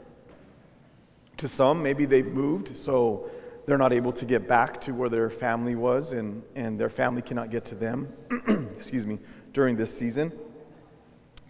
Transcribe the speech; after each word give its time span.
To 1.37 1.47
some, 1.47 1.81
maybe 1.81 2.03
they've 2.03 2.27
moved, 2.27 2.75
so 2.77 3.31
they're 3.65 3.77
not 3.77 3.93
able 3.93 4.11
to 4.11 4.25
get 4.25 4.45
back 4.45 4.81
to 4.81 4.91
where 4.91 5.07
their 5.07 5.29
family 5.29 5.75
was, 5.75 6.11
and, 6.11 6.43
and 6.53 6.77
their 6.77 6.89
family 6.89 7.21
cannot 7.21 7.49
get 7.49 7.63
to 7.63 7.75
them, 7.75 8.11
excuse 8.75 9.05
me, 9.05 9.19
during 9.53 9.77
this 9.77 9.95
season. 9.95 10.31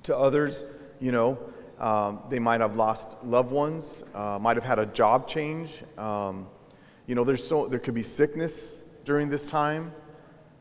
To 0.04 0.18
others, 0.18 0.66
you 1.00 1.12
know, 1.12 1.40
um, 1.80 2.20
they 2.30 2.40
might 2.40 2.62
have 2.62 2.76
lost 2.76 3.16
loved 3.24 3.52
ones, 3.52 4.04
uh, 4.14 4.38
might 4.40 4.58
have 4.58 4.64
had 4.64 4.80
a 4.80 4.86
job 4.86 5.28
change. 5.28 5.84
Um, 5.98 6.48
you 7.08 7.16
know, 7.16 7.24
there's 7.24 7.46
so, 7.46 7.68
there 7.68 7.80
could 7.80 7.94
be 7.94 8.04
sickness 8.04 8.78
during 9.06 9.30
this 9.30 9.46
time, 9.46 9.92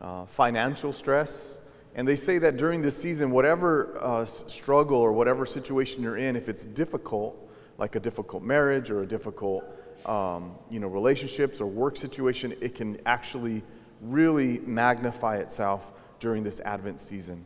uh, 0.00 0.26
financial 0.26 0.92
stress. 0.92 1.58
And 1.94 2.08
they 2.08 2.16
say 2.16 2.38
that 2.38 2.56
during 2.56 2.80
this 2.80 2.96
season, 2.96 3.30
whatever 3.30 3.98
uh, 4.00 4.24
struggle 4.24 4.98
or 4.98 5.12
whatever 5.12 5.44
situation 5.44 6.02
you're 6.02 6.16
in, 6.16 6.36
if 6.36 6.48
it's 6.48 6.64
difficult, 6.64 7.36
like 7.78 7.96
a 7.96 8.00
difficult 8.00 8.42
marriage 8.42 8.90
or 8.90 9.02
a 9.02 9.06
difficult 9.06 9.64
um, 10.06 10.54
you 10.70 10.80
know, 10.80 10.88
relationships 10.88 11.60
or 11.60 11.66
work 11.66 11.96
situation, 11.96 12.54
it 12.60 12.74
can 12.74 12.98
actually 13.06 13.62
really 14.00 14.58
magnify 14.60 15.36
itself 15.36 15.92
during 16.22 16.44
this 16.44 16.60
Advent 16.60 17.00
season. 17.00 17.44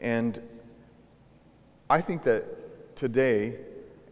And 0.00 0.40
I 1.90 2.00
think 2.00 2.22
that 2.22 2.94
today 2.94 3.56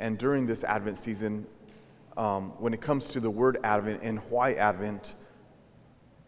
and 0.00 0.18
during 0.18 0.46
this 0.46 0.64
Advent 0.64 0.98
season, 0.98 1.46
um, 2.16 2.50
when 2.58 2.74
it 2.74 2.80
comes 2.80 3.06
to 3.08 3.20
the 3.20 3.30
word 3.30 3.58
Advent 3.62 4.00
and 4.02 4.18
why 4.30 4.54
Advent, 4.54 5.14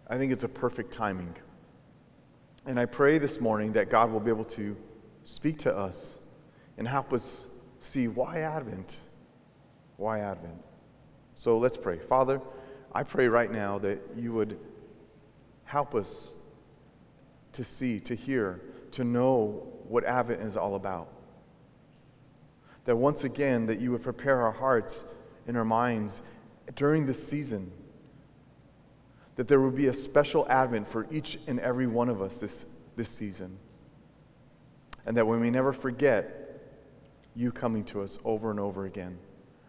I 0.08 0.16
think 0.16 0.30
it's 0.30 0.44
a 0.44 0.48
perfect 0.48 0.92
timing. 0.92 1.34
And 2.66 2.78
I 2.78 2.86
pray 2.86 3.18
this 3.18 3.40
morning 3.40 3.72
that 3.72 3.90
God 3.90 4.12
will 4.12 4.20
be 4.20 4.30
able 4.30 4.44
to 4.44 4.76
speak 5.24 5.58
to 5.58 5.76
us 5.76 6.20
and 6.78 6.86
help 6.86 7.12
us 7.12 7.48
see 7.80 8.06
why 8.06 8.42
Advent? 8.42 9.00
Why 9.96 10.20
Advent? 10.20 10.62
So 11.34 11.58
let's 11.58 11.76
pray. 11.76 11.98
Father, 11.98 12.40
I 12.94 13.02
pray 13.02 13.26
right 13.26 13.50
now 13.50 13.80
that 13.80 14.00
you 14.16 14.32
would 14.32 14.56
help 15.64 15.96
us 15.96 16.32
to 17.54 17.64
see, 17.64 17.98
to 18.00 18.14
hear, 18.14 18.60
to 18.92 19.04
know 19.04 19.66
what 19.88 20.04
Advent 20.04 20.42
is 20.42 20.56
all 20.56 20.74
about. 20.74 21.08
That 22.84 22.96
once 22.96 23.24
again, 23.24 23.66
that 23.66 23.80
you 23.80 23.90
would 23.92 24.02
prepare 24.02 24.42
our 24.42 24.52
hearts 24.52 25.04
and 25.46 25.56
our 25.56 25.64
minds 25.64 26.22
during 26.76 27.06
this 27.06 27.26
season. 27.26 27.70
That 29.36 29.48
there 29.48 29.60
would 29.60 29.74
be 29.74 29.88
a 29.88 29.94
special 29.94 30.46
Advent 30.48 30.86
for 30.86 31.06
each 31.10 31.38
and 31.46 31.58
every 31.60 31.86
one 31.86 32.08
of 32.08 32.20
us 32.22 32.38
this, 32.38 32.66
this 32.96 33.08
season. 33.08 33.58
And 35.06 35.16
that 35.16 35.26
we 35.26 35.38
may 35.38 35.50
never 35.50 35.72
forget 35.72 36.40
you 37.34 37.50
coming 37.50 37.84
to 37.84 38.02
us 38.02 38.18
over 38.24 38.50
and 38.50 38.60
over 38.60 38.84
again. 38.84 39.18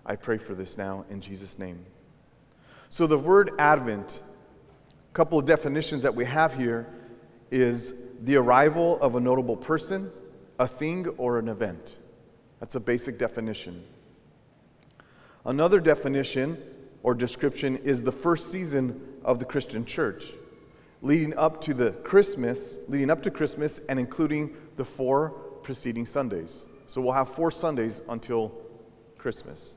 I 0.06 0.16
pray 0.16 0.38
for 0.38 0.54
this 0.54 0.78
now 0.78 1.06
in 1.10 1.20
Jesus' 1.20 1.58
name. 1.58 1.84
So, 2.90 3.08
the 3.08 3.18
word 3.18 3.52
Advent, 3.58 4.22
a 5.10 5.14
couple 5.14 5.40
of 5.40 5.46
definitions 5.46 6.04
that 6.04 6.14
we 6.14 6.26
have 6.26 6.54
here 6.54 6.88
is 7.56 7.94
the 8.22 8.36
arrival 8.36 9.00
of 9.00 9.16
a 9.16 9.20
notable 9.20 9.56
person, 9.56 10.12
a 10.60 10.68
thing, 10.68 11.08
or 11.18 11.40
an 11.40 11.48
event. 11.48 11.98
That's 12.60 12.76
a 12.76 12.80
basic 12.80 13.18
definition. 13.18 13.84
Another 15.46 15.80
definition 15.80 16.62
or 17.04 17.14
description 17.14 17.78
is 17.78 18.04
the 18.04 18.12
first 18.12 18.52
season 18.52 19.00
of 19.24 19.40
the 19.40 19.46
Christian 19.46 19.86
church, 19.86 20.34
leading 21.02 21.38
up 21.38 21.62
to 21.62 21.74
the 21.74 21.92
Christmas, 21.92 22.78
leading 22.88 23.10
up 23.10 23.22
to 23.24 23.32
Christmas 23.32 23.80
and 23.90 24.00
including 24.00 24.56
the 24.76 24.86
four 24.86 25.30
preceding 25.62 26.06
Sundays. 26.06 26.66
So 26.88 27.02
we'll 27.02 27.14
have 27.14 27.30
four 27.30 27.52
Sundays 27.52 28.02
until 28.10 28.52
Christmas. 29.18 29.74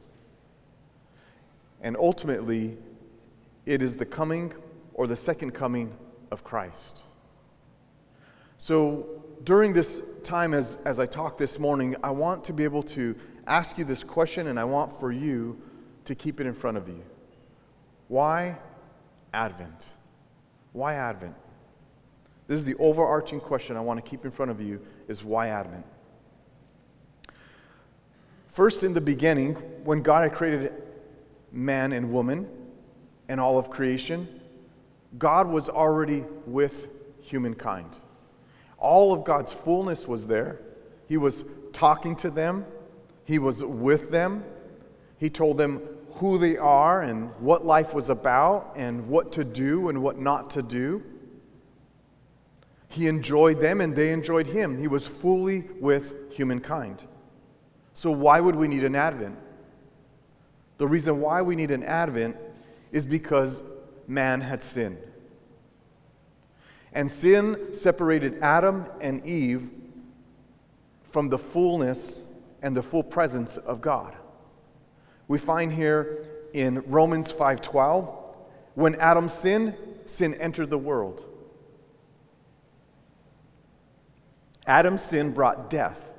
And 1.80 1.96
ultimately, 1.96 2.76
it 3.66 3.82
is 3.82 3.96
the 3.96 4.06
coming 4.06 4.52
or 4.94 5.06
the 5.06 5.16
second 5.16 5.52
coming 5.52 5.94
of 6.30 6.44
Christ. 6.44 7.02
So 8.58 9.22
during 9.44 9.72
this 9.72 10.02
time, 10.24 10.52
as, 10.52 10.78
as 10.84 10.98
I 10.98 11.06
talk 11.06 11.38
this 11.38 11.58
morning, 11.60 11.94
I 12.02 12.10
want 12.10 12.44
to 12.44 12.52
be 12.52 12.64
able 12.64 12.82
to 12.82 13.14
ask 13.46 13.78
you 13.78 13.84
this 13.84 14.02
question, 14.02 14.48
and 14.48 14.58
I 14.58 14.64
want 14.64 14.98
for 14.98 15.12
you 15.12 15.60
to 16.04 16.14
keep 16.14 16.40
it 16.40 16.46
in 16.46 16.54
front 16.54 16.76
of 16.76 16.88
you. 16.88 17.02
Why 18.08 18.58
Advent? 19.32 19.90
Why 20.72 20.94
Advent? 20.94 21.34
This 22.48 22.58
is 22.58 22.64
the 22.64 22.74
overarching 22.76 23.40
question 23.40 23.76
I 23.76 23.80
want 23.80 24.04
to 24.04 24.10
keep 24.10 24.24
in 24.24 24.30
front 24.30 24.50
of 24.50 24.60
you 24.60 24.80
is 25.06 25.22
why 25.22 25.48
Advent? 25.48 25.86
First, 28.48 28.82
in 28.82 28.92
the 28.92 29.00
beginning, 29.00 29.54
when 29.84 30.02
God 30.02 30.24
had 30.24 30.34
created 30.34 30.72
man 31.52 31.92
and 31.92 32.10
woman 32.10 32.48
and 33.28 33.38
all 33.38 33.56
of 33.56 33.70
creation, 33.70 34.40
God 35.16 35.46
was 35.46 35.68
already 35.68 36.24
with 36.44 36.88
humankind. 37.20 38.00
All 38.78 39.12
of 39.12 39.24
God's 39.24 39.52
fullness 39.52 40.06
was 40.06 40.26
there. 40.26 40.60
He 41.06 41.16
was 41.16 41.44
talking 41.72 42.16
to 42.16 42.30
them, 42.30 42.66
He 43.24 43.38
was 43.38 43.62
with 43.62 44.10
them. 44.10 44.44
He 45.18 45.28
told 45.30 45.58
them 45.58 45.82
who 46.14 46.38
they 46.38 46.56
are 46.56 47.02
and 47.02 47.30
what 47.40 47.66
life 47.66 47.92
was 47.92 48.08
about 48.08 48.72
and 48.76 49.08
what 49.08 49.32
to 49.32 49.44
do 49.44 49.88
and 49.88 50.02
what 50.02 50.18
not 50.18 50.50
to 50.50 50.62
do. 50.62 51.02
He 52.88 53.06
enjoyed 53.06 53.60
them 53.60 53.80
and 53.80 53.94
they 53.94 54.12
enjoyed 54.12 54.46
him. 54.46 54.78
He 54.78 54.88
was 54.88 55.06
fully 55.06 55.64
with 55.80 56.32
humankind. 56.32 57.04
So, 57.92 58.10
why 58.10 58.40
would 58.40 58.54
we 58.54 58.68
need 58.68 58.84
an 58.84 58.94
Advent? 58.94 59.36
The 60.78 60.86
reason 60.86 61.20
why 61.20 61.42
we 61.42 61.56
need 61.56 61.70
an 61.70 61.82
Advent 61.82 62.36
is 62.92 63.04
because 63.04 63.62
man 64.06 64.40
had 64.40 64.62
sinned. 64.62 64.98
And 66.92 67.10
sin 67.10 67.74
separated 67.74 68.38
Adam 68.42 68.86
and 69.00 69.24
Eve 69.26 69.70
from 71.10 71.28
the 71.28 71.38
fullness 71.38 72.22
and 72.62 72.76
the 72.76 72.82
full 72.82 73.02
presence 73.02 73.56
of 73.56 73.80
God. 73.80 74.16
We 75.26 75.38
find 75.38 75.72
here 75.72 76.24
in 76.52 76.82
Romans 76.86 77.30
5:12 77.30 78.14
when 78.74 78.94
Adam 78.96 79.28
sinned, 79.28 79.74
sin 80.04 80.34
entered 80.34 80.70
the 80.70 80.78
world. 80.78 81.24
Adam's 84.66 85.02
sin 85.02 85.32
brought 85.32 85.70
death. 85.70 86.10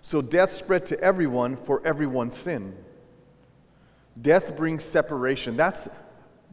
So 0.00 0.20
death 0.20 0.52
spread 0.54 0.86
to 0.86 1.00
everyone 1.00 1.56
for 1.56 1.86
everyone's 1.86 2.36
sin. 2.36 2.76
Death 4.20 4.56
brings 4.56 4.84
separation. 4.84 5.56
That's 5.56 5.88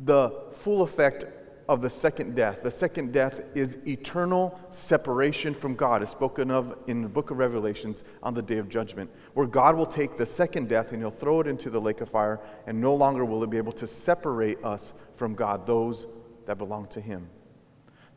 the 0.04 0.32
full 0.52 0.82
effect 0.82 1.26
of 1.72 1.82
the 1.82 1.90
second 1.90 2.36
death. 2.36 2.64
The 2.64 2.70
second 2.70 3.14
death 3.14 3.46
is 3.56 3.78
eternal 3.88 4.60
separation 4.72 5.54
from 5.54 5.74
God, 5.74 6.04
as 6.04 6.10
spoken 6.10 6.52
of 6.52 6.78
in 6.88 7.02
the 7.02 7.08
book 7.08 7.32
of 7.32 7.38
Revelations 7.38 8.04
on 8.22 8.34
the 8.34 8.42
day 8.42 8.58
of 8.58 8.68
judgment, 8.68 9.10
where 9.36 9.48
God 9.48 9.78
will 9.78 9.86
take 9.86 10.18
the 10.18 10.26
second 10.26 10.68
death 10.68 10.92
and 10.92 11.02
he'll 11.02 11.12
throw 11.12 11.40
it 11.40 11.48
into 11.48 11.70
the 11.70 11.80
lake 11.80 12.02
of 12.02 12.10
fire, 12.10 12.42
and 12.68 12.82
no 12.82 12.94
longer 12.94 13.24
will 13.24 13.42
it 13.42 13.50
be 13.50 13.56
able 13.56 13.72
to 13.72 13.88
separate 13.88 14.62
us 14.66 14.94
from 15.16 15.34
God, 15.34 15.66
those 15.66 16.08
that 16.46 16.58
belong 16.58 16.88
to 16.88 17.00
him. 17.00 17.30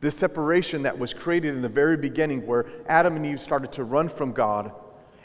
This 0.01 0.17
separation 0.17 0.81
that 0.81 0.99
was 0.99 1.13
created 1.13 1.55
in 1.55 1.61
the 1.61 1.69
very 1.69 1.95
beginning, 1.95 2.45
where 2.45 2.65
Adam 2.89 3.15
and 3.15 3.25
Eve 3.25 3.39
started 3.39 3.71
to 3.71 3.85
run 3.85 4.09
from 4.09 4.33
God 4.33 4.73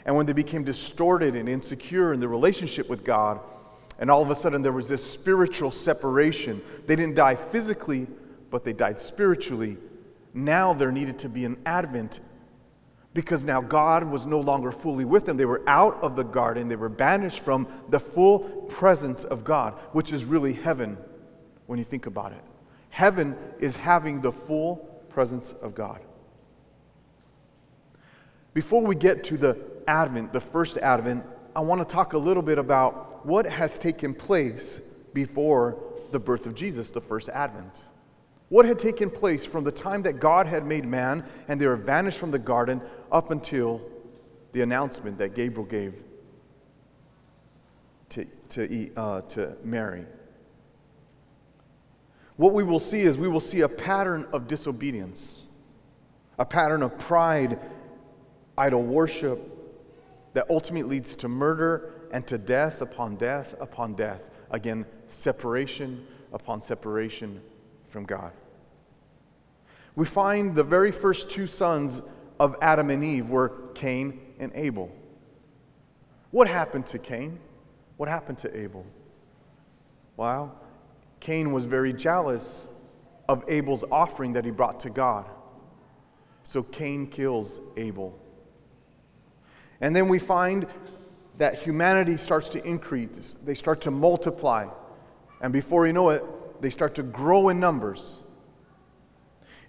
and 0.05 0.15
when 0.15 0.25
they 0.25 0.31
became 0.31 0.63
distorted 0.63 1.35
and 1.35 1.49
insecure 1.49 2.13
in 2.13 2.21
their 2.21 2.29
relationship 2.29 2.87
with 2.87 3.03
God, 3.03 3.41
and 4.01 4.09
all 4.09 4.23
of 4.23 4.31
a 4.31 4.35
sudden 4.35 4.63
there 4.63 4.71
was 4.71 4.87
this 4.87 5.05
spiritual 5.05 5.69
separation. 5.69 6.59
They 6.87 6.95
didn't 6.95 7.15
die 7.15 7.35
physically, 7.35 8.07
but 8.51 8.63
they 8.63 8.73
died 8.73 8.99
spiritually. 8.99 9.77
Now 10.33 10.73
there 10.73 10.91
needed 10.91 11.17
to 11.19 11.29
be 11.29 11.45
an 11.45 11.57
advent 11.65 12.19
because 13.13 13.43
now 13.43 13.61
God 13.61 14.03
was 14.03 14.25
no 14.25 14.39
longer 14.39 14.71
fully 14.71 15.03
with 15.03 15.25
them. 15.25 15.37
They 15.37 15.45
were 15.45 15.63
out 15.67 16.01
of 16.01 16.15
the 16.15 16.23
garden, 16.23 16.67
they 16.67 16.75
were 16.75 16.89
banished 16.89 17.39
from 17.39 17.67
the 17.89 17.99
full 17.99 18.39
presence 18.69 19.23
of 19.23 19.43
God, 19.43 19.73
which 19.91 20.13
is 20.13 20.23
really 20.23 20.53
heaven 20.53 20.97
when 21.65 21.79
you 21.79 21.85
think 21.85 22.05
about 22.05 22.31
it. 22.31 22.43
Heaven 22.89 23.35
is 23.59 23.75
having 23.75 24.21
the 24.21 24.31
full 24.31 24.77
presence 25.09 25.53
of 25.61 25.73
God. 25.73 26.01
Before 28.53 28.81
we 28.81 28.95
get 28.95 29.23
to 29.25 29.37
the 29.37 29.57
Advent, 29.87 30.33
the 30.33 30.41
first 30.41 30.77
Advent, 30.77 31.25
I 31.55 31.61
want 31.61 31.81
to 31.81 31.85
talk 31.85 32.13
a 32.13 32.17
little 32.17 32.43
bit 32.43 32.57
about 32.57 33.25
what 33.25 33.45
has 33.45 33.77
taken 33.77 34.13
place 34.13 34.81
before 35.13 35.81
the 36.11 36.19
birth 36.19 36.45
of 36.45 36.55
Jesus, 36.55 36.89
the 36.89 37.01
first 37.01 37.29
Advent. 37.29 37.81
What 38.51 38.65
had 38.65 38.79
taken 38.79 39.09
place 39.09 39.45
from 39.45 39.63
the 39.63 39.71
time 39.71 40.03
that 40.03 40.19
God 40.19 40.45
had 40.45 40.65
made 40.65 40.83
man 40.83 41.23
and 41.47 41.59
they 41.59 41.67
were 41.67 41.77
vanished 41.77 42.17
from 42.17 42.31
the 42.31 42.37
garden 42.37 42.81
up 43.09 43.31
until 43.31 43.81
the 44.51 44.59
announcement 44.59 45.17
that 45.19 45.35
Gabriel 45.35 45.63
gave 45.63 45.93
to, 48.09 48.25
to, 48.49 48.91
uh, 48.97 49.21
to 49.21 49.55
Mary? 49.63 50.03
What 52.35 52.51
we 52.51 52.63
will 52.63 52.81
see 52.81 53.03
is 53.03 53.17
we 53.17 53.29
will 53.29 53.39
see 53.39 53.61
a 53.61 53.69
pattern 53.69 54.27
of 54.33 54.49
disobedience, 54.49 55.43
a 56.37 56.43
pattern 56.43 56.83
of 56.83 56.99
pride, 56.99 57.57
idol 58.57 58.83
worship 58.83 59.39
that 60.33 60.45
ultimately 60.49 60.97
leads 60.97 61.15
to 61.15 61.29
murder 61.29 61.93
and 62.11 62.27
to 62.27 62.37
death 62.37 62.81
upon 62.81 63.15
death 63.15 63.55
upon 63.61 63.93
death. 63.93 64.29
Again, 64.49 64.85
separation 65.07 66.05
upon 66.33 66.59
separation 66.59 67.39
from 67.87 68.03
God. 68.03 68.33
We 69.95 70.05
find 70.05 70.55
the 70.55 70.63
very 70.63 70.91
first 70.91 71.29
two 71.29 71.47
sons 71.47 72.01
of 72.39 72.55
Adam 72.61 72.89
and 72.89 73.03
Eve 73.03 73.29
were 73.29 73.49
Cain 73.75 74.19
and 74.39 74.51
Abel. 74.55 74.91
What 76.31 76.47
happened 76.47 76.87
to 76.87 76.99
Cain? 76.99 77.39
What 77.97 78.09
happened 78.09 78.37
to 78.39 78.57
Abel? 78.57 78.85
Well, 80.17 80.55
Cain 81.19 81.51
was 81.51 81.65
very 81.65 81.93
jealous 81.93 82.67
of 83.27 83.43
Abel's 83.47 83.83
offering 83.91 84.33
that 84.33 84.45
he 84.45 84.51
brought 84.51 84.79
to 84.81 84.89
God. 84.89 85.29
So 86.43 86.63
Cain 86.63 87.07
kills 87.07 87.59
Abel. 87.77 88.17
And 89.81 89.95
then 89.95 90.07
we 90.07 90.19
find 90.19 90.67
that 91.37 91.55
humanity 91.55 92.17
starts 92.17 92.49
to 92.49 92.65
increase, 92.65 93.35
they 93.43 93.53
start 93.53 93.81
to 93.81 93.91
multiply. 93.91 94.67
And 95.41 95.51
before 95.51 95.87
you 95.87 95.93
know 95.93 96.09
it, 96.09 96.23
they 96.61 96.69
start 96.69 96.95
to 96.95 97.03
grow 97.03 97.49
in 97.49 97.59
numbers. 97.59 98.17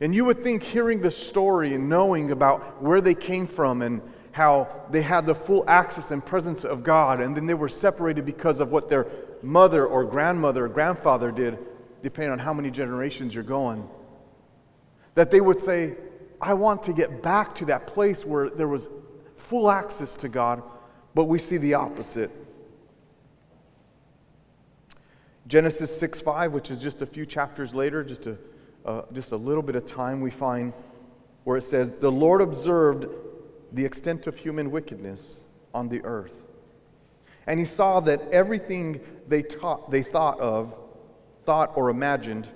And 0.03 0.13
you 0.13 0.25
would 0.25 0.43
think, 0.43 0.65
hearing 0.65 1.01
the 1.01 1.13
story 1.13 1.75
and 1.75 1.89
knowing 1.89 2.33
about 2.33 2.83
where 2.83 3.01
they 3.01 3.15
came 3.15 3.47
from 3.47 3.83
and 3.83 4.03
how 4.33 4.69
they 4.91 5.01
had 5.01 5.27
the 5.27 5.35
full 5.35 5.65
access 5.69 6.11
and 6.11 6.27
presence 6.27 6.65
of 6.65 6.83
God, 6.83 7.21
and 7.21 7.37
then 7.37 7.47
they 7.47 7.55
were 7.55 7.69
separated 7.69 8.27
because 8.27 8.59
of 8.59 8.73
what 8.73 8.91
their 8.91 9.07
mother 9.43 9.87
or 9.87 10.03
grandmother 10.05 10.65
or 10.65 10.69
grandfather 10.69 11.31
did, 11.31 11.57
depending 12.03 12.33
on 12.33 12.41
how 12.41 12.53
many 12.53 12.69
generations 12.69 13.33
you're 13.33 13.45
going, 13.45 13.89
that 15.15 15.31
they 15.31 15.41
would 15.41 15.61
say, 15.61 15.95
I 16.41 16.55
want 16.55 16.83
to 16.83 16.93
get 16.93 17.23
back 17.23 17.55
to 17.57 17.65
that 17.67 17.87
place 17.87 18.27
where 18.27 18.51
there 18.51 18.67
was 18.67 18.89
full 19.37 19.71
access 19.71 20.17
to 20.17 20.29
God, 20.29 20.65
but 21.15 21.27
we 21.27 21.39
see 21.39 21.59
the 21.59 21.75
opposite. 21.75 22.33
Genesis 25.47 25.97
6 25.97 26.23
5, 26.23 26.51
which 26.51 26.73
is 26.73 26.81
just 26.81 27.03
a 27.03 27.07
few 27.07 27.25
chapters 27.25 27.73
later, 27.73 28.03
just 28.03 28.27
a, 28.27 28.37
uh, 28.85 29.03
just 29.13 29.33
a 29.33 29.37
little 29.37 29.63
bit 29.63 29.77
of 29.77 29.87
time, 29.87 30.21
we 30.21 30.31
find 30.31 30.73
where 31.45 31.57
it 31.57 31.65
says, 31.65 31.93
The 31.93 32.11
Lord 32.11 32.41
observed 32.41 33.07
the 33.73 33.85
extent 33.85 34.27
of 34.27 34.39
human 34.39 34.71
wickedness 34.71 35.41
on 35.75 35.89
the 35.89 36.05
earth. 36.05 36.43
And 37.47 37.59
he 37.59 37.67
saw 37.67 38.01
that 38.01 38.21
everything 38.31 39.01
they, 39.27 39.43
taught, 39.43 39.91
they 39.91 40.03
thought 40.03 40.39
of, 40.41 40.75
thought 41.45 41.73
or 41.75 41.91
imagined, 41.91 42.47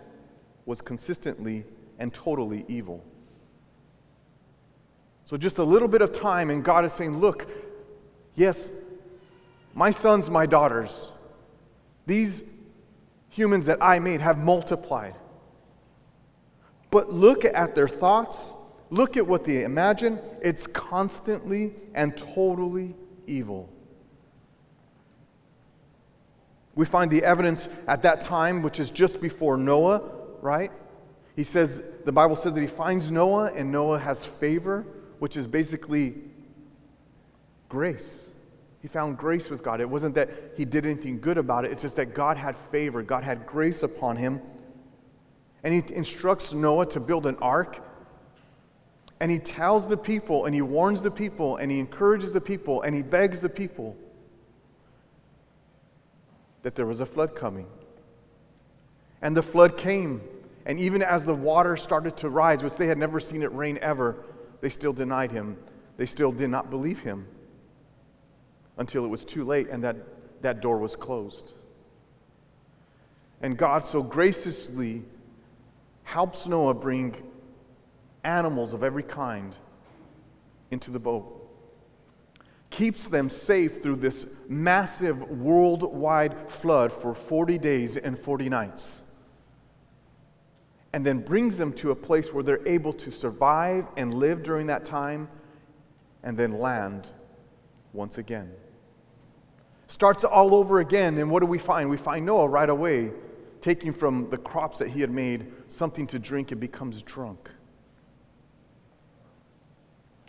was 0.64 0.80
consistently 0.80 1.64
and 1.98 2.12
totally 2.12 2.64
evil. 2.68 3.04
So, 5.24 5.36
just 5.36 5.58
a 5.58 5.64
little 5.64 5.88
bit 5.88 6.02
of 6.02 6.12
time, 6.12 6.50
and 6.50 6.64
God 6.64 6.84
is 6.84 6.92
saying, 6.92 7.18
Look, 7.18 7.48
yes, 8.36 8.70
my 9.74 9.90
sons, 9.90 10.30
my 10.30 10.46
daughters, 10.46 11.10
these 12.06 12.44
humans 13.28 13.66
that 13.66 13.78
I 13.80 13.98
made 13.98 14.20
have 14.20 14.38
multiplied. 14.38 15.14
But 16.96 17.12
look 17.12 17.44
at 17.44 17.74
their 17.74 17.88
thoughts, 17.88 18.54
look 18.88 19.18
at 19.18 19.26
what 19.26 19.44
they 19.44 19.64
imagine. 19.64 20.18
It's 20.40 20.66
constantly 20.66 21.74
and 21.94 22.16
totally 22.16 22.94
evil. 23.26 23.68
We 26.74 26.86
find 26.86 27.10
the 27.10 27.22
evidence 27.22 27.68
at 27.86 28.00
that 28.00 28.22
time, 28.22 28.62
which 28.62 28.80
is 28.80 28.88
just 28.88 29.20
before 29.20 29.58
Noah, 29.58 30.10
right? 30.40 30.72
He 31.34 31.44
says, 31.44 31.82
the 32.06 32.12
Bible 32.12 32.34
says 32.34 32.54
that 32.54 32.62
he 32.62 32.66
finds 32.66 33.10
Noah, 33.10 33.52
and 33.54 33.70
Noah 33.70 33.98
has 33.98 34.24
favor 34.24 34.86
which 35.18 35.36
is 35.36 35.46
basically 35.46 36.14
grace. 37.68 38.32
He 38.80 38.88
found 38.88 39.18
grace 39.18 39.50
with 39.50 39.62
God. 39.62 39.82
It 39.82 39.90
wasn't 39.90 40.14
that 40.14 40.30
he 40.56 40.64
did 40.64 40.86
anything 40.86 41.20
good 41.20 41.36
about 41.36 41.66
it, 41.66 41.72
it's 41.72 41.82
just 41.82 41.96
that 41.96 42.14
God 42.14 42.38
had 42.38 42.56
favor, 42.56 43.02
God 43.02 43.22
had 43.22 43.44
grace 43.44 43.82
upon 43.82 44.16
him. 44.16 44.40
And 45.66 45.74
he 45.74 45.94
instructs 45.96 46.52
Noah 46.52 46.86
to 46.86 47.00
build 47.00 47.26
an 47.26 47.34
ark. 47.42 47.80
And 49.18 49.32
he 49.32 49.40
tells 49.40 49.88
the 49.88 49.96
people, 49.96 50.44
and 50.44 50.54
he 50.54 50.62
warns 50.62 51.02
the 51.02 51.10
people, 51.10 51.56
and 51.56 51.72
he 51.72 51.80
encourages 51.80 52.32
the 52.32 52.40
people, 52.40 52.82
and 52.82 52.94
he 52.94 53.02
begs 53.02 53.40
the 53.40 53.48
people 53.48 53.96
that 56.62 56.76
there 56.76 56.86
was 56.86 57.00
a 57.00 57.06
flood 57.06 57.34
coming. 57.34 57.66
And 59.22 59.36
the 59.36 59.42
flood 59.42 59.76
came. 59.76 60.20
And 60.66 60.78
even 60.78 61.02
as 61.02 61.24
the 61.24 61.34
water 61.34 61.76
started 61.76 62.16
to 62.18 62.28
rise, 62.28 62.62
which 62.62 62.74
they 62.74 62.86
had 62.86 62.96
never 62.96 63.18
seen 63.18 63.42
it 63.42 63.52
rain 63.52 63.76
ever, 63.82 64.24
they 64.60 64.68
still 64.68 64.92
denied 64.92 65.32
him. 65.32 65.56
They 65.96 66.06
still 66.06 66.30
did 66.30 66.48
not 66.48 66.70
believe 66.70 67.00
him 67.00 67.26
until 68.78 69.04
it 69.04 69.08
was 69.08 69.24
too 69.24 69.42
late 69.42 69.68
and 69.68 69.82
that, 69.82 69.96
that 70.42 70.60
door 70.60 70.78
was 70.78 70.94
closed. 70.94 71.54
And 73.42 73.56
God 73.58 73.84
so 73.84 74.00
graciously 74.00 75.02
helps 76.06 76.46
Noah 76.46 76.72
bring 76.72 77.20
animals 78.22 78.72
of 78.72 78.84
every 78.84 79.02
kind 79.02 79.56
into 80.70 80.92
the 80.92 81.00
boat, 81.00 81.50
keeps 82.70 83.08
them 83.08 83.28
safe 83.28 83.82
through 83.82 83.96
this 83.96 84.24
massive 84.48 85.28
worldwide 85.28 86.48
flood 86.48 86.92
for 86.92 87.12
40 87.12 87.58
days 87.58 87.96
and 87.96 88.16
40 88.16 88.48
nights 88.48 89.02
and 90.92 91.04
then 91.04 91.18
brings 91.18 91.58
them 91.58 91.72
to 91.72 91.90
a 91.90 91.94
place 91.94 92.32
where 92.32 92.44
they're 92.44 92.66
able 92.68 92.92
to 92.92 93.10
survive 93.10 93.84
and 93.96 94.14
live 94.14 94.44
during 94.44 94.68
that 94.68 94.84
time 94.84 95.28
and 96.22 96.38
then 96.38 96.52
land 96.52 97.10
once 97.92 98.16
again. 98.16 98.50
Starts 99.88 100.22
all 100.22 100.54
over 100.54 100.78
again, 100.78 101.18
and 101.18 101.28
what 101.30 101.40
do 101.40 101.46
we 101.46 101.58
find? 101.58 101.90
We 101.90 101.96
find 101.96 102.24
Noah 102.24 102.48
right 102.48 102.70
away 102.70 103.10
taking 103.60 103.92
from 103.92 104.30
the 104.30 104.38
crops 104.38 104.78
that 104.78 104.88
he 104.88 105.00
had 105.00 105.10
made 105.10 105.52
something 105.68 106.06
to 106.08 106.18
drink 106.18 106.52
and 106.52 106.60
becomes 106.60 107.02
drunk. 107.02 107.50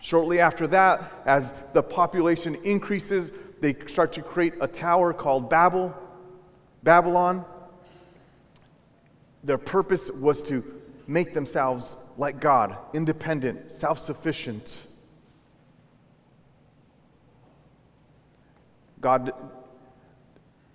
Shortly 0.02 0.40
after 0.40 0.68
that, 0.68 1.12
as 1.26 1.54
the 1.74 1.84
population 1.84 2.56
increases, 2.64 3.32
they 3.60 3.76
start 3.88 4.14
to 4.14 4.22
create 4.22 4.54
a 4.62 4.68
tower 4.68 5.14
called 5.14 5.50
Babel, 5.50 5.96
Babylon, 6.84 7.44
their 9.44 9.58
purpose 9.58 10.12
was 10.12 10.42
to 10.44 10.64
make 11.08 11.34
themselves 11.34 11.98
like 12.18 12.40
God, 12.40 12.78
independent, 12.94 13.72
self 13.72 13.98
sufficient. 13.98 14.82
God 19.00 19.32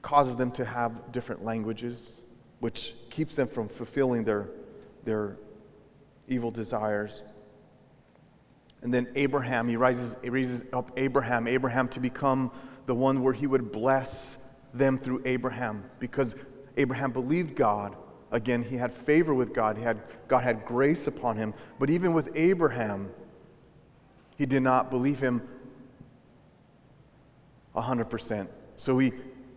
causes 0.01 0.37
them 0.37 0.51
to 0.53 0.65
have 0.65 1.13
different 1.13 1.45
languages, 1.45 2.22
which 2.63 2.95
keeps 3.11 3.37
them 3.37 3.49
from 3.49 3.69
fulfilling 3.69 4.25
their, 4.25 4.49
their 5.05 5.37
evil 6.29 6.51
desires. 6.51 7.23
And 8.83 8.93
then 8.93 9.09
Abraham, 9.15 9.69
he 9.69 9.77
raises, 9.77 10.17
he 10.23 10.31
raises 10.31 10.65
up 10.73 10.91
Abraham, 10.97 11.47
Abraham 11.47 11.89
to 11.89 12.01
become 12.01 12.51
the 12.87 12.95
one 12.95 13.23
where 13.23 13.33
he 13.33 13.47
would 13.47 13.71
bless 13.71 14.39
them 14.75 14.99
through 14.99 15.23
Abraham 15.25 15.85
because 15.99 16.35
Abraham 16.77 17.13
believed 17.13 17.55
God 17.55 17.97
Again, 18.33 18.63
he 18.63 18.77
had 18.77 18.95
favor 18.95 19.35
with 19.35 19.53
God. 19.53 19.77
He 19.77 19.85
had, 19.85 20.03
God 20.27 20.43
had 20.43 20.65
grace 20.65 21.07
upon 21.07 21.37
him. 21.37 21.53
But 21.79 21.91
even 21.91 22.15
with 22.15 22.31
Abraham, 22.35 23.11
he 24.39 24.47
did 24.47 24.63
not 24.63 24.91
believe 24.91 25.21
him 25.21 25.47
100%. 27.77 28.49
So 28.77 28.99
he 28.99 29.13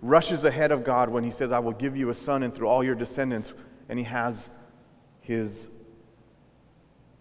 rushes 0.06 0.46
ahead 0.46 0.72
of 0.72 0.84
God 0.84 1.10
when 1.10 1.24
he 1.24 1.32
says, 1.32 1.52
I 1.52 1.60
will 1.60 1.74
give 1.74 1.98
you 1.98 2.10
a 2.10 2.16
son 2.16 2.44
and 2.44 2.54
through 2.54 2.68
all 2.68 2.84
your 2.84 2.96
descendants. 2.96 3.54
And 3.90 4.00
he 4.00 4.06
has 4.06 4.50
his 5.22 5.70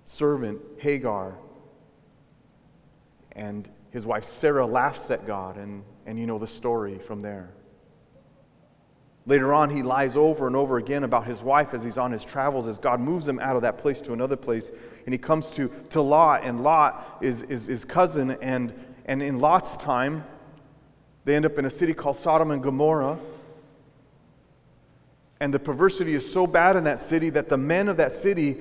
servant, 0.04 0.60
Hagar, 0.78 1.34
and 3.32 3.68
his 3.90 4.06
wife 4.06 4.24
Sarah 4.24 4.66
laughs 4.66 5.10
at 5.10 5.26
God, 5.26 5.56
and, 5.56 5.82
and 6.06 6.18
you 6.18 6.26
know 6.26 6.38
the 6.38 6.46
story 6.46 6.98
from 6.98 7.20
there. 7.20 7.50
Later 9.26 9.54
on, 9.54 9.70
he 9.70 9.82
lies 9.82 10.16
over 10.16 10.46
and 10.46 10.54
over 10.54 10.76
again 10.76 11.04
about 11.04 11.26
his 11.26 11.42
wife 11.42 11.72
as 11.72 11.82
he's 11.82 11.96
on 11.96 12.12
his 12.12 12.24
travels, 12.24 12.66
as 12.66 12.78
God 12.78 13.00
moves 13.00 13.26
him 13.26 13.38
out 13.38 13.56
of 13.56 13.62
that 13.62 13.78
place 13.78 14.02
to 14.02 14.12
another 14.12 14.36
place. 14.36 14.70
And 15.06 15.14
he 15.14 15.18
comes 15.18 15.50
to, 15.52 15.70
to 15.90 16.02
Lot, 16.02 16.44
and 16.44 16.60
Lot 16.60 17.18
is, 17.22 17.42
is 17.42 17.66
his 17.66 17.86
cousin. 17.86 18.32
And, 18.42 18.74
and 19.06 19.22
in 19.22 19.38
Lot's 19.38 19.76
time, 19.78 20.24
they 21.24 21.34
end 21.34 21.46
up 21.46 21.58
in 21.58 21.64
a 21.64 21.70
city 21.70 21.94
called 21.94 22.16
Sodom 22.16 22.50
and 22.50 22.62
Gomorrah. 22.62 23.18
And 25.40 25.52
the 25.52 25.58
perversity 25.58 26.14
is 26.14 26.30
so 26.30 26.46
bad 26.46 26.76
in 26.76 26.84
that 26.84 27.00
city 27.00 27.30
that 27.30 27.48
the 27.48 27.56
men 27.56 27.88
of 27.88 27.96
that 27.96 28.12
city, 28.12 28.58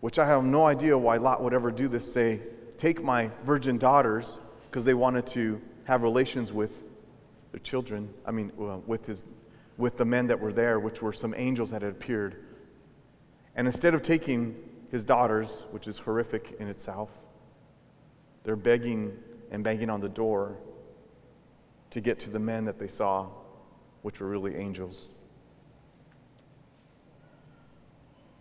which 0.00 0.18
I 0.18 0.26
have 0.26 0.44
no 0.44 0.64
idea 0.64 0.96
why 0.96 1.16
Lot 1.16 1.42
would 1.42 1.54
ever 1.54 1.70
do 1.70 1.88
this, 1.88 2.10
say, 2.10 2.40
Take 2.78 3.02
my 3.02 3.30
virgin 3.44 3.78
daughters, 3.78 4.38
because 4.70 4.84
they 4.84 4.94
wanted 4.94 5.26
to 5.28 5.60
have 5.84 6.02
relations 6.02 6.52
with 6.52 6.82
their 7.52 7.60
children, 7.60 8.12
I 8.26 8.30
mean, 8.30 8.50
with, 8.86 9.06
his, 9.06 9.24
with 9.76 9.96
the 9.98 10.04
men 10.04 10.26
that 10.28 10.40
were 10.40 10.52
there, 10.52 10.80
which 10.80 11.02
were 11.02 11.12
some 11.12 11.34
angels 11.36 11.70
that 11.70 11.82
had 11.82 11.92
appeared. 11.92 12.44
And 13.54 13.66
instead 13.66 13.94
of 13.94 14.02
taking 14.02 14.56
his 14.90 15.04
daughters, 15.04 15.64
which 15.70 15.86
is 15.86 15.98
horrific 15.98 16.56
in 16.58 16.68
itself, 16.68 17.10
they're 18.42 18.56
begging 18.56 19.16
and 19.50 19.62
banging 19.62 19.90
on 19.90 20.00
the 20.00 20.08
door 20.08 20.56
to 21.92 22.00
get 22.00 22.18
to 22.18 22.30
the 22.30 22.38
men 22.38 22.64
that 22.64 22.78
they 22.78 22.88
saw, 22.88 23.28
which 24.00 24.20
were 24.20 24.26
really 24.26 24.56
angels. 24.56 25.08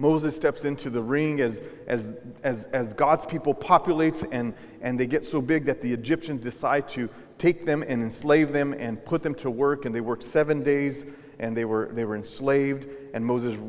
Moses 0.01 0.36
steps 0.36 0.65
into 0.65 0.89
the 0.89 1.01
ring 1.01 1.41
as, 1.41 1.62
as, 1.86 2.15
as, 2.41 2.65
as 2.74 2.91
God's 2.93 3.24
people 3.24 3.53
populates 3.53 4.27
and, 4.31 4.55
and 4.81 5.00
they 5.00 5.05
get 5.05 5.24
so 5.24 5.39
big 5.39 5.65
that 5.65 5.79
the 5.79 5.93
Egyptians 5.93 6.41
decide 6.41 6.89
to 6.89 7.08
take 7.38 7.67
them 7.67 7.84
and 7.88 8.01
enslave 8.01 8.51
them 8.51 8.74
and 8.74 9.03
put 9.05 9.22
them 9.22 9.36
to 9.36 9.51
work. 9.51 9.86
And 9.86 9.93
they 9.93 10.01
worked 10.01 10.24
seven 10.24 10.63
days 10.63 11.05
and 11.38 11.55
they 11.55 11.65
were, 11.65 11.91
they 11.93 12.03
were 12.03 12.15
enslaved. 12.15 12.88
And 13.13 13.24
Moses 13.24 13.60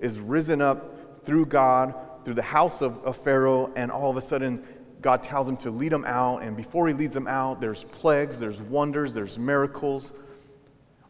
is 0.00 0.20
risen 0.20 0.62
up 0.62 1.24
through 1.24 1.46
God, 1.46 1.92
through 2.24 2.34
the 2.34 2.42
house 2.42 2.82
of, 2.82 3.02
of 3.02 3.16
Pharaoh. 3.16 3.72
And 3.74 3.90
all 3.90 4.10
of 4.10 4.16
a 4.16 4.22
sudden, 4.22 4.62
God 5.00 5.22
tells 5.22 5.48
him 5.48 5.56
to 5.58 5.70
lead 5.70 5.92
them 5.92 6.04
out. 6.04 6.42
And 6.42 6.56
before 6.56 6.88
he 6.88 6.94
leads 6.94 7.14
them 7.14 7.26
out, 7.26 7.60
there's 7.60 7.84
plagues, 7.84 8.38
there's 8.38 8.60
wonders, 8.60 9.14
there's 9.14 9.38
miracles. 9.38 10.12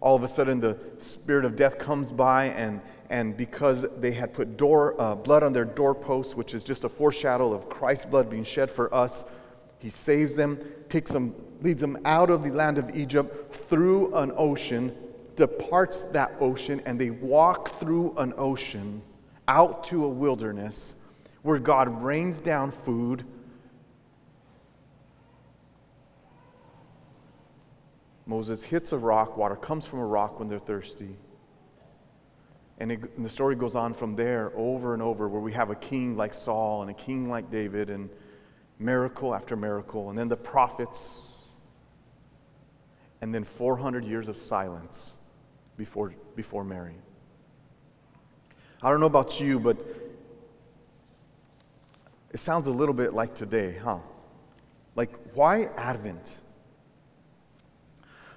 All 0.00 0.16
of 0.16 0.22
a 0.22 0.28
sudden, 0.28 0.60
the 0.60 0.78
spirit 0.98 1.44
of 1.44 1.56
death 1.56 1.78
comes 1.78 2.10
by 2.10 2.46
and 2.46 2.80
and 3.10 3.36
because 3.36 3.86
they 3.98 4.12
had 4.12 4.32
put 4.32 4.56
door, 4.56 4.94
uh, 5.00 5.16
blood 5.16 5.42
on 5.42 5.52
their 5.52 5.64
doorposts, 5.64 6.36
which 6.36 6.54
is 6.54 6.62
just 6.62 6.84
a 6.84 6.88
foreshadow 6.88 7.52
of 7.52 7.68
Christ's 7.68 8.04
blood 8.04 8.30
being 8.30 8.44
shed 8.44 8.70
for 8.70 8.94
us, 8.94 9.24
he 9.80 9.90
saves 9.90 10.36
them, 10.36 10.60
takes 10.88 11.10
them, 11.10 11.34
leads 11.60 11.80
them 11.80 11.98
out 12.04 12.30
of 12.30 12.44
the 12.44 12.50
land 12.50 12.78
of 12.78 12.96
Egypt 12.96 13.52
through 13.52 14.14
an 14.14 14.30
ocean, 14.36 14.96
departs 15.34 16.04
that 16.12 16.32
ocean, 16.38 16.80
and 16.86 17.00
they 17.00 17.10
walk 17.10 17.80
through 17.80 18.14
an 18.16 18.32
ocean 18.38 19.02
out 19.48 19.82
to 19.84 20.04
a 20.04 20.08
wilderness 20.08 20.94
where 21.42 21.58
God 21.58 22.02
rains 22.04 22.38
down 22.38 22.70
food. 22.70 23.24
Moses 28.30 28.62
hits 28.62 28.92
a 28.92 28.96
rock, 28.96 29.36
water 29.36 29.56
comes 29.56 29.84
from 29.84 29.98
a 29.98 30.06
rock 30.06 30.38
when 30.38 30.48
they're 30.48 30.60
thirsty. 30.60 31.16
And, 32.78 32.92
it, 32.92 33.00
and, 33.16 33.24
the 33.24 33.28
story 33.28 33.56
goes 33.56 33.74
on 33.74 33.92
from 33.92 34.14
there 34.14 34.52
over 34.54 34.94
and 34.94 35.02
over, 35.02 35.28
where 35.28 35.40
we 35.40 35.52
have 35.52 35.70
a 35.70 35.74
king 35.74 36.16
like 36.16 36.32
Saul 36.32 36.82
and 36.82 36.90
a 36.92 36.94
king 36.94 37.28
like 37.28 37.50
David, 37.50 37.90
and 37.90 38.08
miracle 38.78 39.34
after 39.34 39.56
miracle, 39.56 40.10
and 40.10 40.16
then 40.18 40.28
the 40.28 40.36
prophets, 40.36 41.50
and 43.20 43.34
then 43.34 43.42
400 43.42 44.04
years 44.04 44.28
of 44.28 44.36
silence 44.36 45.14
before, 45.76 46.14
before 46.36 46.62
Mary. 46.62 46.94
I 48.80 48.90
don't 48.90 49.00
know 49.00 49.06
about 49.06 49.40
you, 49.40 49.58
but 49.58 49.76
it 52.32 52.38
sounds 52.38 52.68
a 52.68 52.70
little 52.70 52.94
bit 52.94 53.12
like 53.12 53.34
today, 53.34 53.76
huh? 53.82 53.98
Like, 54.94 55.10
why 55.34 55.64
Advent? 55.76 56.38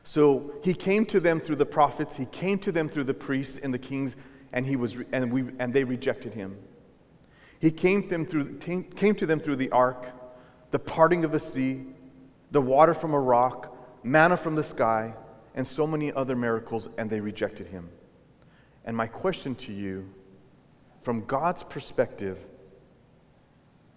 So 0.04 0.54
he 0.64 0.74
came 0.74 1.06
to 1.08 1.20
them 1.20 1.40
through 1.40 1.56
the 1.56 1.66
prophets, 1.66 2.16
he 2.16 2.26
came 2.26 2.60
to 2.60 2.72
them 2.72 2.90
through 2.90 3.06
the 3.06 3.14
priests 3.14 3.58
and 3.58 3.74
the 3.74 3.80
kings 3.80 4.16
and, 4.52 4.68
he 4.68 4.76
was, 4.76 4.96
and, 5.12 5.32
we, 5.32 5.46
and 5.60 5.74
they 5.74 5.84
rejected 5.84 6.34
him. 6.34 6.58
He 7.60 7.72
came 7.72 8.04
to, 8.04 8.10
them 8.10 8.26
through, 8.26 8.58
came 8.58 9.16
to 9.16 9.26
them 9.26 9.40
through 9.40 9.56
the 9.56 9.72
ark, 9.72 10.08
the 10.72 10.80
parting 10.80 11.26
of 11.26 11.32
the 11.32 11.40
sea, 11.40 11.86
the 12.52 12.62
water 12.62 12.94
from 12.94 13.14
a 13.14 13.20
rock, 13.20 13.76
manna 14.04 14.38
from 14.38 14.56
the 14.56 14.64
sky, 14.64 15.16
and 15.56 15.66
so 15.66 15.88
many 15.88 16.14
other 16.14 16.36
miracles, 16.36 16.90
and 16.98 17.10
they 17.10 17.20
rejected 17.20 17.68
him. 17.68 17.90
And 18.86 18.96
my 18.96 19.08
question 19.08 19.56
to 19.56 19.74
you, 19.74 20.08
from 21.02 21.26
God's 21.26 21.64
perspective, 21.64 22.40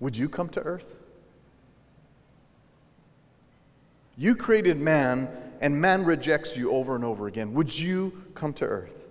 would 0.00 0.16
you 0.16 0.28
come 0.28 0.48
to 0.50 0.60
earth? 0.60 0.94
You 4.16 4.34
created 4.36 4.78
man, 4.78 5.28
and 5.60 5.80
man 5.80 6.04
rejects 6.04 6.56
you 6.56 6.72
over 6.72 6.94
and 6.94 7.04
over 7.04 7.26
again. 7.26 7.52
Would 7.54 7.76
you 7.76 8.24
come 8.34 8.52
to 8.54 8.64
earth? 8.64 9.04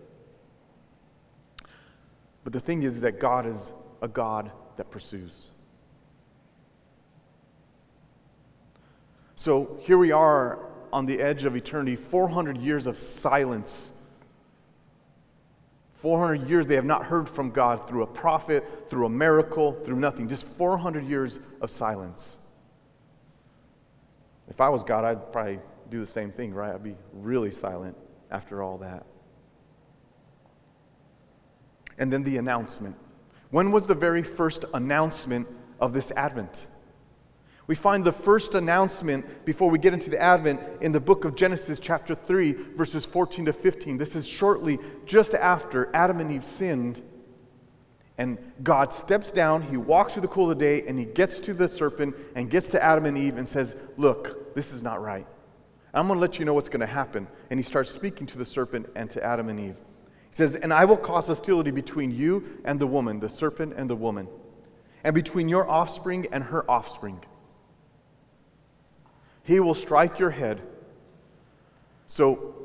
But 2.44 2.54
the 2.54 2.60
thing 2.60 2.84
is, 2.84 2.98
is 2.98 3.02
that 3.02 3.20
God 3.20 3.46
is 3.46 3.74
a 4.02 4.08
God 4.08 4.52
that 4.78 4.92
pursues. 4.92 5.50
So 9.36 9.78
here 9.82 9.98
we 9.98 10.12
are 10.12 10.60
on 10.94 11.06
the 11.06 11.20
edge 11.20 11.44
of 11.44 11.56
eternity, 11.56 11.96
400 11.96 12.58
years 12.58 12.86
of 12.86 12.98
silence. 12.98 13.92
400 15.96 16.48
years 16.48 16.68
they 16.68 16.76
have 16.76 16.86
not 16.86 17.06
heard 17.06 17.28
from 17.28 17.50
God 17.52 17.88
through 17.88 18.04
a 18.04 18.08
prophet, 18.08 18.88
through 18.90 19.08
a 19.08 19.10
miracle, 19.10 19.74
through 19.74 19.98
nothing. 19.98 20.30
Just 20.30 20.48
400 20.50 21.04
years 21.06 21.40
of 21.62 21.70
silence. 21.70 22.38
If 24.48 24.62
I 24.62 24.70
was 24.70 24.84
God, 24.84 25.04
I'd 25.04 25.32
probably 25.34 25.60
do 25.90 26.00
the 26.00 26.08
same 26.08 26.32
thing, 26.32 26.54
right? 26.54 26.74
I'd 26.74 26.84
be 26.84 26.96
really 27.14 27.52
silent 27.52 27.96
after 28.32 28.62
all 28.62 28.78
that 28.80 29.06
and 31.98 32.12
then 32.12 32.24
the 32.24 32.38
announcement. 32.38 32.96
When 33.52 33.72
was 33.72 33.88
the 33.88 33.96
very 33.96 34.24
first 34.24 34.66
announcement 34.74 35.48
of 35.80 35.94
this 35.94 36.12
Advent? 36.12 36.68
We 37.68 37.76
find 37.76 38.04
the 38.04 38.12
first 38.12 38.54
announcement 38.54 39.46
before 39.46 39.70
we 39.70 39.80
get 39.80 39.94
into 39.94 40.10
the 40.10 40.22
Advent 40.22 40.62
in 40.82 40.92
the 40.92 41.00
book 41.00 41.26
of 41.26 41.36
Genesis, 41.36 41.80
chapter 41.80 42.14
3, 42.14 42.54
verses 42.76 43.06
14 43.06 43.46
to 43.46 43.54
15. 43.54 43.98
This 43.98 44.16
is 44.16 44.28
shortly 44.28 44.78
just 45.06 45.34
after 45.34 45.90
Adam 45.96 46.20
and 46.20 46.32
Eve 46.32 46.44
sinned. 46.44 47.02
And 48.18 48.38
God 48.64 48.94
steps 48.94 49.32
down, 49.32 49.62
he 49.62 49.78
walks 49.78 50.14
through 50.14 50.22
the 50.22 50.28
cool 50.28 50.50
of 50.50 50.58
the 50.58 50.64
day, 50.64 50.88
and 50.88 50.98
he 50.98 51.06
gets 51.06 51.40
to 51.42 51.54
the 51.54 51.68
serpent 51.68 52.16
and 52.36 52.50
gets 52.50 52.70
to 52.70 52.84
Adam 52.84 53.06
and 53.06 53.18
Eve 53.18 53.38
and 53.38 53.48
says, 53.48 53.76
Look, 53.98 54.54
this 54.56 54.72
is 54.72 54.84
not 54.84 55.02
right. 55.02 55.28
I'm 55.96 56.08
going 56.08 56.18
to 56.18 56.22
let 56.22 56.38
you 56.38 56.46
know 56.46 56.54
what's 56.54 56.68
going 56.68 56.82
to 56.82 56.86
happen. 56.86 57.28
And 57.50 57.58
he 57.58 57.64
starts 57.64 57.90
speaking 57.90 58.28
to 58.28 58.38
the 58.38 58.46
serpent 58.46 58.88
and 58.96 59.10
to 59.12 59.24
Adam 59.24 59.48
and 59.48 59.60
Eve. 59.60 59.78
He 60.30 60.36
says, 60.36 60.56
And 60.56 60.74
I 60.74 60.84
will 60.84 60.98
cause 60.98 61.28
hostility 61.28 61.72
between 61.72 62.12
you 62.12 62.60
and 62.66 62.80
the 62.80 62.86
woman, 62.86 63.22
the 63.22 63.30
serpent 63.30 63.74
and 63.78 63.90
the 63.90 63.96
woman, 63.96 64.28
and 65.06 65.16
between 65.16 65.48
your 65.48 65.70
offspring 65.70 66.28
and 66.34 66.44
her 66.44 66.70
offspring. 66.70 67.24
He 69.44 69.60
will 69.62 69.74
strike 69.74 70.20
your 70.20 70.32
head. 70.32 70.62
So, 72.08 72.56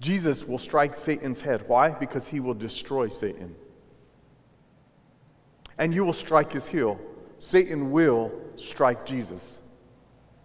Jesus 0.00 0.44
will 0.44 0.58
strike 0.58 0.96
Satan's 0.96 1.40
head. 1.40 1.64
Why? 1.68 1.90
Because 1.90 2.26
he 2.26 2.40
will 2.40 2.54
destroy 2.54 3.08
Satan. 3.08 3.54
And 5.78 5.94
you 5.94 6.04
will 6.04 6.14
strike 6.14 6.52
his 6.52 6.66
heel. 6.66 6.98
Satan 7.38 7.90
will 7.90 8.32
strike 8.56 9.06
Jesus. 9.06 9.62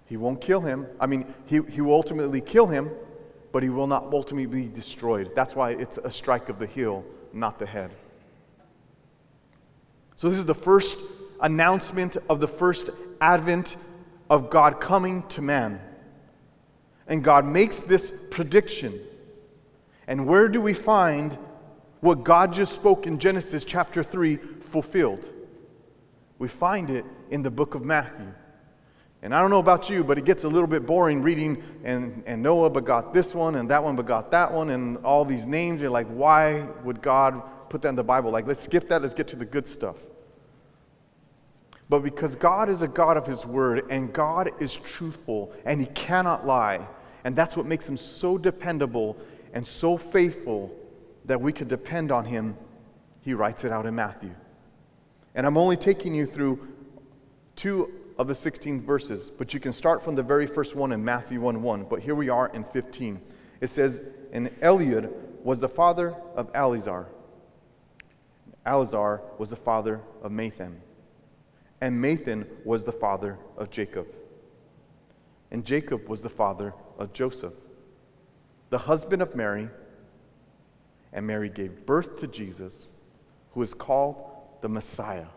He 0.05 0.17
won't 0.17 0.39
kill 0.39 0.61
him. 0.61 0.85
I 0.99 1.07
mean, 1.07 1.33
he, 1.45 1.61
he 1.69 1.81
will 1.81 1.93
ultimately 1.93 2.41
kill 2.41 2.67
him, 2.67 2.91
but 3.51 3.63
he 3.63 3.69
will 3.69 3.87
not 3.87 4.13
ultimately 4.13 4.63
be 4.63 4.67
destroyed. 4.67 5.31
That's 5.35 5.55
why 5.55 5.71
it's 5.71 5.97
a 5.97 6.11
strike 6.11 6.49
of 6.49 6.59
the 6.59 6.67
heel, 6.67 7.03
not 7.33 7.57
the 7.57 7.65
head. 7.65 7.91
So, 10.15 10.29
this 10.29 10.39
is 10.39 10.45
the 10.45 10.55
first 10.55 10.99
announcement 11.41 12.17
of 12.29 12.39
the 12.39 12.47
first 12.47 12.89
advent 13.19 13.77
of 14.29 14.49
God 14.49 14.79
coming 14.79 15.23
to 15.29 15.41
man. 15.41 15.81
And 17.07 17.23
God 17.23 17.45
makes 17.45 17.81
this 17.81 18.13
prediction. 18.29 18.99
And 20.07 20.25
where 20.25 20.47
do 20.47 20.61
we 20.61 20.73
find 20.73 21.37
what 22.01 22.23
God 22.23 22.53
just 22.53 22.73
spoke 22.73 23.07
in 23.07 23.19
Genesis 23.19 23.63
chapter 23.63 24.03
3 24.03 24.37
fulfilled? 24.37 25.29
We 26.37 26.47
find 26.47 26.89
it 26.89 27.05
in 27.29 27.41
the 27.41 27.51
book 27.51 27.75
of 27.75 27.83
Matthew. 27.83 28.31
And 29.25 29.33
I 29.33 29.41
don't 29.41 29.49
know 29.49 29.57
about 29.57 29.89
you, 29.89 30.03
but 30.03 30.19
it 30.19 30.25
gets 30.25 30.43
a 30.43 30.47
little 30.47 30.67
bit 30.67 30.85
boring 30.85 31.23
reading, 31.23 31.63
and, 31.83 32.21
and 32.27 32.43
Noah 32.43 32.69
begot 32.69 33.11
this 33.11 33.33
one, 33.33 33.55
and 33.55 33.67
that 33.71 33.83
one 33.83 33.95
begot 33.95 34.29
that 34.29 34.53
one, 34.53 34.69
and 34.69 34.97
all 34.97 35.25
these 35.25 35.47
names. 35.47 35.81
You're 35.81 35.89
like, 35.89 36.05
why 36.09 36.67
would 36.83 37.01
God 37.01 37.41
put 37.67 37.81
that 37.81 37.89
in 37.89 37.95
the 37.95 38.03
Bible? 38.03 38.29
Like, 38.29 38.45
let's 38.45 38.61
skip 38.61 38.87
that, 38.89 39.01
let's 39.01 39.15
get 39.15 39.27
to 39.29 39.35
the 39.35 39.43
good 39.43 39.65
stuff. 39.65 39.95
But 41.89 42.01
because 42.01 42.35
God 42.35 42.69
is 42.69 42.83
a 42.83 42.87
God 42.87 43.17
of 43.17 43.25
His 43.25 43.47
Word 43.47 43.87
and 43.89 44.13
God 44.13 44.51
is 44.59 44.75
truthful 44.75 45.51
and 45.65 45.79
He 45.79 45.87
cannot 45.87 46.45
lie, 46.45 46.87
and 47.23 47.35
that's 47.35 47.57
what 47.57 47.65
makes 47.65 47.89
Him 47.89 47.97
so 47.97 48.37
dependable 48.37 49.17
and 49.53 49.65
so 49.65 49.97
faithful 49.97 50.71
that 51.25 51.41
we 51.41 51.51
could 51.51 51.67
depend 51.67 52.11
on 52.11 52.25
Him, 52.25 52.55
He 53.21 53.33
writes 53.33 53.63
it 53.63 53.71
out 53.71 53.87
in 53.87 53.95
Matthew. 53.95 54.35
And 55.33 55.47
I'm 55.47 55.57
only 55.57 55.77
taking 55.77 56.13
you 56.13 56.27
through 56.27 56.67
two 57.55 57.91
of 58.17 58.27
the 58.27 58.35
16 58.35 58.81
verses, 58.81 59.29
but 59.29 59.53
you 59.53 59.59
can 59.59 59.73
start 59.73 60.03
from 60.03 60.15
the 60.15 60.23
very 60.23 60.47
first 60.47 60.75
one 60.75 60.91
in 60.91 61.03
Matthew 61.03 61.41
1 61.41 61.61
1. 61.61 61.83
But 61.89 61.99
here 61.99 62.15
we 62.15 62.29
are 62.29 62.49
in 62.49 62.63
15. 62.63 63.19
It 63.61 63.67
says, 63.67 64.01
And 64.31 64.49
Eliud 64.61 65.11
was 65.43 65.59
the 65.59 65.69
father 65.69 66.15
of 66.35 66.49
Eleazar. 66.53 67.07
Eleazar 68.65 69.21
was 69.37 69.49
the 69.49 69.55
father 69.55 70.01
of 70.23 70.31
Matthan 70.31 70.75
and 71.81 72.03
Matthan 72.03 72.47
was 72.63 72.83
the 72.83 72.91
father 72.91 73.37
of 73.57 73.69
Jacob. 73.69 74.07
And 75.51 75.63
Jacob 75.63 76.07
was 76.07 76.21
the 76.21 76.29
father 76.29 76.73
of 76.97 77.13
Joseph, 77.13 77.53
the 78.69 78.77
husband 78.77 79.21
of 79.21 79.35
Mary. 79.35 79.69
And 81.13 81.27
Mary 81.27 81.49
gave 81.49 81.85
birth 81.85 82.17
to 82.17 82.27
Jesus, 82.27 82.89
who 83.51 83.61
is 83.61 83.73
called 83.73 84.15
the 84.61 84.69
Messiah. 84.69 85.27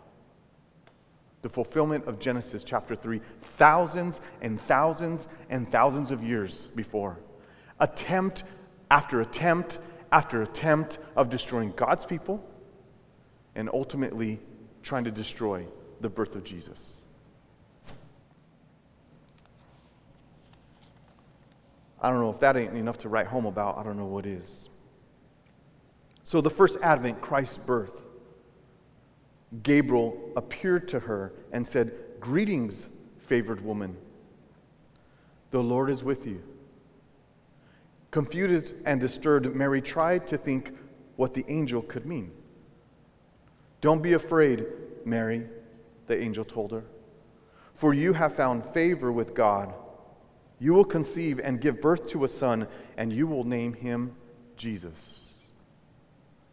The 1.42 1.48
fulfillment 1.48 2.06
of 2.06 2.18
Genesis 2.18 2.64
chapter 2.64 2.96
3, 2.96 3.20
thousands 3.56 4.20
and 4.40 4.60
thousands 4.62 5.28
and 5.50 5.70
thousands 5.70 6.10
of 6.10 6.22
years 6.22 6.68
before. 6.74 7.18
Attempt 7.80 8.44
after 8.90 9.20
attempt 9.20 9.78
after 10.10 10.42
attempt 10.42 10.98
of 11.16 11.30
destroying 11.30 11.72
God's 11.76 12.04
people 12.04 12.44
and 13.54 13.68
ultimately 13.72 14.40
trying 14.82 15.04
to 15.04 15.10
destroy 15.10 15.66
the 16.00 16.08
birth 16.08 16.34
of 16.34 16.44
Jesus. 16.44 17.04
I 22.00 22.10
don't 22.10 22.20
know 22.20 22.30
if 22.30 22.40
that 22.40 22.56
ain't 22.56 22.76
enough 22.76 22.98
to 22.98 23.08
write 23.08 23.26
home 23.26 23.46
about. 23.46 23.76
I 23.78 23.82
don't 23.82 23.96
know 23.96 24.06
what 24.06 24.24
is. 24.24 24.68
So, 26.22 26.40
the 26.40 26.50
first 26.50 26.78
advent, 26.82 27.20
Christ's 27.20 27.58
birth, 27.58 28.02
Gabriel 29.62 30.32
appeared 30.36 30.88
to 30.88 31.00
her 31.00 31.32
and 31.52 31.66
said, 31.66 31.92
Greetings, 32.20 32.88
favored 33.18 33.64
woman. 33.64 33.96
The 35.50 35.62
Lord 35.62 35.90
is 35.90 36.02
with 36.02 36.26
you. 36.26 36.42
Confused 38.10 38.74
and 38.84 39.00
disturbed, 39.00 39.54
Mary 39.54 39.80
tried 39.80 40.26
to 40.28 40.36
think 40.36 40.76
what 41.16 41.34
the 41.34 41.44
angel 41.48 41.82
could 41.82 42.06
mean. 42.06 42.30
Don't 43.80 44.02
be 44.02 44.14
afraid, 44.14 44.66
Mary, 45.04 45.46
the 46.06 46.18
angel 46.18 46.44
told 46.44 46.72
her. 46.72 46.84
For 47.74 47.94
you 47.94 48.12
have 48.12 48.34
found 48.34 48.64
favor 48.72 49.12
with 49.12 49.34
God. 49.34 49.74
You 50.58 50.74
will 50.74 50.84
conceive 50.84 51.38
and 51.38 51.60
give 51.60 51.80
birth 51.80 52.06
to 52.08 52.24
a 52.24 52.28
son, 52.28 52.66
and 52.96 53.12
you 53.12 53.26
will 53.26 53.44
name 53.44 53.72
him 53.72 54.16
Jesus. 54.56 55.52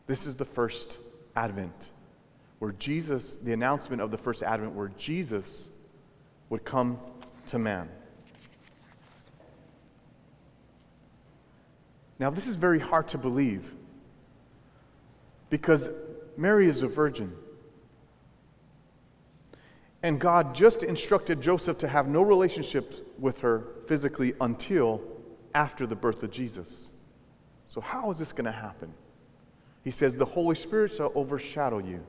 This 0.08 0.28
is 0.28 0.36
the 0.36 0.46
first 0.46 1.00
advent, 1.36 1.92
where 2.60 2.72
Jesus, 2.74 3.38
the 3.38 3.54
announcement 3.54 4.02
of 4.02 4.12
the 4.12 4.18
first 4.18 4.44
advent, 4.44 4.74
where 4.74 4.92
Jesus 4.98 5.70
would 6.50 6.64
come 6.64 7.00
to 7.48 7.60
man. 7.60 7.90
Now, 12.18 12.30
this 12.30 12.48
is 12.48 12.56
very 12.56 12.80
hard 12.80 13.08
to 13.10 13.18
believe 13.18 13.74
because 15.50 15.90
Mary 16.38 16.68
is 16.68 16.82
a 16.82 16.88
virgin. 16.88 17.34
And 20.04 20.20
God 20.20 20.54
just 20.54 20.84
instructed 20.84 21.42
Joseph 21.42 21.78
to 21.80 21.88
have 21.88 22.08
no 22.08 22.22
relationship 22.22 23.12
with 23.20 23.40
her 23.40 23.66
physically 23.88 24.34
until 24.40 25.02
after 25.54 25.88
the 25.88 25.96
birth 25.96 26.22
of 26.24 26.32
Jesus. 26.32 26.92
So, 27.66 27.82
how 27.82 28.12
is 28.12 28.20
this 28.20 28.32
going 28.32 28.46
to 28.46 28.52
happen? 28.52 28.94
He 29.84 29.92
says, 29.92 30.16
The 30.16 30.26
Holy 30.26 30.56
Spirit 30.56 30.94
shall 30.94 31.12
overshadow 31.16 31.80
you. 31.80 32.06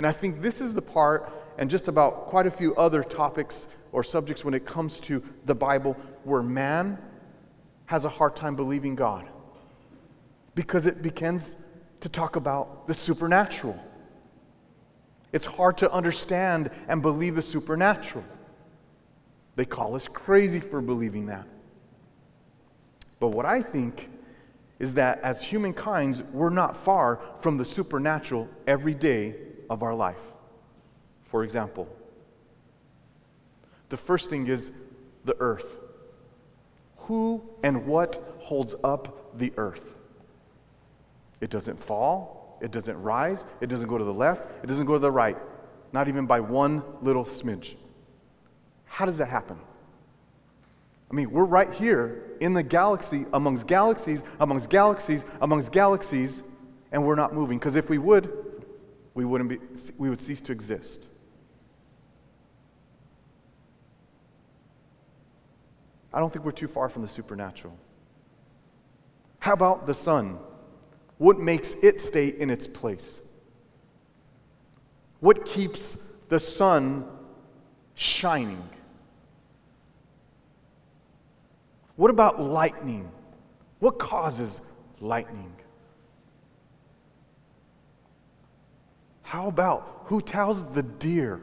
And 0.00 0.06
I 0.06 0.12
think 0.12 0.40
this 0.40 0.62
is 0.62 0.72
the 0.72 0.80
part, 0.80 1.30
and 1.58 1.68
just 1.68 1.86
about 1.86 2.24
quite 2.24 2.46
a 2.46 2.50
few 2.50 2.74
other 2.76 3.04
topics 3.04 3.68
or 3.92 4.02
subjects 4.02 4.46
when 4.46 4.54
it 4.54 4.64
comes 4.64 4.98
to 5.00 5.22
the 5.44 5.54
Bible, 5.54 5.94
where 6.24 6.42
man 6.42 6.96
has 7.84 8.06
a 8.06 8.08
hard 8.08 8.34
time 8.34 8.56
believing 8.56 8.94
God 8.94 9.28
because 10.54 10.86
it 10.86 11.02
begins 11.02 11.54
to 12.00 12.08
talk 12.08 12.36
about 12.36 12.88
the 12.88 12.94
supernatural. 12.94 13.78
It's 15.34 15.44
hard 15.46 15.76
to 15.76 15.92
understand 15.92 16.70
and 16.88 17.02
believe 17.02 17.34
the 17.34 17.42
supernatural. 17.42 18.24
They 19.54 19.66
call 19.66 19.94
us 19.96 20.08
crazy 20.08 20.60
for 20.60 20.80
believing 20.80 21.26
that. 21.26 21.46
But 23.18 23.28
what 23.32 23.44
I 23.44 23.60
think 23.60 24.08
is 24.78 24.94
that 24.94 25.20
as 25.20 25.42
humankind, 25.42 26.24
we're 26.32 26.48
not 26.48 26.74
far 26.74 27.20
from 27.42 27.58
the 27.58 27.66
supernatural 27.66 28.48
every 28.66 28.94
day 28.94 29.36
of 29.70 29.82
our 29.82 29.94
life. 29.94 30.20
For 31.24 31.42
example, 31.44 31.88
the 33.88 33.96
first 33.96 34.28
thing 34.28 34.46
is 34.46 34.70
the 35.24 35.36
earth. 35.40 35.78
Who 36.96 37.42
and 37.62 37.86
what 37.86 38.36
holds 38.38 38.74
up 38.84 39.38
the 39.38 39.52
earth? 39.56 39.96
It 41.40 41.48
doesn't 41.48 41.82
fall, 41.82 42.40
it 42.60 42.70
doesn't 42.70 43.00
rise. 43.00 43.46
It 43.60 43.68
doesn't 43.68 43.88
go 43.88 43.98
to 43.98 44.04
the 44.04 44.12
left. 44.12 44.48
It 44.62 44.66
doesn't 44.66 44.86
go 44.86 44.92
to 44.92 44.98
the 44.98 45.10
right. 45.10 45.36
Not 45.92 46.08
even 46.08 46.26
by 46.26 46.40
one 46.40 46.82
little 47.00 47.24
smidge. 47.24 47.76
How 48.84 49.06
does 49.06 49.18
that 49.18 49.28
happen? 49.28 49.58
I 51.10 51.14
mean, 51.14 51.30
we're 51.30 51.44
right 51.44 51.72
here 51.72 52.36
in 52.40 52.52
the 52.52 52.62
galaxy, 52.62 53.26
amongst 53.32 53.66
galaxies, 53.66 54.22
amongst 54.38 54.70
galaxies, 54.70 55.24
amongst 55.40 55.72
galaxies, 55.72 56.44
and 56.92 57.04
we're 57.04 57.16
not 57.16 57.34
moving. 57.34 57.58
Because 57.58 57.76
if 57.76 57.88
we 57.88 57.98
would, 57.98 58.32
we 59.14 59.24
wouldn't 59.24 59.50
be, 59.50 59.58
we 59.98 60.08
would 60.08 60.20
cease 60.20 60.40
to 60.42 60.52
exist. 60.52 61.06
I 66.12 66.18
don't 66.18 66.32
think 66.32 66.44
we're 66.44 66.52
too 66.52 66.68
far 66.68 66.88
from 66.88 67.02
the 67.02 67.08
supernatural. 67.08 67.76
How 69.38 69.52
about 69.52 69.86
the 69.86 69.94
sun? 69.94 70.38
What 71.18 71.38
makes 71.38 71.74
it 71.82 72.00
stay 72.00 72.28
in 72.28 72.50
its 72.50 72.66
place? 72.66 73.22
What 75.20 75.44
keeps 75.44 75.96
the 76.28 76.40
sun 76.40 77.04
shining? 77.94 78.62
What 81.96 82.10
about 82.10 82.40
lightning? 82.40 83.10
What 83.78 83.98
causes 83.98 84.62
lightning? 85.00 85.52
How 89.30 89.46
about 89.46 90.02
who 90.06 90.20
tells 90.20 90.64
the 90.72 90.82
deer 90.82 91.40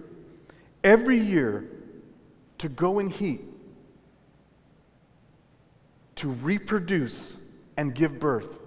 every 0.84 1.18
year 1.18 1.70
to 2.58 2.68
go 2.68 3.00
and 3.00 3.12
heat, 3.12 3.42
to 6.16 6.30
reproduce 6.30 7.36
and 7.78 7.96
give 7.96 8.20
birth? 8.20 8.60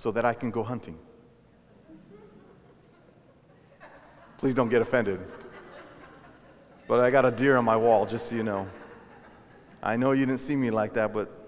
so 0.00 0.10
that 0.10 0.24
I 0.24 0.32
can 0.32 0.50
go 0.50 0.62
hunting. 0.62 0.98
Please 4.38 4.54
don't 4.54 4.70
get 4.70 4.80
offended. 4.80 5.20
But 6.88 7.00
I 7.00 7.10
got 7.10 7.26
a 7.26 7.30
deer 7.30 7.58
on 7.58 7.66
my 7.66 7.76
wall, 7.76 8.06
just 8.06 8.30
so 8.30 8.34
you 8.34 8.42
know. 8.42 8.66
I 9.82 9.98
know 9.98 10.12
you 10.12 10.24
didn't 10.24 10.40
see 10.40 10.56
me 10.56 10.70
like 10.70 10.94
that, 10.94 11.12
but. 11.12 11.39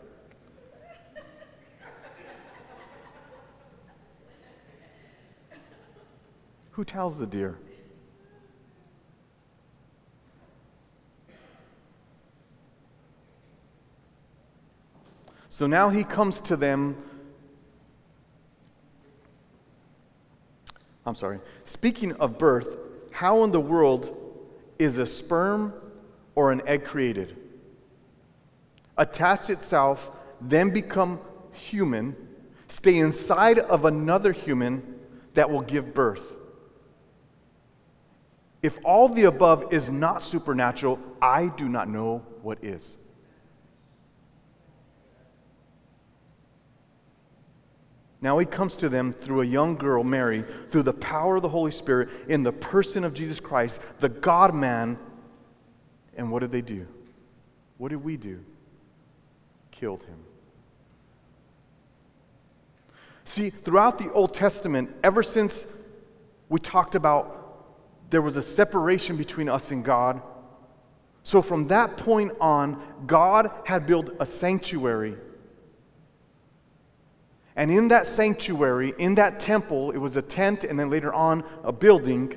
Who 6.83 6.87
tells 6.87 7.17
the 7.17 7.29
deer? 7.29 7.61
So 15.49 15.69
now 15.69 15.91
he 15.91 16.03
comes 16.03 16.41
to 16.41 16.57
them 16.57 16.97
I'm 21.07 21.15
sorry. 21.15 21.39
Speaking 21.63 22.15
of 22.15 22.37
birth, 22.37 22.77
how 23.13 23.45
in 23.45 23.53
the 23.53 23.61
world 23.61 24.17
is 24.81 24.99
a 24.99 25.07
sperm 25.07 25.73
or 26.35 26.51
an 26.51 26.63
egg 26.67 26.85
created? 26.85 27.37
Attach 28.99 29.51
itself, 29.51 30.11
then 30.41 30.71
become 30.71 31.21
human, 31.53 32.17
stay 32.67 32.99
inside 32.99 33.61
of 33.61 33.85
another 33.85 34.33
human 34.33 34.99
that 35.35 35.49
will 35.49 35.63
give 35.63 35.95
birth. 35.95 36.39
If 38.63 38.79
all 38.85 39.09
the 39.09 39.25
above 39.25 39.73
is 39.73 39.91
not 39.91 40.23
supernatural, 40.23 41.01
I 41.21 41.49
do 41.49 41.69
not 41.69 41.89
know 41.89 42.25
what 42.43 42.63
is. 42.63 42.97
Now 48.21 48.39
he 48.39 48.47
comes 48.47 48.77
to 48.77 48.89
them 48.89 49.13
through 49.13 49.41
a 49.41 49.45
young 49.45 49.75
girl, 49.75 50.05
Mary, 50.05 50.45
through 50.69 50.85
the 50.85 50.93
power 50.93 51.37
of 51.37 51.43
the 51.43 51.49
Holy 51.49 51.73
Spirit, 51.73 52.09
in 52.29 52.45
the 52.45 52.53
person 52.53 53.03
of 53.03 53.15
Jesus 53.15 53.41
Christ, 53.41 53.81
the 53.99 54.09
God 54.09 54.55
man. 54.55 54.97
And 56.17 56.31
what 56.31 56.39
did 56.39 56.53
they 56.53 56.63
do? 56.63 56.87
What 57.79 57.89
did 57.89 57.97
we 57.97 58.17
do? 58.17 58.45
Killed 59.73 60.05
him. 60.05 60.19
See, 63.25 63.51
throughout 63.51 63.99
the 63.99 64.13
Old 64.13 64.35
Testament, 64.35 64.95
ever 65.03 65.25
since 65.25 65.67
we 66.49 66.61
talked 66.61 66.95
about 66.95 67.42
there 68.13 68.23
was 68.23 68.37
a 68.37 68.43
separation 68.43 69.17
between 69.17 69.49
us 69.49 69.73
and 69.73 69.85
God, 69.85 70.23
so 71.25 71.41
from 71.41 71.69
that 71.69 71.97
point 71.97 72.33
on, 72.41 72.83
God 73.07 73.51
had 73.65 73.87
built 73.87 74.11
a 74.21 74.27
sanctuary. 74.27 75.17
And 77.57 77.71
in 77.71 77.89
that 77.89 78.07
sanctuary, 78.07 78.95
in 78.99 79.15
that 79.17 79.41
temple, 79.41 79.93
it 79.93 79.99
was 79.99 80.17
a 80.17 80.23
tent 80.23 80.65
and 80.65 80.79
then 80.79 80.91
later 80.91 81.13
on 81.13 81.45
a 81.65 81.73
building. 81.73 82.37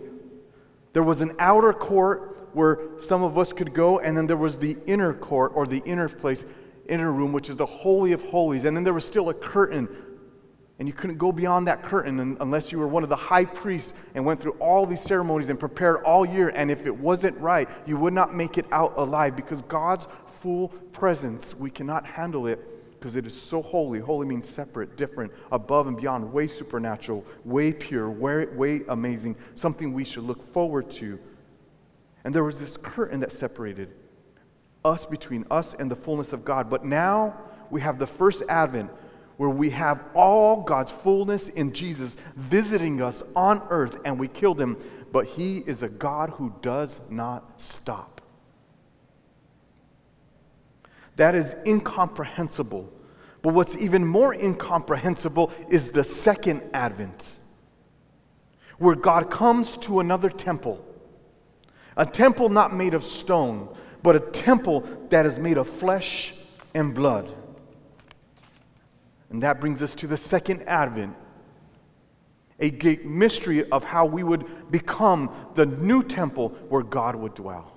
There 0.94 1.04
was 1.04 1.22
an 1.22 1.34
outer 1.40 1.74
court 1.74 2.50
where 2.54 2.80
some 2.98 3.24
of 3.24 3.38
us 3.38 3.52
could 3.52 3.74
go, 3.74 4.00
and 4.00 4.16
then 4.16 4.28
there 4.28 4.38
was 4.38 4.58
the 4.58 4.78
inner 4.86 5.14
court 5.14 5.52
or 5.56 5.68
the 5.68 5.84
inner 5.86 6.08
place, 6.08 6.46
inner 6.88 7.12
room, 7.12 7.34
which 7.34 7.50
is 7.50 7.58
the 7.58 7.66
Holy 7.66 8.14
of 8.14 8.22
Holies. 8.24 8.64
And 8.64 8.78
then 8.78 8.84
there 8.86 8.94
was 8.94 9.04
still 9.04 9.30
a 9.30 9.34
curtain 9.34 9.90
and 10.78 10.88
you 10.88 10.94
couldn't 10.94 11.18
go 11.18 11.32
beyond 11.32 11.68
that 11.68 11.84
curtain 11.84 12.38
unless 12.40 12.72
you 12.72 12.80
were 12.80 12.88
one 12.88 13.04
of 13.04 13.10
the 13.10 13.16
high 13.16 13.46
priests 13.46 13.94
and 14.14 14.26
went 14.26 14.42
through 14.42 14.52
all 14.54 14.86
these 14.86 15.02
ceremonies 15.02 15.48
and 15.48 15.58
prepared 15.58 16.04
all 16.04 16.26
year. 16.26 16.50
And 16.50 16.70
if 16.70 16.86
it 16.86 16.96
wasn't 16.96 17.38
right, 17.38 17.70
you 17.86 17.98
would 17.98 18.14
not 18.14 18.36
make 18.36 18.58
it 18.58 18.66
out 18.72 18.94
alive 18.98 19.38
because 19.38 19.62
God's 19.64 20.08
full 20.42 20.70
presence, 20.92 21.56
we 21.56 21.70
cannot 21.70 22.06
handle 22.06 22.48
it 22.48 22.60
because 23.00 23.16
it 23.16 23.26
is 23.26 23.40
so 23.40 23.62
holy. 23.62 24.00
Holy 24.00 24.26
means 24.26 24.50
separate, 24.50 24.98
different, 24.98 25.32
above 25.52 25.88
and 25.88 25.96
beyond, 25.96 26.34
way 26.34 26.48
supernatural, 26.48 27.24
way 27.46 27.72
pure, 27.72 28.10
way, 28.10 28.82
amazing, 28.90 29.38
something 29.54 29.94
we 29.94 30.04
should 30.04 30.24
look 30.24 30.46
forward 30.52 30.90
to. 30.90 31.18
And 32.26 32.34
there 32.34 32.44
was 32.44 32.60
this 32.60 32.76
curtain 32.76 33.22
that 33.22 33.32
separated 33.32 33.94
us 34.84 35.06
between 35.06 35.46
us 35.50 35.74
and 35.76 35.90
the 35.90 35.96
fullness 35.96 36.34
of 36.34 36.44
God. 36.44 36.70
But 36.70 36.84
now 36.84 37.40
we 37.70 37.80
have 37.82 37.98
the 37.98 38.08
first 38.08 38.44
advent 38.50 38.92
where 39.38 39.50
we 39.50 39.70
have 39.72 40.04
all 40.14 40.64
God's 40.64 40.92
fullness 40.92 41.50
in 41.50 41.74
Jesus 41.74 42.18
visiting 42.36 43.02
us 43.02 43.22
on 43.36 43.62
earth 43.70 44.00
and 44.06 44.20
we 44.20 44.28
killed 44.28 44.60
him, 44.60 44.78
but 45.12 45.26
he 45.26 45.60
is 45.60 45.84
a 45.84 45.90
God 45.90 46.30
who 46.32 46.54
does 46.62 47.02
not 47.10 47.62
stop. 47.62 48.22
That 51.16 51.36
is 51.36 51.56
incomprehensible. 51.66 52.92
But 53.42 53.54
what's 53.54 53.78
even 53.78 54.06
more 54.06 54.34
incomprehensible 54.34 55.52
is 55.70 55.90
the 55.90 56.04
second 56.04 56.64
advent, 56.74 57.40
where 58.80 58.96
God 58.96 59.30
comes 59.30 59.78
to 59.78 60.00
another 60.00 60.30
temple. 60.30 60.84
A 61.96 62.06
temple 62.06 62.50
not 62.50 62.74
made 62.74 62.94
of 62.94 63.04
stone, 63.04 63.74
but 64.02 64.16
a 64.16 64.20
temple 64.20 64.84
that 65.10 65.26
is 65.26 65.40
made 65.40 65.58
of 65.58 65.70
flesh 65.70 66.34
and 66.74 66.94
blood. 66.94 67.34
And 69.36 69.44
that 69.44 69.60
brings 69.60 69.82
us 69.82 69.94
to 69.96 70.08
the 70.08 70.16
second 70.16 70.62
advent 70.62 71.14
a 72.62 72.70
great 72.70 73.06
mystery 73.06 73.70
of 73.70 73.84
how 73.84 74.06
we 74.06 74.24
would 74.24 74.72
become 74.72 75.30
the 75.56 75.66
new 75.66 76.02
temple 76.02 76.56
where 76.70 76.84
God 76.84 77.18
would 77.18 77.34
dwell. 77.34 77.74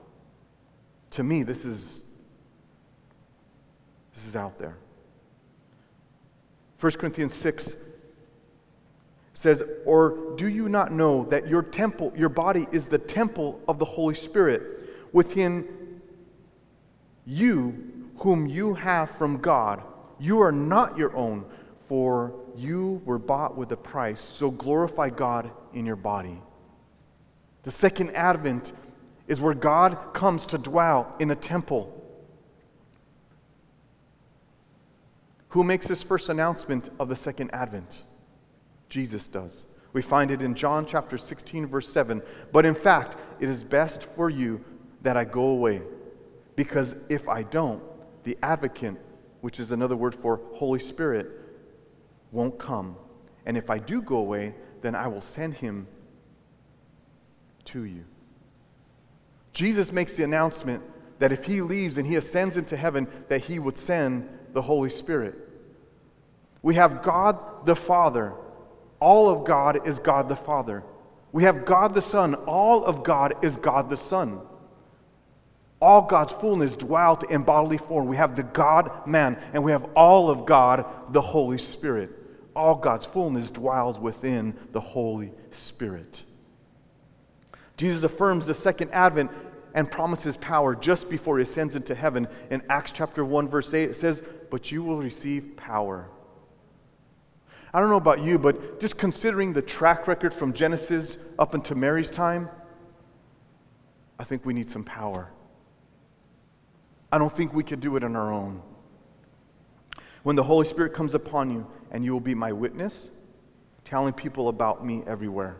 To 1.11 1.25
me, 1.25 1.43
this 1.43 1.65
is 1.65 2.03
this 4.15 4.25
is 4.25 4.37
out 4.37 4.57
there. 4.61 4.77
1 6.79 6.93
Corinthians 6.93 7.35
6 7.35 7.75
says, 9.33 9.65
Or 9.85 10.37
do 10.37 10.47
you 10.47 10.69
not 10.69 10.93
know 10.93 11.25
that 11.25 11.49
your 11.49 11.65
temple, 11.65 12.13
your 12.15 12.29
body 12.29 12.69
is 12.71 12.87
the 12.87 12.99
temple 12.99 13.61
of 13.67 13.81
the 13.81 13.85
Holy 13.85 14.15
Spirit 14.15 14.63
within 15.13 15.67
you, 17.27 18.11
whom 18.19 18.47
you 18.47 18.75
have 18.75 19.11
from 19.11 19.39
God? 19.39 19.83
You 20.19 20.41
are 20.41 20.53
not 20.53 20.99
your 20.99 21.15
own, 21.17 21.45
for 21.89 22.35
you 22.57 23.01
were 23.05 23.19
bought 23.19 23.57
with 23.57 23.71
a 23.73 23.77
price. 23.77 24.21
So 24.21 24.51
glorify 24.51 25.11
God 25.11 25.51
in 25.73 25.87
your 25.87 25.97
body. 25.97 26.41
The 27.63 27.71
second 27.71 28.11
advent 28.11 28.73
is 29.27 29.41
where 29.41 29.55
God 29.55 30.13
comes 30.13 30.47
to 30.47 30.59
dwell 30.59 31.15
in 31.19 31.31
a 31.31 31.37
temple. 31.37 31.95
Who 35.51 35.65
makes 35.65 35.87
this 35.87 36.03
first 36.03 36.29
announcement 36.29 36.91
of 36.99 37.09
the 37.09 37.17
second 37.17 37.51
advent? 37.53 38.03
Jesus 38.89 39.29
does. 39.29 39.67
We 39.93 40.03
find 40.03 40.31
it 40.31 40.43
in 40.43 40.55
John 40.55 40.87
chapter 40.87 41.17
16, 41.17 41.67
verse 41.67 41.89
7. 41.89 42.23
But 42.53 42.67
in 42.67 42.75
fact, 42.75 43.17
it 43.41 43.49
is 43.49 43.65
best 43.65 44.03
for 44.03 44.29
you 44.29 44.63
that 45.03 45.17
I 45.17 45.25
go 45.25 45.49
away, 45.49 45.83
because 46.57 46.97
if 47.09 47.29
I 47.29 47.45
don't, 47.45 47.83
the 48.25 48.37
advocate 48.43 48.97
which 49.41 49.61
is 49.61 49.71
another 49.71 49.97
word 49.97 50.15
for 50.15 50.41
Holy 50.55 50.81
Spirit, 50.81 51.29
won't 52.33 52.59
come. 52.59 52.97
And 53.47 53.57
if 53.57 53.71
I 53.71 53.79
do 53.79 54.03
go 54.03 54.19
away, 54.19 54.55
then 54.83 54.95
I 54.95 55.07
will 55.09 55.21
send 55.21 55.55
him 55.55 55.87
to 57.67 57.85
you. 57.85 58.05
Jesus 59.53 59.93
makes 59.93 60.17
the 60.17 60.25
announcement 60.25 60.83
that 61.19 61.33
if 61.33 61.45
he 61.45 61.61
leaves 61.61 61.99
and 61.99 62.07
he 62.07 62.17
ascends 62.17 62.57
into 62.57 62.77
heaven, 62.77 63.09
that 63.29 63.43
he 63.43 63.59
would 63.59 63.77
send 63.77 64.29
the 64.53 64.63
Holy 64.63 64.91
Spirit. 64.91 65.35
We 66.63 66.75
have 66.75 67.03
God 67.03 67.67
the 67.67 67.77
Father. 67.77 68.35
All 69.01 69.29
of 69.29 69.45
God 69.45 69.87
is 69.87 69.99
God 69.99 70.29
the 70.29 70.37
Father. 70.37 70.85
We 71.33 71.43
have 71.45 71.65
God 71.65 71.95
the 71.95 72.03
Son. 72.03 72.35
All 72.35 72.85
of 72.85 73.03
God 73.05 73.45
is 73.45 73.57
God 73.57 73.91
the 73.91 73.97
Son. 73.97 74.41
All 75.81 76.03
God's 76.03 76.33
fullness 76.33 76.75
dwelt 76.75 77.31
in 77.31 77.43
bodily 77.43 77.79
form. 77.79 78.09
We 78.09 78.17
have 78.17 78.35
the 78.35 78.43
God 78.43 79.07
man, 79.07 79.41
and 79.53 79.63
we 79.63 79.71
have 79.71 79.85
all 79.95 80.29
of 80.29 80.45
God, 80.45 80.85
the 81.13 81.21
Holy 81.21 81.59
Spirit. 81.59 82.11
All 82.57 82.75
God's 82.75 83.07
fullness 83.07 83.51
dwells 83.51 83.99
within 83.99 84.57
the 84.73 84.81
Holy 84.81 85.33
Spirit. 85.51 86.25
Jesus 87.77 88.03
affirms 88.03 88.47
the 88.47 88.55
second 88.55 88.91
advent 88.91 89.31
and 89.75 89.89
promises 89.89 90.37
power 90.37 90.75
just 90.75 91.09
before 91.09 91.39
he 91.39 91.45
ascends 91.45 91.77
into 91.77 91.95
heaven. 91.95 92.27
In 92.51 92.63
Acts 92.69 92.91
chapter 92.91 93.25
1, 93.25 93.49
verse 93.49 93.73
8, 93.73 93.91
it 93.91 93.97
says, 93.97 94.23
But 94.51 94.73
you 94.73 94.83
will 94.83 94.99
receive 94.99 95.57
power. 95.57 96.09
I 97.73 97.81
don't 97.81 97.91
know 97.91 97.97
about 97.97 98.25
you, 98.25 98.39
but 98.39 98.81
just 98.81 98.97
considering 98.97 99.53
the 99.53 99.63
track 99.63 100.09
record 100.09 100.35
from 100.35 100.53
Genesis 100.53 101.19
up 101.39 101.55
into 101.55 101.77
Mary's 101.77 102.11
time, 102.11 102.49
I 104.19 104.25
think 104.25 104.45
we 104.45 104.55
need 104.55 104.71
some 104.71 104.83
power. 104.83 105.31
I 107.11 107.19
don't 107.19 107.35
think 107.35 107.55
we 107.55 107.65
could 107.65 107.81
do 107.81 107.97
it 107.97 108.05
on 108.05 108.15
our 108.17 108.33
own. 108.33 108.63
When 110.23 110.37
the 110.37 110.43
Holy 110.43 110.67
Spirit 110.67 110.93
comes 110.93 111.15
upon 111.15 111.51
you, 111.51 111.67
and 111.91 112.05
you 112.05 112.13
will 112.13 112.21
be 112.21 112.35
my 112.35 112.53
witness, 112.53 113.11
telling 113.85 114.13
people 114.13 114.49
about 114.49 114.85
me 114.85 115.03
everywhere 115.07 115.57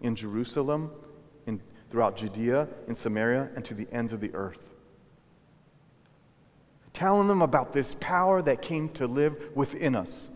in 0.00 0.14
Jerusalem, 0.14 0.92
in, 1.46 1.60
throughout 1.90 2.16
Judea, 2.16 2.68
in 2.86 2.94
Samaria, 2.94 3.50
and 3.56 3.64
to 3.64 3.74
the 3.74 3.88
ends 3.90 4.12
of 4.12 4.20
the 4.20 4.32
earth. 4.34 4.70
Telling 6.92 7.26
them 7.26 7.42
about 7.42 7.72
this 7.72 7.96
power 7.98 8.40
that 8.42 8.62
came 8.62 8.88
to 8.90 9.06
live 9.06 9.50
within 9.56 9.96
us. 9.96 10.30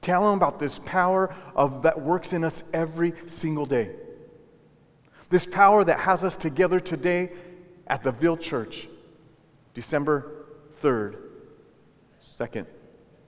Telling 0.00 0.30
them 0.30 0.38
about 0.38 0.58
this 0.58 0.78
power 0.78 1.34
of, 1.54 1.82
that 1.82 2.00
works 2.00 2.32
in 2.32 2.42
us 2.42 2.64
every 2.72 3.12
single 3.26 3.66
day. 3.66 3.90
This 5.28 5.46
power 5.46 5.84
that 5.84 6.00
has 6.00 6.24
us 6.24 6.36
together 6.36 6.80
today 6.80 7.32
at 7.86 8.02
the 8.02 8.12
Ville 8.12 8.36
Church 8.36 8.88
December 9.74 10.46
3rd, 10.82 11.16
2nd, 12.22 12.66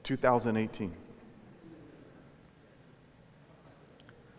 2018. 0.02 0.92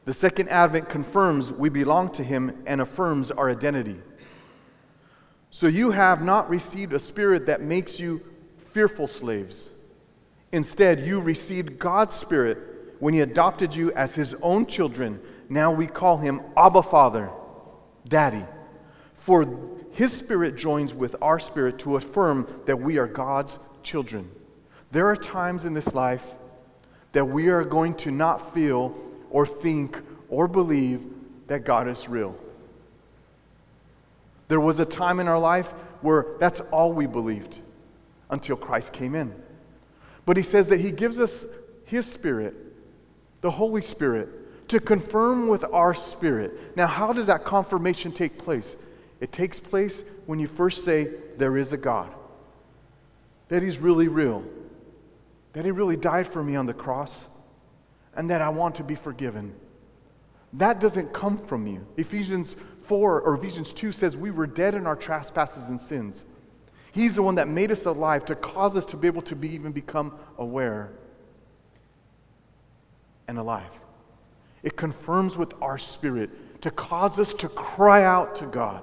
The 0.06 0.14
second 0.14 0.50
advent 0.50 0.88
confirms 0.88 1.52
we 1.52 1.70
belong 1.70 2.12
to 2.12 2.24
him 2.24 2.64
and 2.68 2.80
affirms 2.80 3.32
our 3.32 3.50
identity. 3.50 4.00
So 5.50 5.68
you 5.68 5.92
have 5.92 6.22
not 6.22 6.50
received 6.50 6.94
a 6.94 7.00
spirit 7.00 7.48
that 7.48 7.62
makes 7.62 8.00
you 8.00 8.22
fearful 8.72 9.08
slaves. 9.08 9.72
Instead, 10.52 11.06
you 11.06 11.20
received 11.20 11.80
God's 11.80 12.16
spirit 12.16 12.60
when 13.00 13.14
he 13.14 13.22
adopted 13.22 13.74
you 13.74 13.92
as 13.94 14.14
his 14.14 14.36
own 14.42 14.68
children. 14.68 15.20
Now 15.50 15.72
we 15.72 15.88
call 15.88 16.18
him 16.18 16.42
Abba 16.56 16.84
Father, 16.84 17.32
Daddy. 18.08 18.46
For 19.26 19.44
his 19.90 20.14
spirit 20.14 20.56
joins 20.56 20.94
with 20.94 21.16
our 21.20 21.40
spirit 21.40 21.80
to 21.80 21.96
affirm 21.96 22.48
that 22.68 22.80
we 22.80 23.00
are 23.00 23.08
God's 23.08 23.58
children. 23.82 24.30
There 24.92 25.08
are 25.08 25.16
times 25.16 25.66
in 25.66 25.74
this 25.74 25.96
life 25.96 26.36
that 27.12 27.26
we 27.26 27.48
are 27.48 27.64
going 27.64 27.96
to 27.96 28.12
not 28.12 28.54
feel 28.54 28.96
or 29.32 29.48
think 29.48 30.00
or 30.30 30.48
believe 30.48 31.02
that 31.48 31.66
God 31.66 31.88
is 31.88 32.08
real. 32.08 32.38
There 34.48 34.60
was 34.60 34.80
a 34.80 34.86
time 34.86 35.20
in 35.20 35.28
our 35.28 35.40
life 35.40 35.72
where 36.02 36.28
that's 36.40 36.60
all 36.72 36.94
we 36.94 37.08
believed 37.08 37.62
until 38.30 38.56
Christ 38.56 38.94
came 38.94 39.16
in. 39.16 39.34
But 40.28 40.38
he 40.38 40.44
says 40.44 40.68
that 40.68 40.82
he 40.82 40.92
gives 40.92 41.20
us 41.20 41.48
his 41.86 42.06
spirit 42.06 42.54
the 43.42 43.52
Holy 43.52 43.82
Spirit, 43.82 44.68
to 44.68 44.80
confirm 44.80 45.48
with 45.48 45.64
our 45.66 45.94
spirit. 45.94 46.76
Now, 46.76 46.88
how 46.88 47.14
does 47.14 47.28
that 47.28 47.46
confirmation 47.46 48.12
take 48.12 48.40
place? 48.40 48.76
It 49.20 49.32
takes 49.32 49.60
place 49.60 50.04
when 50.26 50.40
you 50.40 50.48
first 50.48 50.84
say, 50.84 51.10
There 51.38 51.58
is 51.58 51.74
a 51.74 51.78
God, 51.78 52.14
that 53.50 53.64
He's 53.64 53.78
really 53.78 54.08
real, 54.08 54.44
that 55.54 55.66
He 55.66 55.72
really 55.72 55.98
died 55.98 56.28
for 56.28 56.44
me 56.44 56.56
on 56.56 56.66
the 56.66 56.74
cross, 56.74 57.30
and 58.16 58.30
that 58.30 58.42
I 58.42 58.50
want 58.50 58.76
to 58.76 58.84
be 58.84 58.96
forgiven. 58.96 59.54
That 60.54 60.80
doesn't 60.80 61.14
come 61.14 61.38
from 61.38 61.68
you. 61.68 61.86
Ephesians 61.98 62.56
4 62.84 63.22
or 63.22 63.36
Ephesians 63.36 63.74
2 63.74 63.92
says, 63.92 64.16
We 64.16 64.32
were 64.32 64.48
dead 64.48 64.76
in 64.76 64.88
our 64.88 64.96
trespasses 64.96 65.70
and 65.70 65.80
sins. 65.80 66.26
He's 66.94 67.16
the 67.16 67.22
one 67.22 67.36
that 67.36 67.50
made 67.50 67.72
us 67.72 67.86
alive 67.86 68.24
to 68.26 68.36
cause 68.36 68.78
us 68.78 68.86
to 68.86 68.98
be 68.98 69.08
able 69.08 69.22
to 69.24 69.36
be, 69.36 69.50
even 69.50 69.74
become 69.74 70.18
aware 70.38 70.92
and 73.28 73.38
alive. 73.38 73.80
It 74.64 74.78
confirms 74.78 75.36
with 75.36 75.54
our 75.62 75.78
spirit 75.78 76.62
to 76.62 76.72
cause 76.72 77.20
us 77.20 77.34
to 77.34 77.50
cry 77.50 78.04
out 78.04 78.36
to 78.38 78.46
God. 78.46 78.82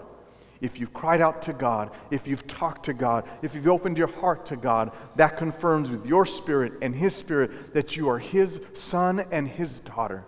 If 0.63 0.79
you've 0.79 0.95
cried 0.95 1.21
out 1.21 1.43
to 1.43 1.53
God, 1.53 1.91
if 2.13 2.29
you've 2.29 2.47
talked 2.47 2.85
to 2.87 2.95
God, 2.95 3.29
if 3.43 3.53
you've 3.55 3.69
opened 3.69 3.99
your 3.99 4.07
heart 4.07 4.47
to 4.47 4.57
God, 4.57 4.93
that 5.17 5.37
confirms 5.37 5.91
with 5.91 6.07
your 6.07 6.25
spirit 6.25 6.75
and 6.81 6.95
His 6.95 7.15
spirit 7.15 7.75
that 7.75 7.97
you 7.97 8.09
are 8.09 8.21
His 8.21 8.61
son 8.73 9.27
and 9.33 9.49
His 9.49 9.81
daughter. 9.81 10.25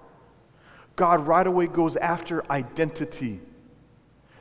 God 0.96 1.26
right 1.26 1.46
away 1.46 1.68
goes 1.68 1.94
after 1.96 2.44
identity 2.50 3.40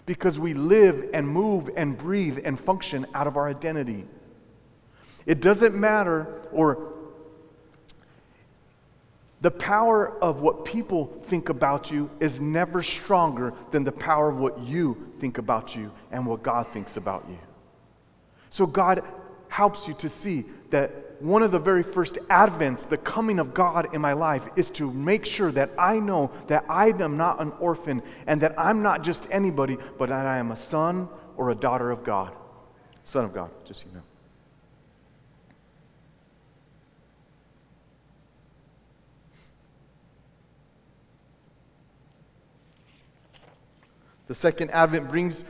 because 0.08 0.40
we 0.40 0.56
live 0.56 1.12
and 1.14 1.28
move 1.28 1.70
and 1.78 1.96
breathe 1.96 2.40
and 2.44 2.60
function 2.60 3.06
out 3.14 3.28
of 3.28 3.38
our 3.38 3.48
identity. 3.48 4.06
It 5.28 5.42
doesn't 5.42 5.76
matter, 5.76 6.42
or 6.52 6.93
the 9.44 9.52
power 9.52 10.18
of 10.24 10.42
what 10.42 10.64
people 10.64 11.20
think 11.24 11.50
about 11.50 11.92
you 11.92 12.10
is 12.22 12.40
never 12.40 12.82
stronger 12.82 13.54
than 13.72 13.84
the 13.84 13.92
power 13.92 14.30
of 14.30 14.38
what 14.38 14.58
you 14.60 15.12
think 15.20 15.38
about 15.38 15.76
you 15.76 15.92
and 16.12 16.26
what 16.26 16.42
God 16.42 16.66
thinks 16.70 16.96
about 16.96 17.26
you. 17.30 17.38
So, 18.50 18.66
God 18.66 19.04
helps 19.50 19.86
you 19.86 19.96
to 19.96 20.08
see 20.08 20.46
that 20.70 21.22
one 21.22 21.44
of 21.44 21.52
the 21.52 21.60
very 21.60 21.84
first 21.84 22.16
advents, 22.30 22.88
the 22.88 22.98
coming 22.98 23.38
of 23.38 23.54
God 23.54 23.94
in 23.94 24.00
my 24.00 24.14
life, 24.14 24.48
is 24.56 24.70
to 24.72 24.90
make 24.90 25.26
sure 25.26 25.52
that 25.52 25.72
I 25.78 26.00
know 26.00 26.32
that 26.48 26.64
I 26.70 26.88
am 26.88 27.18
not 27.18 27.42
an 27.42 27.52
orphan 27.60 28.02
and 28.28 28.40
that 28.40 28.58
I'm 28.58 28.82
not 28.82 29.04
just 29.04 29.28
anybody, 29.30 29.78
but 29.98 30.08
that 30.08 30.26
I 30.26 30.38
am 30.38 30.52
a 30.52 30.58
son 30.58 31.10
or 31.36 31.50
a 31.50 31.56
daughter 31.56 31.92
of 31.92 32.06
God. 32.06 32.34
Son 33.04 33.26
of 33.26 33.34
God, 33.34 33.52
just 33.66 33.82
so 33.82 33.88
you 33.88 33.96
know. 33.96 34.04
The 44.28 44.36
second 44.36 44.72
advent 44.72 45.10
brings 45.10 45.44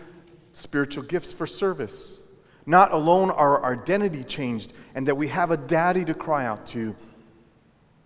spiritual 0.53 1.03
gifts 1.03 1.31
for 1.31 1.45
service. 1.45 2.19
Not 2.65 2.91
alone 2.91 3.29
are 3.29 3.59
our 3.59 3.73
identity 3.73 4.23
changed 4.23 4.73
and 4.95 5.07
that 5.07 5.15
we 5.15 5.27
have 5.27 5.51
a 5.51 5.57
daddy 5.57 6.05
to 6.05 6.13
cry 6.13 6.45
out 6.45 6.65
to. 6.67 6.95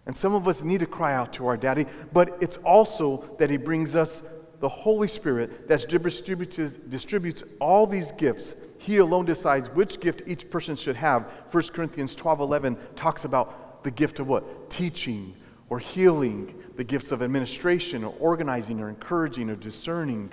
And 0.06 0.16
some 0.16 0.34
of 0.34 0.48
us 0.48 0.64
need 0.64 0.80
to 0.80 0.86
cry 0.86 1.14
out 1.14 1.34
to 1.34 1.48
our 1.48 1.58
daddy, 1.58 1.86
but 2.14 2.38
it's 2.42 2.58
also 2.58 3.30
that 3.40 3.50
he 3.50 3.58
brings 3.58 3.96
us 3.96 4.24
the 4.60 4.70
Holy 4.70 5.08
Spirit 5.08 5.68
that 5.68 5.88
distributes, 5.88 6.78
distributes 6.90 7.44
all 7.60 7.86
these 7.86 8.12
gifts. 8.14 8.56
He 8.80 8.98
alone 8.98 9.26
decides 9.26 9.70
which 9.70 10.00
gift 10.00 10.24
each 10.26 10.50
person 10.50 10.76
should 10.76 10.96
have. 10.96 11.32
1 11.52 11.64
Corinthians 11.68 12.16
12 12.16 12.40
11 12.40 12.78
talks 12.96 13.26
about 13.26 13.84
the 13.84 13.92
gift 13.92 14.20
of 14.20 14.28
what? 14.28 14.70
Teaching 14.70 15.36
or 15.70 15.80
healing, 15.80 16.56
the 16.78 16.84
gifts 16.84 17.12
of 17.12 17.22
administration 17.22 18.04
or 18.04 18.16
organizing 18.20 18.80
or 18.80 18.90
encouraging 18.90 19.50
or 19.50 19.56
discerning 19.56 20.32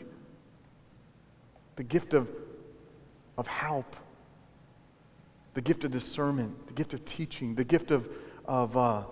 the 1.76 1.82
gift 1.82 2.14
of, 2.14 2.28
of 3.36 3.46
help, 3.46 3.96
the 5.54 5.60
gift 5.60 5.84
of 5.84 5.90
discernment, 5.90 6.66
the 6.66 6.72
gift 6.72 6.94
of 6.94 7.04
teaching, 7.04 7.54
the 7.54 7.64
gift 7.64 7.90
of, 7.90 8.08
of, 8.44 8.76
uh, 8.76 9.02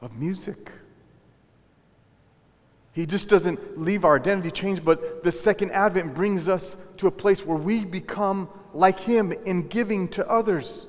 of 0.00 0.16
music. 0.16 0.70
He 2.92 3.06
just 3.06 3.28
doesn't 3.28 3.78
leave 3.78 4.04
our 4.04 4.16
identity 4.16 4.50
changed, 4.50 4.84
but 4.84 5.22
the 5.22 5.32
second 5.32 5.70
advent 5.70 6.14
brings 6.14 6.48
us 6.48 6.76
to 6.96 7.06
a 7.06 7.10
place 7.10 7.46
where 7.46 7.56
we 7.56 7.84
become 7.84 8.48
like 8.74 8.98
Him 8.98 9.32
in 9.32 9.68
giving 9.68 10.08
to 10.08 10.28
others. 10.28 10.86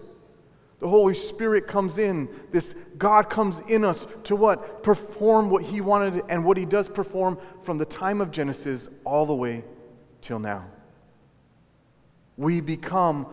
The 0.82 0.90
Holy 0.90 1.14
Spirit 1.14 1.68
comes 1.68 2.00
in. 2.00 2.28
This 2.52 2.74
God 2.98 3.30
comes 3.30 3.62
in 3.68 3.86
us 3.86 4.08
to 4.24 4.36
what? 4.36 4.82
Perform 4.82 5.52
what 5.52 5.64
He 5.64 5.80
wanted 5.80 6.24
and 6.28 6.44
what 6.44 6.58
He 6.58 6.66
does 6.66 6.90
perform 6.90 7.38
from 7.62 7.78
the 7.78 7.86
time 7.86 8.20
of 8.20 8.32
Genesis 8.32 8.90
all 9.06 9.28
the 9.28 9.36
way 9.36 9.64
till 10.22 10.40
now. 10.40 10.66
We 12.36 12.62
become 12.62 13.28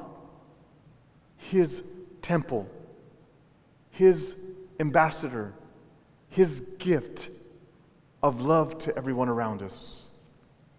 His 1.39 1.83
temple, 2.21 2.69
His 3.91 4.37
ambassador, 4.79 5.55
His 6.29 6.61
gift 6.79 7.31
of 8.23 8.43
love 8.43 8.79
to 8.81 8.95
everyone 8.95 9.31
around 9.31 9.63
us. 9.63 10.05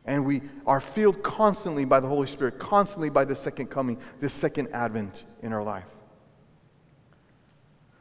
And 0.05 0.23
we 0.23 0.43
are 0.67 0.79
filled 0.79 1.23
constantly 1.23 1.85
by 1.85 1.99
the 1.99 2.07
Holy 2.07 2.27
Spirit, 2.27 2.59
constantly 2.59 3.09
by 3.09 3.25
the 3.25 3.35
second 3.35 3.67
coming, 3.67 3.97
this 4.19 4.35
second 4.35 4.67
advent 4.71 5.25
in 5.41 5.51
our 5.51 5.63
life. 5.63 5.89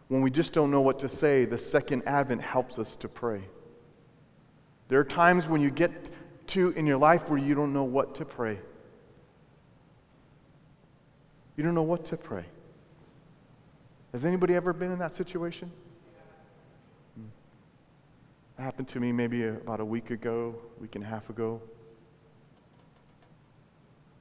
When 0.09 0.23
we 0.23 0.31
just 0.31 0.53
don't 0.53 0.71
know 0.71 0.81
what 0.81 0.99
to 1.01 1.09
say, 1.09 1.45
the 1.45 1.59
second 1.59 2.03
advent 2.07 2.41
helps 2.41 2.79
us 2.79 2.97
to 2.97 3.09
pray. 3.09 3.43
There 4.89 4.99
are 4.99 5.05
times 5.05 5.47
when 5.47 5.61
you 5.61 5.71
get 5.71 6.11
to 6.49 6.71
in 6.71 6.87
your 6.87 6.97
life 6.97 7.29
where 7.29 7.39
you 7.39 7.55
don't 7.55 7.75
know 7.75 7.85
what 7.85 8.15
to 8.17 8.25
pray. 8.25 8.59
You 11.57 11.65
don't 11.65 11.75
know 11.75 11.83
what 11.83 12.07
to 12.07 12.17
pray. 12.17 12.47
Has 14.13 14.25
anybody 14.25 14.55
ever 14.55 14.73
been 14.73 14.91
in 14.91 14.99
that 15.01 15.13
situation? 15.13 15.71
That 18.57 18.63
happened 18.63 18.89
to 18.89 19.01
me 19.01 19.13
maybe 19.13 19.47
about 19.47 19.81
a 19.81 19.85
week 19.85 20.11
ago, 20.11 20.55
week 20.81 20.95
and 20.95 21.05
a 21.05 21.07
half 21.07 21.29
ago. 21.29 21.61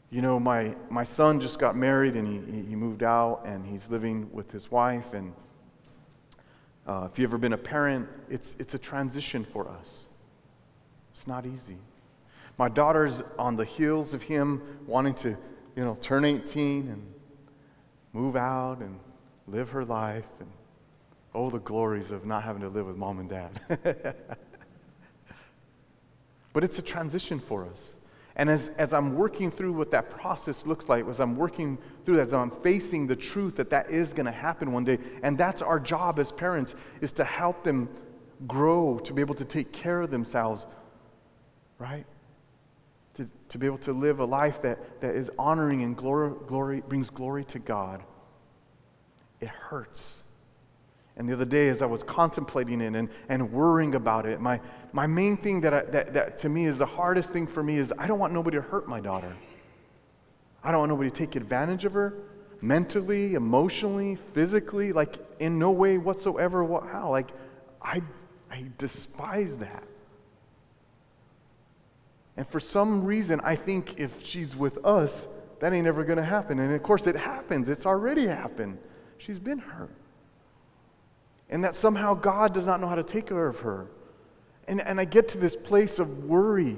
You 0.10 0.22
know, 0.22 0.40
my, 0.40 0.76
my 0.90 1.04
son 1.04 1.40
just 1.40 1.60
got 1.60 1.76
married 1.76 2.16
and 2.16 2.28
he, 2.28 2.70
he 2.70 2.76
moved 2.76 3.04
out 3.04 3.44
and 3.46 3.66
he's 3.66 3.90
living 3.90 4.30
with 4.32 4.52
his 4.52 4.70
wife 4.70 5.14
and 5.14 5.34
uh, 6.88 7.08
if 7.12 7.20
you've 7.20 7.30
ever 7.30 7.38
been 7.38 7.54
a 7.54 7.58
parent, 7.58 8.08
it's, 8.30 8.56
it's 8.60 8.74
a 8.74 8.80
transition 8.80 9.44
for 9.44 9.68
us. 9.68 10.08
It's 11.12 11.28
not 11.28 11.46
easy. 11.46 11.78
My 12.58 12.70
daughter's 12.70 13.22
on 13.38 13.56
the 13.56 13.66
heels 13.66 14.14
of 14.14 14.24
him 14.24 14.62
wanting 14.88 15.14
to, 15.16 15.30
you 15.76 15.84
know, 15.84 15.98
turn 16.00 16.24
18 16.26 16.88
and 16.88 17.04
move 18.14 18.36
out 18.36 18.80
and 18.80 19.00
live 19.48 19.70
her 19.72 19.84
life. 19.84 20.26
And 20.40 20.50
oh, 21.36 21.50
the 21.50 21.60
glories 21.60 22.12
of 22.12 22.26
not 22.26 22.44
having 22.44 22.62
to 22.62 22.70
live 22.70 22.88
with 22.88 22.96
mom 22.96 23.20
and 23.20 23.30
dad. 23.30 23.52
but 26.54 26.64
it's 26.64 26.80
a 26.80 26.82
transition 26.82 27.40
for 27.40 27.66
us. 27.66 27.96
And 28.38 28.52
as, 28.52 28.70
as 28.78 28.94
I'm 28.94 29.16
working 29.16 29.50
through 29.50 29.74
what 29.74 29.90
that 29.92 30.12
process 30.12 30.66
looks 30.66 30.88
like, 30.88 31.08
as 31.08 31.20
I'm 31.20 31.36
working 31.36 31.78
through 32.06 32.18
that, 32.18 32.22
as 32.22 32.34
I'm 32.36 32.52
facing 32.52 33.08
the 33.08 33.16
truth 33.16 33.56
that 33.56 33.72
that 33.72 33.90
is 33.90 34.14
going 34.14 34.28
to 34.28 34.32
happen 34.32 34.72
one 34.72 34.86
day, 34.86 35.00
and 35.24 35.36
that's 35.36 35.64
our 35.64 35.80
job 35.80 36.20
as 36.20 36.32
parents, 36.32 36.76
is 37.02 37.12
to 37.14 37.24
help 37.24 37.64
them 37.64 37.90
grow, 38.46 39.00
to 39.00 39.14
be 39.14 39.22
able 39.22 39.34
to 39.34 39.46
take 39.46 39.72
care 39.72 40.02
of 40.02 40.12
themselves, 40.12 40.68
right? 41.80 42.06
To, 43.16 43.28
to 43.50 43.58
be 43.58 43.66
able 43.66 43.80
to 43.80 43.92
live 43.92 44.20
a 44.20 44.26
life 44.26 44.62
that, 44.62 45.02
that 45.02 45.16
is 45.16 45.32
honoring 45.40 45.82
and 45.82 45.98
glory, 45.98 46.36
glory, 46.46 46.82
brings 46.82 47.10
glory 47.10 47.44
to 47.46 47.58
God. 47.58 48.04
It 49.42 49.50
hurts. 49.50 50.24
And 51.18 51.28
the 51.28 51.34
other 51.34 51.46
day, 51.46 51.70
as 51.70 51.82
I 51.82 51.88
was 51.88 52.04
contemplating 52.04 52.80
it 52.80 52.96
and, 52.96 53.10
and 53.28 53.52
worrying 53.52 53.96
about 53.96 54.28
it, 54.28 54.40
my, 54.40 54.60
my 54.94 55.08
main 55.08 55.36
thing 55.36 55.60
that, 55.62 55.74
I, 55.74 55.82
that, 55.82 56.14
that 56.14 56.38
to 56.40 56.50
me 56.50 56.66
is 56.66 56.78
the 56.78 56.86
hardest 56.86 57.34
thing 57.34 57.48
for 57.48 57.64
me 57.64 57.78
is 57.78 57.92
I 57.98 58.06
don't 58.06 58.20
want 58.20 58.34
nobody 58.34 58.58
to 58.58 58.62
hurt 58.62 58.88
my 58.88 59.00
daughter. 59.00 59.36
I 60.64 60.72
don't 60.72 60.82
want 60.82 60.92
nobody 60.92 61.10
to 61.10 61.16
take 61.16 61.36
advantage 61.36 61.86
of 61.86 61.94
her 61.94 62.14
mentally, 62.62 63.34
emotionally, 63.34 64.16
physically, 64.16 64.94
like 64.94 65.18
in 65.40 65.58
no 65.58 65.72
way 65.72 65.98
whatsoever. 65.98 66.64
What, 66.64 66.88
how? 66.88 67.10
Like, 67.10 67.32
I, 67.82 68.04
I 68.52 68.66
despise 68.78 69.58
that. 69.58 69.84
And 72.36 72.48
for 72.48 72.60
some 72.60 73.04
reason, 73.04 73.42
I 73.44 73.56
think 73.56 74.00
if 74.00 74.24
she's 74.24 74.56
with 74.56 74.84
us, 74.86 75.28
that 75.62 75.74
ain't 75.74 75.88
ever 75.88 76.04
going 76.04 76.18
to 76.18 76.24
happen. 76.24 76.60
And 76.60 76.72
of 76.76 76.84
course, 76.84 77.08
it 77.08 77.16
happens. 77.16 77.70
It's 77.70 77.88
already 77.88 78.28
happened. 78.28 78.78
She's 79.18 79.40
been 79.40 79.58
hurt 79.58 79.90
and 81.50 81.64
that 81.64 81.76
somehow 81.76 82.14
God 82.14 82.54
does 82.54 82.66
not 82.66 82.82
know 82.82 82.88
how 82.88 82.96
to 82.96 83.04
take 83.04 83.28
care 83.28 83.48
of 83.48 83.60
her. 83.60 83.88
And, 84.68 84.82
and 84.82 85.00
I 85.00 85.06
get 85.06 85.30
to 85.30 85.38
this 85.38 85.56
place 85.56 86.00
of 86.00 86.26
worry. 86.26 86.78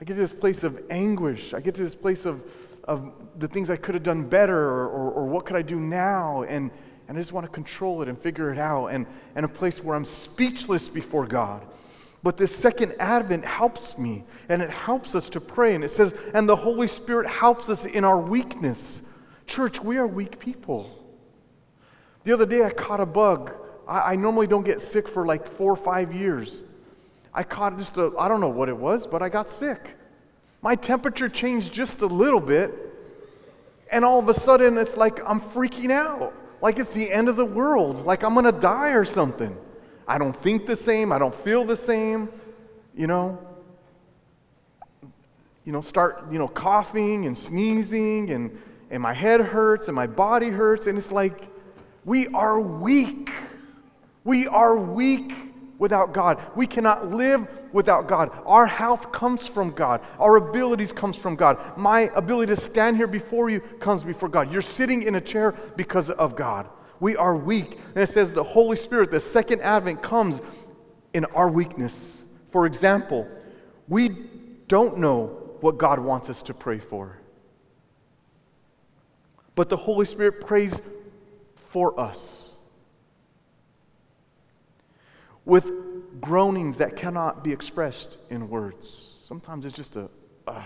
I 0.00 0.04
get 0.04 0.14
to 0.14 0.20
this 0.20 0.32
place 0.32 0.62
of 0.64 0.80
anguish. 0.90 1.52
I 1.52 1.60
get 1.60 1.74
to 1.74 1.82
this 1.82 1.94
place 1.94 2.24
of, 2.24 2.42
of 2.84 3.12
the 3.38 3.48
things 3.48 3.68
I 3.68 3.76
could 3.76 3.94
have 3.94 4.04
done 4.04 4.24
better 4.24 4.58
or, 4.58 4.88
or, 4.88 5.10
or 5.12 5.26
what 5.26 5.44
could 5.44 5.56
I 5.56 5.62
do 5.62 5.78
now. 5.78 6.42
And, 6.42 6.70
and 7.08 7.16
I 7.16 7.20
just 7.20 7.32
want 7.32 7.44
to 7.44 7.52
control 7.52 8.02
it 8.02 8.08
and 8.08 8.18
figure 8.18 8.52
it 8.52 8.58
out, 8.58 8.88
and, 8.88 9.06
and 9.36 9.44
a 9.44 9.48
place 9.48 9.82
where 9.82 9.94
I'm 9.94 10.04
speechless 10.04 10.88
before 10.88 11.26
God. 11.26 11.64
But 12.22 12.36
this 12.36 12.54
second 12.54 12.94
advent 12.98 13.44
helps 13.44 13.96
me, 13.96 14.24
and 14.48 14.60
it 14.60 14.70
helps 14.70 15.14
us 15.14 15.28
to 15.28 15.40
pray. 15.40 15.74
And 15.74 15.84
it 15.84 15.90
says, 15.90 16.14
and 16.34 16.48
the 16.48 16.56
Holy 16.56 16.88
Spirit 16.88 17.28
helps 17.28 17.68
us 17.68 17.84
in 17.84 18.02
our 18.02 18.18
weakness. 18.18 19.02
Church, 19.46 19.80
we 19.80 19.98
are 19.98 20.06
weak 20.06 20.40
people. 20.40 20.90
The 22.24 22.32
other 22.32 22.46
day 22.46 22.64
I 22.64 22.70
caught 22.70 22.98
a 22.98 23.06
bug. 23.06 23.54
I, 23.86 24.12
I 24.12 24.16
normally 24.16 24.46
don't 24.46 24.64
get 24.64 24.82
sick 24.82 25.08
for 25.08 25.24
like 25.24 25.46
four 25.46 25.72
or 25.72 25.76
five 25.76 26.14
years. 26.14 26.62
I 27.32 27.42
caught 27.42 27.76
just 27.78 27.98
a, 27.98 28.12
I 28.18 28.28
don't 28.28 28.40
know 28.40 28.48
what 28.48 28.68
it 28.68 28.76
was, 28.76 29.06
but 29.06 29.22
I 29.22 29.28
got 29.28 29.50
sick. 29.50 29.94
My 30.62 30.74
temperature 30.74 31.28
changed 31.28 31.72
just 31.72 32.00
a 32.00 32.06
little 32.06 32.40
bit, 32.40 32.72
and 33.92 34.04
all 34.04 34.18
of 34.18 34.28
a 34.28 34.34
sudden 34.34 34.78
it's 34.78 34.96
like 34.96 35.20
I'm 35.28 35.40
freaking 35.40 35.92
out. 35.92 36.32
Like 36.62 36.78
it's 36.78 36.94
the 36.94 37.12
end 37.12 37.28
of 37.28 37.36
the 37.36 37.44
world. 37.44 38.04
Like 38.06 38.24
I'm 38.24 38.32
going 38.32 38.46
to 38.46 38.52
die 38.52 38.90
or 38.90 39.04
something. 39.04 39.56
I 40.08 40.18
don't 40.18 40.36
think 40.36 40.66
the 40.66 40.76
same. 40.76 41.12
I 41.12 41.18
don't 41.18 41.34
feel 41.34 41.64
the 41.64 41.76
same. 41.76 42.28
You 42.96 43.06
know? 43.06 43.38
You 45.64 45.72
know, 45.72 45.80
start, 45.80 46.24
you 46.30 46.38
know, 46.38 46.48
coughing 46.48 47.26
and 47.26 47.36
sneezing, 47.36 48.30
and, 48.30 48.56
and 48.90 49.02
my 49.02 49.12
head 49.12 49.40
hurts 49.40 49.88
and 49.88 49.94
my 49.94 50.06
body 50.06 50.48
hurts, 50.48 50.86
and 50.86 50.96
it's 50.96 51.10
like, 51.10 51.48
we 52.04 52.28
are 52.28 52.60
weak. 52.60 53.30
We 54.26 54.48
are 54.48 54.76
weak 54.76 55.32
without 55.78 56.12
God. 56.12 56.42
We 56.56 56.66
cannot 56.66 57.12
live 57.12 57.46
without 57.72 58.08
God. 58.08 58.32
Our 58.44 58.66
health 58.66 59.12
comes 59.12 59.46
from 59.46 59.70
God. 59.70 60.00
Our 60.18 60.36
abilities 60.36 60.92
comes 60.92 61.16
from 61.16 61.36
God. 61.36 61.78
My 61.78 62.10
ability 62.16 62.52
to 62.52 62.60
stand 62.60 62.96
here 62.96 63.06
before 63.06 63.50
you 63.50 63.60
comes 63.60 64.02
before 64.02 64.28
God. 64.28 64.52
You're 64.52 64.62
sitting 64.62 65.04
in 65.04 65.14
a 65.14 65.20
chair 65.20 65.54
because 65.76 66.10
of 66.10 66.34
God. 66.34 66.68
We 66.98 67.14
are 67.14 67.36
weak. 67.36 67.78
And 67.94 67.98
it 67.98 68.08
says 68.08 68.32
the 68.32 68.42
Holy 68.42 68.74
Spirit, 68.74 69.12
the 69.12 69.20
second 69.20 69.60
advent 69.60 70.02
comes 70.02 70.42
in 71.14 71.24
our 71.26 71.48
weakness. 71.48 72.24
For 72.50 72.66
example, 72.66 73.28
we 73.86 74.08
don't 74.66 74.98
know 74.98 75.26
what 75.60 75.78
God 75.78 76.00
wants 76.00 76.28
us 76.28 76.42
to 76.42 76.54
pray 76.54 76.80
for. 76.80 77.16
But 79.54 79.68
the 79.68 79.76
Holy 79.76 80.04
Spirit 80.04 80.40
prays 80.40 80.80
for 81.54 81.98
us 82.00 82.55
with 85.46 86.20
groanings 86.20 86.76
that 86.78 86.96
cannot 86.96 87.42
be 87.42 87.52
expressed 87.52 88.18
in 88.28 88.50
words. 88.50 89.22
Sometimes 89.24 89.64
it's 89.64 89.74
just 89.74 89.96
a, 89.96 90.10
uh. 90.46 90.62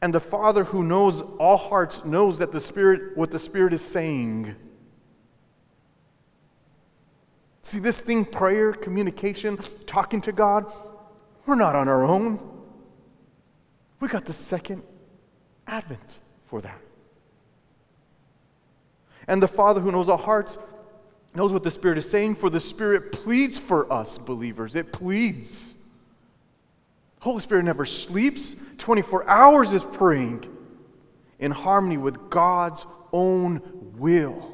And 0.00 0.14
the 0.14 0.20
Father 0.20 0.64
who 0.64 0.84
knows 0.84 1.20
all 1.38 1.56
hearts 1.56 2.04
knows 2.04 2.38
that 2.38 2.52
the 2.52 2.60
Spirit, 2.60 3.16
what 3.16 3.30
the 3.30 3.38
Spirit 3.38 3.72
is 3.72 3.82
saying. 3.82 4.54
See, 7.62 7.80
this 7.80 8.00
thing, 8.00 8.24
prayer, 8.24 8.72
communication, 8.72 9.58
talking 9.86 10.20
to 10.20 10.32
God, 10.32 10.72
we're 11.44 11.56
not 11.56 11.74
on 11.74 11.88
our 11.88 12.04
own. 12.04 12.38
We 13.98 14.08
got 14.08 14.26
the 14.26 14.32
second 14.32 14.84
Advent 15.66 16.20
for 16.44 16.60
that. 16.60 16.80
And 19.28 19.42
the 19.42 19.48
Father 19.48 19.80
who 19.80 19.92
knows 19.92 20.08
our 20.08 20.18
hearts 20.18 20.58
knows 21.34 21.52
what 21.52 21.62
the 21.62 21.70
Spirit 21.70 21.98
is 21.98 22.08
saying, 22.08 22.36
for 22.36 22.48
the 22.48 22.60
Spirit 22.60 23.12
pleads 23.12 23.58
for 23.58 23.92
us, 23.92 24.18
believers. 24.18 24.74
It 24.74 24.92
pleads. 24.92 25.76
Holy 27.20 27.40
Spirit 27.40 27.64
never 27.64 27.84
sleeps, 27.84 28.56
24 28.78 29.28
hours 29.28 29.72
is 29.72 29.84
praying 29.84 30.44
in 31.38 31.50
harmony 31.50 31.98
with 31.98 32.30
God's 32.30 32.86
own 33.12 33.60
will. 33.98 34.52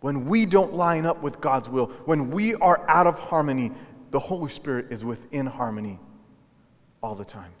When 0.00 0.26
we 0.26 0.46
don't 0.46 0.74
line 0.74 1.06
up 1.06 1.22
with 1.22 1.40
God's 1.40 1.68
will, 1.68 1.86
when 2.04 2.30
we 2.30 2.54
are 2.54 2.88
out 2.88 3.06
of 3.06 3.18
harmony, 3.18 3.72
the 4.10 4.18
Holy 4.18 4.50
Spirit 4.50 4.86
is 4.90 5.04
within 5.04 5.46
harmony 5.46 5.98
all 7.02 7.14
the 7.14 7.24
time. 7.24 7.52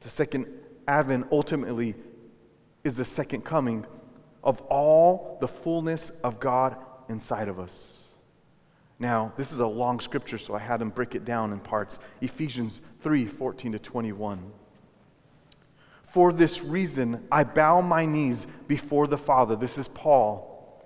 The 0.00 0.10
second 0.10 0.46
advent 0.86 1.26
ultimately 1.30 1.94
is 2.88 2.96
the 2.96 3.04
second 3.04 3.44
coming 3.44 3.86
of 4.42 4.60
all 4.62 5.38
the 5.40 5.46
fullness 5.46 6.10
of 6.24 6.40
God 6.40 6.76
inside 7.08 7.46
of 7.46 7.60
us. 7.60 8.16
Now, 8.98 9.32
this 9.36 9.52
is 9.52 9.60
a 9.60 9.66
long 9.66 10.00
scripture, 10.00 10.38
so 10.38 10.54
I 10.54 10.58
had 10.58 10.82
him 10.82 10.90
break 10.90 11.14
it 11.14 11.24
down 11.24 11.52
in 11.52 11.60
parts. 11.60 12.00
Ephesians 12.20 12.82
3 13.02 13.26
14 13.26 13.72
to 13.72 13.78
21. 13.78 14.52
For 16.04 16.32
this 16.32 16.62
reason, 16.62 17.24
I 17.30 17.44
bow 17.44 17.80
my 17.80 18.04
knees 18.04 18.48
before 18.66 19.06
the 19.06 19.18
Father. 19.18 19.54
This 19.54 19.78
is 19.78 19.86
Paul, 19.86 20.84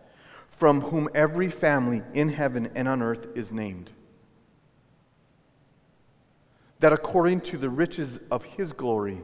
from 0.49 0.83
whom 0.83 1.09
every 1.15 1.49
family 1.49 2.03
in 2.13 2.29
heaven 2.29 2.71
and 2.75 2.87
on 2.87 3.01
earth 3.01 3.29
is 3.35 3.51
named 3.51 3.93
that 6.83 6.93
according 6.93 7.41
to 7.41 7.57
the 7.57 7.71
riches 7.71 8.19
of 8.29 8.45
his 8.45 8.73
glory, 8.73 9.21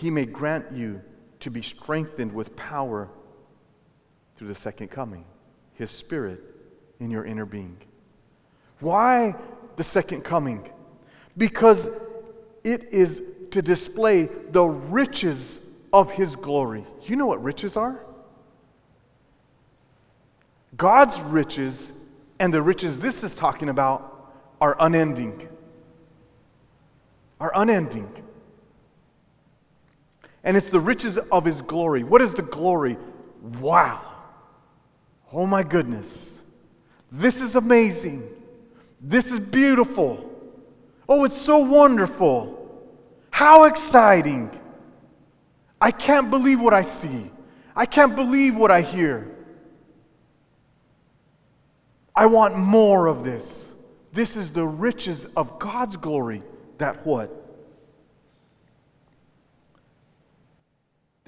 he 0.00 0.10
may 0.10 0.24
grant 0.24 0.66
you 0.72 1.00
to 1.40 1.50
be 1.50 1.62
strengthened 1.62 2.32
with 2.32 2.54
power 2.56 3.08
through 4.36 4.48
the 4.48 4.54
second 4.54 4.88
coming, 4.88 5.24
his 5.74 5.90
spirit 5.90 6.40
in 7.00 7.10
your 7.10 7.24
inner 7.24 7.44
being. 7.44 7.76
Why 8.80 9.34
the 9.76 9.84
second 9.84 10.22
coming? 10.22 10.70
Because 11.36 11.90
it 12.64 12.84
is 12.92 13.22
to 13.50 13.60
display 13.60 14.28
the 14.50 14.64
riches 14.64 15.60
of 15.92 16.10
his 16.10 16.36
glory. 16.36 16.86
You 17.02 17.16
know 17.16 17.26
what 17.26 17.42
riches 17.42 17.76
are? 17.76 18.04
God's 20.76 21.20
riches 21.20 21.92
and 22.38 22.54
the 22.54 22.62
riches 22.62 23.00
this 23.00 23.22
is 23.24 23.34
talking 23.34 23.68
about 23.68 24.32
are 24.60 24.76
unending 24.78 25.48
are 27.40 27.52
unending. 27.54 28.08
And 30.44 30.56
it's 30.56 30.70
the 30.70 30.80
riches 30.80 31.18
of 31.30 31.44
his 31.44 31.62
glory. 31.62 32.04
What 32.04 32.22
is 32.22 32.32
the 32.32 32.42
glory? 32.42 32.96
Wow. 33.60 34.00
Oh 35.32 35.46
my 35.46 35.62
goodness. 35.62 36.38
This 37.12 37.40
is 37.40 37.56
amazing. 37.56 38.28
This 39.00 39.30
is 39.30 39.40
beautiful. 39.40 40.26
Oh, 41.08 41.24
it's 41.24 41.40
so 41.40 41.58
wonderful. 41.58 42.56
How 43.30 43.64
exciting. 43.64 44.50
I 45.80 45.90
can't 45.90 46.30
believe 46.30 46.60
what 46.60 46.74
I 46.74 46.82
see. 46.82 47.30
I 47.74 47.86
can't 47.86 48.14
believe 48.14 48.56
what 48.56 48.70
I 48.70 48.82
hear. 48.82 49.34
I 52.14 52.26
want 52.26 52.56
more 52.56 53.06
of 53.06 53.24
this. 53.24 53.74
This 54.12 54.36
is 54.36 54.50
the 54.50 54.66
riches 54.66 55.26
of 55.36 55.58
God's 55.58 55.96
glory 55.96 56.42
that 56.78 57.06
what? 57.06 57.34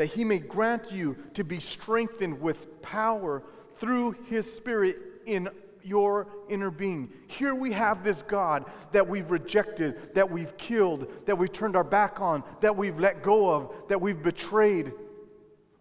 That 0.03 0.09
he 0.09 0.25
may 0.25 0.41
grant 0.41 0.91
you 0.91 1.17
to 1.35 1.45
be 1.45 1.61
strengthened 1.61 2.41
with 2.41 2.83
power 2.83 3.45
through 3.77 4.17
his 4.29 4.53
spirit 4.53 4.97
in 5.27 5.49
your 5.85 6.27
inner 6.49 6.73
being. 6.73 7.13
Here 7.29 7.55
we 7.55 7.71
have 7.71 8.03
this 8.03 8.23
God 8.23 8.65
that 8.91 9.09
we've 9.09 9.31
rejected, 9.31 10.13
that 10.17 10.29
we've 10.29 10.59
killed, 10.59 11.07
that 11.27 11.39
we've 11.39 11.53
turned 11.53 11.77
our 11.77 11.85
back 11.85 12.21
on, 12.21 12.43
that 12.63 12.77
we've 12.77 12.99
let 12.99 13.23
go 13.23 13.49
of, 13.49 13.73
that 13.87 14.01
we've 14.01 14.21
betrayed 14.21 14.91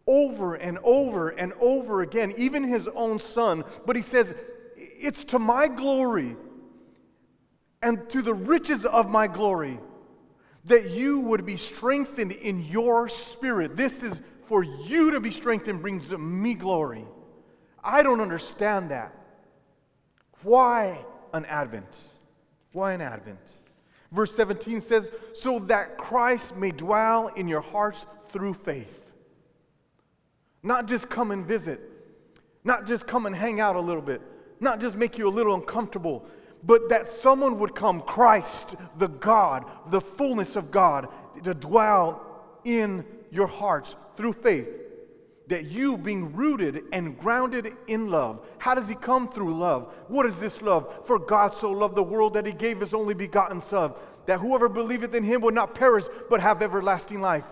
over 0.05 0.53
and 0.53 0.77
over 0.83 1.29
and 1.29 1.51
over 1.59 2.03
again, 2.03 2.31
even 2.37 2.63
his 2.63 2.87
own 2.89 3.17
son. 3.17 3.63
But 3.87 3.95
he 3.95 4.03
says, 4.03 4.35
It's 4.77 5.23
to 5.23 5.39
my 5.39 5.67
glory 5.67 6.35
and 7.81 8.07
to 8.11 8.21
the 8.21 8.35
riches 8.35 8.85
of 8.85 9.09
my 9.09 9.25
glory, 9.25 9.79
that 10.65 10.91
you 10.91 11.19
would 11.19 11.45
be 11.45 11.57
strengthened 11.57 12.31
in 12.31 12.61
your 12.65 13.09
spirit. 13.09 13.75
This 13.75 14.03
is 14.03 14.21
for 14.45 14.63
you 14.63 15.11
to 15.11 15.19
be 15.19 15.31
strengthened, 15.31 15.81
brings 15.81 16.11
me 16.11 16.53
glory. 16.53 17.05
I 17.83 18.03
don't 18.03 18.21
understand 18.21 18.91
that. 18.91 19.15
Why 20.43 21.03
an 21.33 21.45
Advent? 21.45 22.03
Why 22.73 22.93
an 22.93 23.01
Advent? 23.01 23.39
Verse 24.11 24.35
17 24.35 24.81
says, 24.81 25.11
So 25.33 25.59
that 25.59 25.97
Christ 25.97 26.55
may 26.55 26.71
dwell 26.71 27.27
in 27.29 27.47
your 27.47 27.61
hearts 27.61 28.05
through 28.29 28.53
faith. 28.53 29.05
Not 30.63 30.85
just 30.85 31.09
come 31.09 31.31
and 31.31 31.45
visit, 31.45 31.81
not 32.63 32.85
just 32.85 33.07
come 33.07 33.25
and 33.25 33.35
hang 33.35 33.59
out 33.59 33.75
a 33.75 33.79
little 33.79 34.01
bit, 34.01 34.21
not 34.59 34.79
just 34.79 34.95
make 34.95 35.17
you 35.17 35.27
a 35.27 35.29
little 35.29 35.55
uncomfortable, 35.55 36.25
but 36.63 36.89
that 36.89 37.07
someone 37.07 37.57
would 37.59 37.75
come, 37.75 38.01
Christ, 38.01 38.75
the 38.97 39.07
God, 39.07 39.65
the 39.89 40.01
fullness 40.01 40.55
of 40.55 40.71
God, 40.71 41.07
to 41.43 41.53
dwell 41.53 42.21
in 42.63 43.05
your 43.31 43.47
hearts 43.47 43.95
through 44.15 44.33
faith. 44.33 44.67
that 45.51 45.65
you 45.65 45.97
being 45.97 46.33
rooted 46.33 46.85
and 46.93 47.19
grounded 47.19 47.73
in 47.87 48.09
love. 48.09 48.39
How 48.57 48.73
does 48.73 48.87
he 48.87 48.95
come 48.95 49.27
through 49.27 49.53
love? 49.53 49.93
What 50.07 50.25
is 50.25 50.39
this 50.39 50.61
love? 50.61 51.05
For 51.05 51.19
God 51.19 51.53
so 51.53 51.69
loved 51.71 51.95
the 51.95 52.03
world 52.03 52.35
that 52.35 52.45
he 52.45 52.53
gave 52.53 52.79
his 52.79 52.93
only 52.93 53.13
begotten 53.13 53.59
Son, 53.59 53.91
that 54.27 54.39
whoever 54.39 54.69
believeth 54.69 55.13
in 55.13 55.25
him 55.25 55.41
would 55.41 55.53
not 55.53 55.75
perish 55.75 56.05
but 56.29 56.39
have 56.39 56.61
everlasting 56.61 57.19
life. 57.19 57.43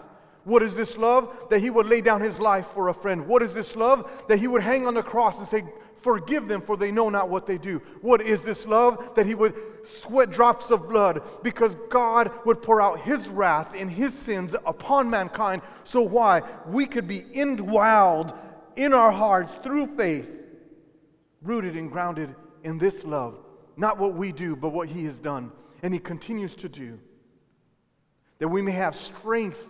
What 0.46 0.64
is 0.64 0.78
this 0.78 0.98
love? 0.98 1.48
That 1.50 1.60
he 1.60 1.70
would 1.70 1.88
lay 1.88 2.00
down 2.00 2.22
his 2.22 2.40
life 2.40 2.68
for 2.68 2.88
a 2.88 2.94
friend. 2.94 3.28
What 3.28 3.44
is 3.44 3.54
this 3.54 3.76
love? 3.76 4.10
That 4.30 4.40
he 4.40 4.48
would 4.48 4.64
hang 4.64 4.88
on 4.88 4.94
the 4.94 5.04
cross 5.04 5.38
and 5.38 5.46
say, 5.46 5.66
Forgive 6.02 6.48
them, 6.48 6.62
for 6.62 6.78
they 6.78 6.92
know 6.92 7.10
not 7.10 7.30
what 7.30 7.46
they 7.46 7.58
do. 7.58 7.82
What 8.02 8.22
is 8.22 8.44
this 8.44 8.66
love? 8.66 9.16
That 9.16 9.26
he 9.26 9.36
would 9.36 9.56
sweat 9.84 10.32
drops 10.32 10.72
of 10.72 10.88
blood 10.88 11.22
because 11.44 11.76
God 11.90 12.32
would 12.46 12.62
pour 12.62 12.82
out 12.82 13.02
his 13.02 13.28
wrath 13.28 13.76
and 13.76 13.92
his 13.92 14.14
sins 14.14 14.56
upon 14.66 15.10
mankind. 15.10 15.62
So, 15.84 16.02
why? 16.02 16.44
We 16.68 16.86
could 16.86 17.08
be 17.08 17.22
indwelled 17.22 18.38
in 18.76 18.94
our 18.94 19.12
hearts 19.12 19.54
through 19.62 19.98
faith, 19.98 20.30
rooted 21.42 21.76
and 21.76 21.92
grounded 21.92 22.34
in 22.64 22.78
this 22.78 23.04
love. 23.04 23.40
Not 23.76 23.98
what 23.98 24.14
we 24.14 24.32
do, 24.32 24.56
but 24.56 24.70
what 24.70 24.88
he 24.88 25.06
has 25.06 25.20
done. 25.20 25.52
And 25.84 25.94
he 25.94 26.00
continues 26.00 26.54
to 26.56 26.70
do. 26.70 27.00
That 28.40 28.48
we 28.48 28.62
may 28.62 28.72
have 28.72 28.96
strength. 28.96 29.68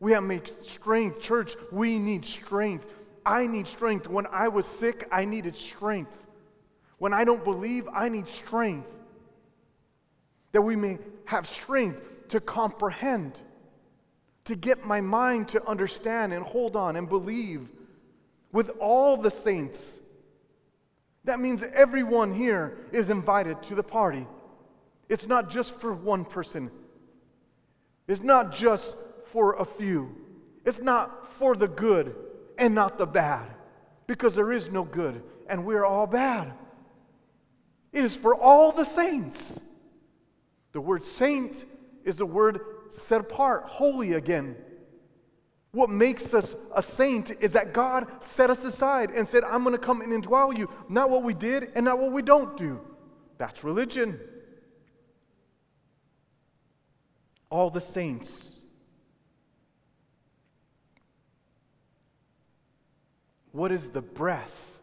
We 0.00 0.12
have 0.12 0.24
made 0.24 0.50
strength. 0.62 1.20
Church, 1.20 1.54
we 1.72 1.98
need 1.98 2.24
strength 2.24 2.86
I 3.26 3.46
need 3.46 3.66
strength. 3.66 4.06
When 4.06 4.26
I 4.26 4.48
was 4.48 4.66
sick, 4.66 5.08
I 5.10 5.24
needed 5.24 5.54
strength. 5.54 6.12
When 6.98 7.12
I 7.12 7.24
don't 7.24 7.44
believe, 7.44 7.88
I 7.92 8.08
need 8.08 8.28
strength. 8.28 8.88
That 10.52 10.62
we 10.62 10.76
may 10.76 10.98
have 11.24 11.46
strength 11.46 12.28
to 12.28 12.40
comprehend, 12.40 13.40
to 14.44 14.54
get 14.54 14.84
my 14.86 15.00
mind 15.00 15.48
to 15.48 15.66
understand 15.66 16.32
and 16.32 16.44
hold 16.44 16.76
on 16.76 16.96
and 16.96 17.08
believe 17.08 17.70
with 18.52 18.70
all 18.78 19.16
the 19.16 19.30
saints. 19.30 20.00
That 21.24 21.40
means 21.40 21.64
everyone 21.74 22.34
here 22.34 22.78
is 22.92 23.10
invited 23.10 23.62
to 23.64 23.74
the 23.74 23.82
party. 23.82 24.26
It's 25.08 25.26
not 25.26 25.50
just 25.50 25.74
for 25.80 25.92
one 25.92 26.24
person, 26.24 26.70
it's 28.06 28.22
not 28.22 28.52
just 28.52 28.96
for 29.24 29.54
a 29.54 29.64
few, 29.64 30.14
it's 30.64 30.80
not 30.80 31.32
for 31.32 31.56
the 31.56 31.68
good 31.68 32.14
and 32.58 32.74
not 32.74 32.98
the 32.98 33.06
bad, 33.06 33.48
because 34.06 34.34
there 34.34 34.52
is 34.52 34.70
no 34.70 34.84
good, 34.84 35.22
and 35.48 35.64
we're 35.64 35.84
all 35.84 36.06
bad. 36.06 36.52
It 37.92 38.04
is 38.04 38.16
for 38.16 38.34
all 38.34 38.72
the 38.72 38.84
saints. 38.84 39.60
The 40.72 40.80
word 40.80 41.04
saint 41.04 41.64
is 42.04 42.16
the 42.16 42.26
word 42.26 42.60
set 42.90 43.20
apart, 43.20 43.64
holy 43.66 44.14
again. 44.14 44.56
What 45.70 45.90
makes 45.90 46.34
us 46.34 46.54
a 46.74 46.82
saint 46.82 47.32
is 47.40 47.52
that 47.52 47.72
God 47.72 48.06
set 48.20 48.50
us 48.50 48.64
aside 48.64 49.10
and 49.10 49.26
said, 49.26 49.42
I'm 49.44 49.64
going 49.64 49.74
to 49.74 49.78
come 49.78 50.00
and 50.02 50.12
indwell 50.12 50.56
you. 50.56 50.70
Not 50.88 51.10
what 51.10 51.24
we 51.24 51.34
did 51.34 51.72
and 51.74 51.84
not 51.84 51.98
what 51.98 52.12
we 52.12 52.22
don't 52.22 52.56
do. 52.56 52.80
That's 53.38 53.64
religion. 53.64 54.20
All 57.50 57.70
the 57.70 57.80
saints 57.80 58.63
What 63.54 63.70
is 63.70 63.90
the 63.90 64.02
breath? 64.02 64.80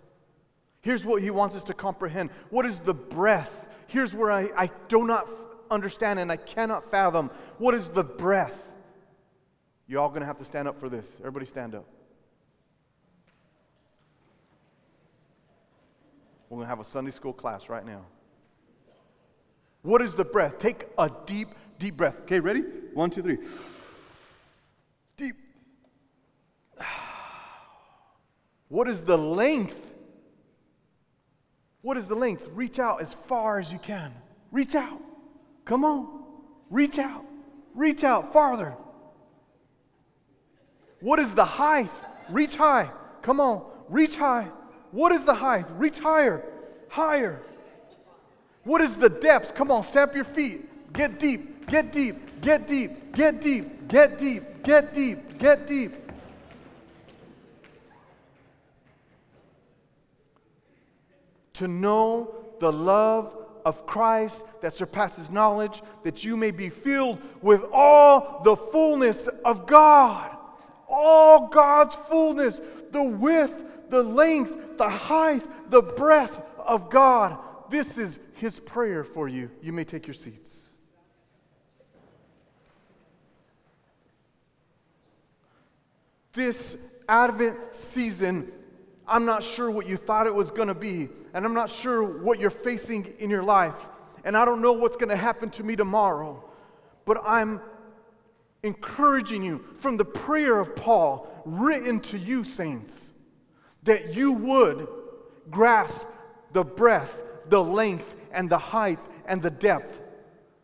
Here's 0.80 1.03
what 1.03 1.22
he 1.22 1.30
wants 1.30 1.57
us 1.57 1.65
to 1.65 1.74
comprehend. 1.74 2.30
What 2.51 2.65
is 2.65 2.80
the 2.80 2.93
breath? 2.93 3.67
Here's 3.88 4.13
where 4.13 4.32
I, 4.32 4.49
I 4.55 4.72
do 4.88 5.05
not 5.05 5.28
understand 5.69 6.19
and 6.19 6.32
I 6.32 6.38
cannot 6.38 6.89
fathom. 6.89 7.32
What 7.57 7.76
is 7.76 7.89
the 7.89 8.05
breath? 8.05 8.69
You're 9.88 9.99
all 9.99 10.07
going 10.07 10.22
to 10.22 10.26
have 10.26 10.38
to 10.38 10.45
stand 10.45 10.69
up 10.69 10.80
for 10.80 10.88
this. 10.88 11.17
Everybody 11.19 11.45
stand 11.45 11.76
up. 11.76 11.86
We're 16.49 16.59
going 16.59 16.65
to 16.65 16.69
have 16.69 16.80
a 16.80 16.86
Sunday 16.86 17.11
school 17.11 17.34
class 17.34 17.67
right 17.67 17.86
now. 17.86 18.05
What 19.82 20.01
is 20.01 20.15
the 20.15 20.24
breath? 20.24 20.59
Take 20.59 20.86
a 20.97 21.11
deep, 21.26 21.49
deep 21.78 21.97
breath. 21.97 22.22
Okay, 22.22 22.39
ready? 22.39 22.61
One, 22.93 23.09
two, 23.09 23.22
three. 23.22 23.39
Deep. 25.17 25.36
What 28.72 28.88
is 28.88 29.01
the 29.01 29.17
length? 29.17 29.76
What 31.82 31.97
is 31.97 32.07
the 32.07 32.15
length? 32.15 32.47
Reach 32.53 32.80
out 32.80 33.01
as 33.01 33.13
far 33.28 33.59
as 33.59 33.69
you 33.69 33.78
can. 33.80 34.13
Reach 34.49 34.76
out. 34.76 34.97
Come 35.65 35.84
on. 35.84 36.24
Reach 36.69 36.97
out. 36.97 37.26
Reach 37.76 38.05
out 38.05 38.32
farther. 38.32 38.74
What 41.01 41.19
is 41.19 41.34
the 41.34 41.43
height? 41.43 41.91
Reach 42.30 42.55
high. 42.55 42.89
Come 43.22 43.41
on. 43.41 43.61
Reach 43.89 44.15
high. 44.15 44.47
What 44.91 45.11
is 45.11 45.26
the 45.26 45.34
height? 45.34 45.65
Reach 45.72 45.99
higher. 45.99 46.41
Higher. 46.88 47.41
What 48.63 48.80
is 48.80 48.95
the 48.95 49.09
depth? 49.09 49.53
Come 49.53 49.69
on, 49.69 49.84
stamp 49.84 50.15
your 50.15 50.24
feet. 50.24 50.93
Get 50.93 51.19
deep. 51.19 51.67
Get 51.67 51.91
deep. 51.91 52.39
Get 52.39 52.67
deep. 52.67 53.11
Get 53.11 53.41
deep. 53.41 53.89
Get 53.89 54.17
deep. 54.17 54.63
Get 54.63 54.93
deep. 54.93 55.38
Get 55.39 55.67
deep. 55.67 56.01
To 61.54 61.68
know 61.68 62.34
the 62.60 62.72
love 62.72 63.36
of 63.66 63.86
Christ 63.86 64.45
that 64.62 64.74
surpasses 64.74 65.30
knowledge, 65.30 65.82
that 66.04 66.24
you 66.24 66.38
may 66.38 66.52
be 66.52 66.70
filled 66.70 67.22
with 67.41 67.64
all 67.72 68.41
the 68.43 68.56
fullness 68.56 69.28
of 69.45 69.66
God. 69.68 70.38
All 70.88 71.47
God's 71.47 71.95
fullness, 72.10 72.60
the 72.91 73.04
width, 73.04 73.89
the 73.89 74.04
length, 74.04 74.78
the 74.78 74.89
height, 74.89 75.43
the 75.70 75.82
breadth 75.82 76.39
of 76.58 76.89
God. 76.89 77.38
This 77.70 77.97
is 77.97 78.20
His 78.36 78.60
prayer 78.60 79.04
for 79.04 79.28
you. 79.28 79.49
You 79.62 79.74
may 79.74 79.84
take 79.84 80.08
your 80.08 80.14
seats. 80.14 80.70
This 86.34 86.78
Advent 87.08 87.58
season 87.74 88.52
I'm 89.12 89.26
not 89.26 89.43
sure 89.43 89.70
what 89.70 89.88
you 89.88 89.97
thought 89.97 90.26
it 90.26 90.34
was 90.34 90.51
going 90.51 90.70
to 90.70 90.74
be, 90.74 91.09
and 91.34 91.45
I'm 91.45 91.53
not 91.53 91.70
sure 91.70 92.01
what 92.01 92.39
you're 92.39 92.49
facing 92.49 93.14
in 93.20 93.30
your 93.30 93.43
life, 93.43 93.88
and 94.24 94.38
I 94.38 94.45
don't 94.45 94.62
know 94.62 94.72
what's 94.72 94.95
going 94.95 95.09
to 95.09 95.18
happen 95.18 95.49
to 95.51 95.64
me 95.64 95.76
tomorrow, 95.76 96.41
but 97.05 97.22
I'm 97.26 97.59
encouraging 98.64 99.43
you 99.43 99.66
from 99.80 99.97
the 99.97 100.05
prayer 100.05 100.59
of 100.59 100.76
Paul 100.78 101.28
written 101.45 101.99
to 102.01 102.18
you, 102.18 102.45
saints, 102.45 103.12
that 103.84 104.14
you 104.14 104.32
would 104.32 104.88
grasp 105.49 106.05
the 106.53 106.64
breadth, 106.64 107.20
the 107.49 107.62
length, 107.62 108.16
and 108.32 108.49
the 108.49 108.57
height, 108.57 108.99
and 109.26 109.41
the 109.41 109.49
depth 109.49 109.99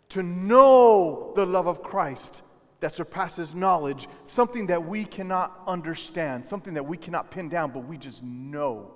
to 0.09 0.23
know 0.23 1.33
the 1.35 1.45
love 1.45 1.67
of 1.67 1.83
Christ 1.83 2.43
that 2.79 2.93
surpasses 2.93 3.55
knowledge, 3.55 4.07
something 4.25 4.67
that 4.67 4.85
we 4.85 5.03
cannot 5.03 5.61
understand, 5.67 6.45
something 6.45 6.73
that 6.75 6.85
we 6.85 6.97
cannot 6.97 7.31
pin 7.31 7.49
down, 7.49 7.71
but 7.71 7.87
we 7.87 7.97
just 7.97 8.23
know, 8.23 8.91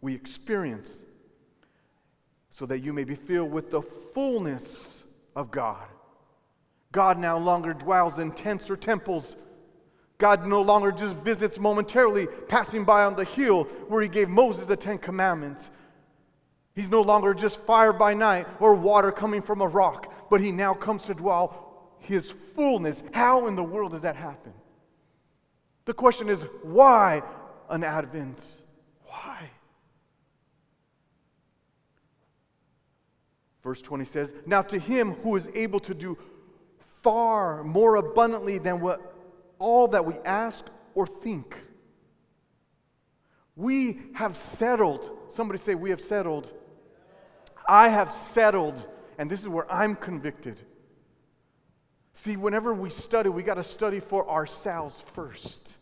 we 0.00 0.14
experience, 0.14 1.02
so 2.50 2.66
that 2.66 2.80
you 2.80 2.92
may 2.92 3.04
be 3.04 3.14
filled 3.14 3.50
with 3.50 3.70
the 3.70 3.82
fullness 3.82 5.04
of 5.34 5.50
God. 5.50 5.86
God 6.92 7.18
no 7.18 7.38
longer 7.38 7.74
dwells 7.74 8.18
in 8.18 8.32
tents 8.32 8.70
or 8.70 8.76
temples. 8.76 9.36
God 10.18 10.46
no 10.46 10.62
longer 10.62 10.92
just 10.92 11.16
visits 11.16 11.58
momentarily, 11.58 12.26
passing 12.48 12.84
by 12.84 13.04
on 13.04 13.16
the 13.16 13.24
hill 13.24 13.64
where 13.88 14.02
He 14.02 14.08
gave 14.08 14.28
Moses 14.28 14.66
the 14.66 14.76
Ten 14.76 14.98
Commandments. 14.98 15.70
He's 16.74 16.88
no 16.88 17.00
longer 17.00 17.32
just 17.34 17.60
fire 17.60 17.92
by 17.92 18.14
night 18.14 18.46
or 18.60 18.74
water 18.74 19.10
coming 19.10 19.42
from 19.42 19.62
a 19.62 19.66
rock, 19.66 20.30
but 20.30 20.40
He 20.40 20.52
now 20.52 20.74
comes 20.74 21.04
to 21.04 21.14
dwell 21.14 21.65
his 22.06 22.34
fullness. 22.54 23.02
How 23.12 23.46
in 23.46 23.56
the 23.56 23.64
world 23.64 23.92
does 23.92 24.02
that 24.02 24.16
happen? 24.16 24.52
The 25.84 25.94
question 25.94 26.28
is, 26.28 26.42
why 26.62 27.22
an 27.68 27.84
Advent? 27.84 28.62
Why? 29.04 29.50
Verse 33.62 33.80
20 33.82 34.04
says, 34.04 34.34
Now 34.46 34.62
to 34.62 34.78
him 34.78 35.14
who 35.22 35.36
is 35.36 35.48
able 35.54 35.80
to 35.80 35.94
do 35.94 36.16
far 37.02 37.62
more 37.62 37.96
abundantly 37.96 38.58
than 38.58 38.80
what 38.80 39.14
all 39.58 39.88
that 39.88 40.04
we 40.04 40.14
ask 40.24 40.66
or 40.94 41.06
think. 41.06 41.56
We 43.54 44.00
have 44.14 44.36
settled. 44.36 45.10
Somebody 45.28 45.58
say, 45.58 45.74
We 45.74 45.90
have 45.90 46.00
settled. 46.00 46.52
I 47.68 47.88
have 47.88 48.12
settled. 48.12 48.86
And 49.18 49.30
this 49.30 49.42
is 49.42 49.48
where 49.48 49.70
I'm 49.72 49.96
convicted. 49.96 50.60
See, 52.18 52.38
whenever 52.38 52.72
we 52.72 52.88
study, 52.88 53.28
we 53.28 53.42
got 53.42 53.54
to 53.54 53.62
study 53.62 54.00
for 54.00 54.26
ourselves 54.28 55.04
first. 55.12 55.76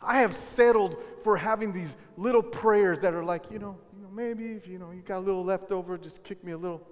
I 0.00 0.20
have 0.20 0.34
settled 0.34 0.96
for 1.22 1.36
having 1.36 1.74
these 1.74 1.94
little 2.16 2.42
prayers 2.42 3.00
that 3.00 3.12
are 3.12 3.22
like, 3.22 3.44
you 3.50 3.58
know, 3.58 3.76
you 3.94 4.02
know, 4.02 4.08
maybe 4.10 4.52
if 4.52 4.66
you 4.66 4.78
know 4.78 4.92
you 4.92 5.02
got 5.02 5.18
a 5.18 5.20
little 5.20 5.44
left 5.44 5.72
over, 5.72 5.98
just 5.98 6.24
kick 6.24 6.42
me 6.42 6.52
a 6.52 6.56
little 6.56 6.88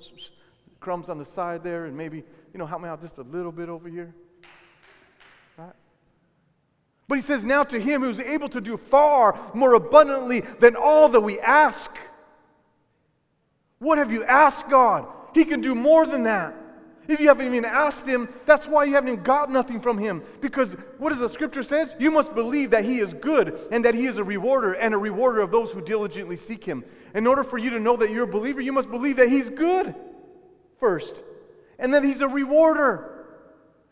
crumbs 0.78 1.08
on 1.08 1.16
the 1.16 1.24
side 1.24 1.64
there, 1.64 1.86
and 1.86 1.96
maybe 1.96 2.18
you 2.52 2.58
know 2.58 2.66
help 2.66 2.82
me 2.82 2.88
out 2.90 3.00
just 3.00 3.16
a 3.16 3.22
little 3.22 3.50
bit 3.50 3.70
over 3.70 3.88
here. 3.88 4.14
Right? 5.56 5.72
But 7.08 7.14
he 7.14 7.22
says, 7.22 7.44
Now 7.44 7.64
to 7.64 7.80
him 7.80 8.02
who's 8.02 8.20
able 8.20 8.50
to 8.50 8.60
do 8.60 8.76
far 8.76 9.40
more 9.54 9.72
abundantly 9.72 10.40
than 10.60 10.76
all 10.76 11.08
that 11.08 11.20
we 11.22 11.40
ask. 11.40 11.90
What 13.78 13.96
have 13.96 14.12
you 14.12 14.22
asked 14.24 14.68
God? 14.68 15.06
He 15.32 15.46
can 15.46 15.62
do 15.62 15.74
more 15.74 16.04
than 16.04 16.24
that. 16.24 16.56
If 17.08 17.18
you 17.18 17.28
haven't 17.28 17.46
even 17.46 17.64
asked 17.64 18.06
him, 18.06 18.28
that's 18.46 18.68
why 18.68 18.84
you 18.84 18.94
haven't 18.94 19.24
got 19.24 19.50
nothing 19.50 19.80
from 19.80 19.98
him. 19.98 20.22
Because 20.40 20.74
what 20.98 21.10
does 21.10 21.18
the 21.18 21.28
scripture 21.28 21.62
says? 21.62 21.94
You 21.98 22.10
must 22.10 22.34
believe 22.34 22.70
that 22.70 22.84
he 22.84 23.00
is 23.00 23.12
good 23.14 23.60
and 23.72 23.84
that 23.84 23.94
he 23.94 24.06
is 24.06 24.18
a 24.18 24.24
rewarder 24.24 24.74
and 24.74 24.94
a 24.94 24.98
rewarder 24.98 25.40
of 25.40 25.50
those 25.50 25.72
who 25.72 25.80
diligently 25.80 26.36
seek 26.36 26.64
him. 26.64 26.84
In 27.14 27.26
order 27.26 27.42
for 27.42 27.58
you 27.58 27.70
to 27.70 27.80
know 27.80 27.96
that 27.96 28.10
you're 28.10 28.24
a 28.24 28.28
believer, 28.28 28.60
you 28.60 28.72
must 28.72 28.90
believe 28.90 29.16
that 29.16 29.28
he's 29.28 29.50
good 29.50 29.94
first. 30.78 31.24
And 31.78 31.92
that 31.94 32.04
he's 32.04 32.20
a 32.20 32.28
rewarder. 32.28 33.26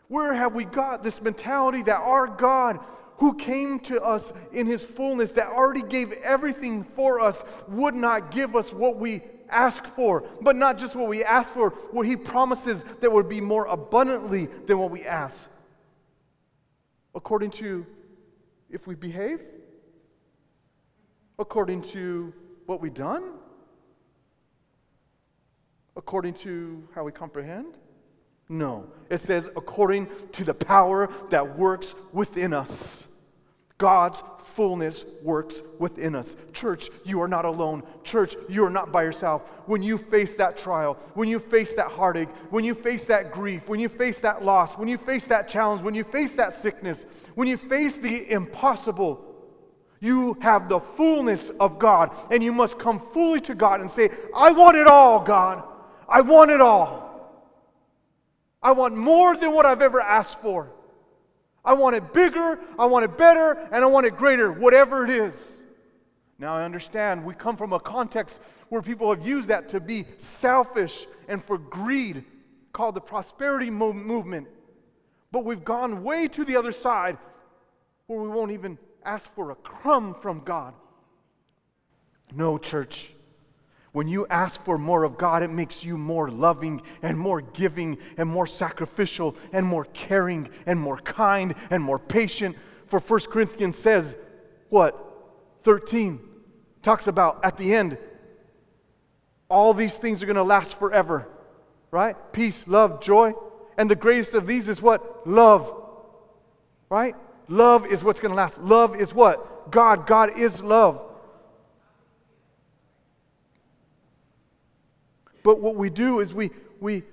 Where 0.07 0.33
have 0.33 0.55
we 0.55 0.63
got 0.63 1.03
this 1.03 1.21
mentality 1.21 1.83
that 1.83 1.99
our 1.99 2.27
God 2.27 2.79
who 3.17 3.35
came 3.35 3.79
to 3.79 4.01
us 4.01 4.33
in 4.51 4.65
his 4.65 4.83
fullness, 4.83 5.33
that 5.33 5.47
already 5.47 5.83
gave 5.83 6.11
everything 6.23 6.83
for 6.95 7.19
us, 7.19 7.43
would 7.67 7.93
not 7.93 8.31
give 8.31 8.55
us 8.55 8.73
what 8.73 8.97
we 8.97 9.21
ask 9.51 9.85
for. 9.95 10.23
But 10.41 10.55
not 10.55 10.77
just 10.77 10.95
what 10.95 11.07
we 11.07 11.23
ask 11.23 11.53
for, 11.53 11.69
what 11.91 12.07
he 12.07 12.15
promises 12.15 12.83
that 13.01 13.11
would 13.11 13.29
be 13.29 13.41
more 13.41 13.65
abundantly 13.65 14.47
than 14.65 14.79
what 14.79 14.91
we 14.91 15.03
ask. 15.03 15.47
According 17.13 17.51
to 17.51 17.85
if 18.69 18.87
we 18.87 18.95
behave, 18.95 19.41
according 21.37 21.81
to 21.81 22.33
what 22.65 22.81
we've 22.81 22.93
done, 22.93 23.23
according 25.95 26.33
to 26.35 26.87
how 26.95 27.03
we 27.03 27.11
comprehend. 27.11 27.75
No, 28.47 28.87
it 29.09 29.19
says 29.19 29.49
according 29.55 30.07
to 30.33 30.43
the 30.43 30.53
power 30.53 31.09
that 31.29 31.57
works 31.57 31.95
within 32.11 32.53
us. 32.53 33.07
God's 33.81 34.21
fullness 34.43 35.05
works 35.23 35.63
within 35.79 36.13
us. 36.13 36.35
Church, 36.53 36.91
you 37.03 37.19
are 37.19 37.27
not 37.27 37.45
alone. 37.45 37.81
Church, 38.03 38.35
you 38.47 38.63
are 38.63 38.69
not 38.69 38.91
by 38.91 39.01
yourself. 39.01 39.41
When 39.65 39.81
you 39.81 39.97
face 39.97 40.35
that 40.35 40.55
trial, 40.55 40.99
when 41.15 41.27
you 41.27 41.39
face 41.39 41.75
that 41.77 41.87
heartache, 41.87 42.29
when 42.51 42.63
you 42.63 42.75
face 42.75 43.07
that 43.07 43.31
grief, 43.31 43.67
when 43.67 43.79
you 43.79 43.89
face 43.89 44.19
that 44.19 44.45
loss, 44.45 44.77
when 44.77 44.87
you 44.87 44.99
face 44.99 45.25
that 45.29 45.49
challenge, 45.49 45.81
when 45.81 45.95
you 45.95 46.03
face 46.03 46.35
that 46.35 46.53
sickness, 46.53 47.07
when 47.33 47.47
you 47.47 47.57
face 47.57 47.95
the 47.95 48.31
impossible, 48.31 49.25
you 49.99 50.37
have 50.41 50.69
the 50.69 50.79
fullness 50.79 51.49
of 51.59 51.79
God, 51.79 52.15
and 52.29 52.43
you 52.43 52.51
must 52.51 52.77
come 52.77 53.01
fully 53.13 53.41
to 53.41 53.55
God 53.55 53.81
and 53.81 53.89
say, 53.89 54.11
I 54.35 54.51
want 54.51 54.77
it 54.77 54.85
all, 54.85 55.21
God. 55.21 55.63
I 56.07 56.21
want 56.21 56.51
it 56.51 56.61
all. 56.61 57.41
I 58.61 58.73
want 58.73 58.95
more 58.95 59.35
than 59.35 59.53
what 59.53 59.65
I've 59.65 59.81
ever 59.81 59.99
asked 59.99 60.39
for. 60.39 60.69
I 61.63 61.73
want 61.73 61.95
it 61.95 62.13
bigger, 62.13 62.59
I 62.79 62.85
want 62.85 63.05
it 63.05 63.17
better, 63.17 63.67
and 63.71 63.83
I 63.83 63.85
want 63.85 64.05
it 64.07 64.17
greater, 64.17 64.51
whatever 64.51 65.03
it 65.03 65.11
is. 65.11 65.63
Now 66.39 66.55
I 66.55 66.63
understand 66.63 67.23
we 67.23 67.35
come 67.35 67.55
from 67.55 67.71
a 67.73 67.79
context 67.79 68.39
where 68.69 68.81
people 68.81 69.13
have 69.13 69.25
used 69.25 69.49
that 69.49 69.69
to 69.69 69.79
be 69.79 70.05
selfish 70.17 71.05
and 71.27 71.43
for 71.43 71.57
greed, 71.57 72.23
called 72.73 72.95
the 72.95 73.01
prosperity 73.01 73.69
mo- 73.69 73.93
movement. 73.93 74.47
But 75.31 75.45
we've 75.45 75.63
gone 75.63 76.03
way 76.03 76.27
to 76.29 76.43
the 76.43 76.55
other 76.55 76.71
side 76.71 77.17
where 78.07 78.19
we 78.19 78.27
won't 78.27 78.51
even 78.51 78.77
ask 79.05 79.33
for 79.35 79.51
a 79.51 79.55
crumb 79.55 80.15
from 80.21 80.41
God. 80.43 80.73
No, 82.33 82.57
church. 82.57 83.13
When 83.93 84.07
you 84.07 84.25
ask 84.29 84.63
for 84.63 84.77
more 84.77 85.03
of 85.03 85.17
God, 85.17 85.43
it 85.43 85.49
makes 85.49 85.83
you 85.83 85.97
more 85.97 86.29
loving 86.29 86.81
and 87.01 87.17
more 87.17 87.41
giving 87.41 87.97
and 88.17 88.29
more 88.29 88.47
sacrificial 88.47 89.35
and 89.51 89.65
more 89.65 89.85
caring 89.85 90.49
and 90.65 90.79
more 90.79 90.97
kind 90.97 91.55
and 91.69 91.83
more 91.83 91.99
patient. 91.99 92.55
For 92.87 92.99
1 92.99 93.19
Corinthians 93.29 93.77
says, 93.77 94.15
what? 94.69 94.97
13 95.63 96.19
talks 96.81 97.07
about 97.07 97.43
at 97.43 97.57
the 97.57 97.73
end, 97.73 97.97
all 99.49 99.73
these 99.73 99.95
things 99.95 100.23
are 100.23 100.25
going 100.25 100.37
to 100.37 100.43
last 100.43 100.79
forever, 100.79 101.27
right? 101.91 102.15
Peace, 102.31 102.65
love, 102.67 103.01
joy. 103.01 103.33
And 103.77 103.89
the 103.89 103.95
greatest 103.95 104.33
of 104.33 104.47
these 104.47 104.69
is 104.69 104.81
what? 104.81 105.27
Love, 105.27 105.73
right? 106.89 107.15
Love 107.49 107.85
is 107.85 108.03
what's 108.03 108.21
going 108.21 108.31
to 108.31 108.35
last. 108.35 108.61
Love 108.61 108.95
is 108.95 109.13
what? 109.13 109.69
God. 109.71 110.07
God 110.07 110.39
is 110.39 110.63
love. 110.63 111.05
But 115.43 115.59
what 115.59 115.75
we 115.75 115.89
do 115.89 116.19
is 116.19 116.33
we, 116.33 116.51
we 116.79 117.03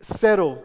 settle 0.00 0.62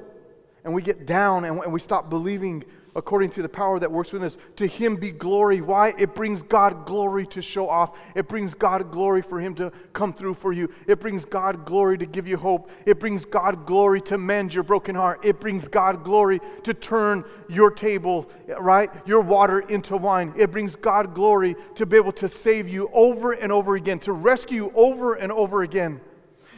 and 0.64 0.74
we 0.74 0.82
get 0.82 1.06
down 1.06 1.46
and, 1.46 1.72
we 1.72 1.80
stop 1.80 2.10
believing 2.10 2.64
according 2.96 3.30
to 3.30 3.42
the 3.42 3.50
power 3.50 3.80
that 3.80 3.92
works 3.92 4.12
within 4.12 4.26
us. 4.26 4.38
To 4.58 4.68
Him 4.68 4.96
be 4.96 5.12
glory. 5.12 5.62
Why? 5.62 5.94
It 5.98 6.16
brings 6.16 6.42
God 6.42 6.86
glory 6.86 7.26
to 7.28 7.42
show 7.42 7.70
off. 7.70 7.98
It 8.16 8.28
brings 8.28 8.54
God 8.54 8.92
glory 8.92 9.22
for 9.22 9.40
Him 9.40 9.56
to 9.56 9.72
come 9.94 10.12
through 10.12 10.34
for 10.34 10.52
you. 10.52 10.70
It 10.88 11.00
brings 11.00 11.24
God 11.24 11.66
glory 11.66 11.98
to 11.98 12.06
give 12.06 12.28
you 12.28 12.36
hope. 12.36 12.70
It 12.86 13.00
brings 13.00 13.26
God 13.26 13.66
glory 13.66 14.02
to 14.02 14.18
mend 14.18 14.54
your 14.54 14.64
broken 14.64 14.96
heart. 14.96 15.24
It 15.24 15.40
brings 15.40 15.68
God 15.68 16.04
glory 16.04 16.42
to 16.64 16.74
turn 16.74 17.24
your 17.48 17.72
table, 17.72 18.30
right? 18.60 18.90
Your 19.06 19.22
water 19.22 19.60
into 19.62 19.96
wine. 19.96 20.34
It 20.36 20.52
brings 20.52 20.76
God 20.76 21.14
glory 21.14 21.56
to 21.76 21.86
be 21.86 21.96
able 21.96 22.12
to 22.14 22.28
save 22.28 22.68
you 22.68 22.90
over 22.92 23.34
and 23.34 23.52
over 23.52 23.76
again, 23.76 24.00
to 24.00 24.14
rescue 24.14 24.66
you 24.66 24.74
over 24.76 25.14
and 25.14 25.32
over 25.32 25.64
again. 25.64 26.02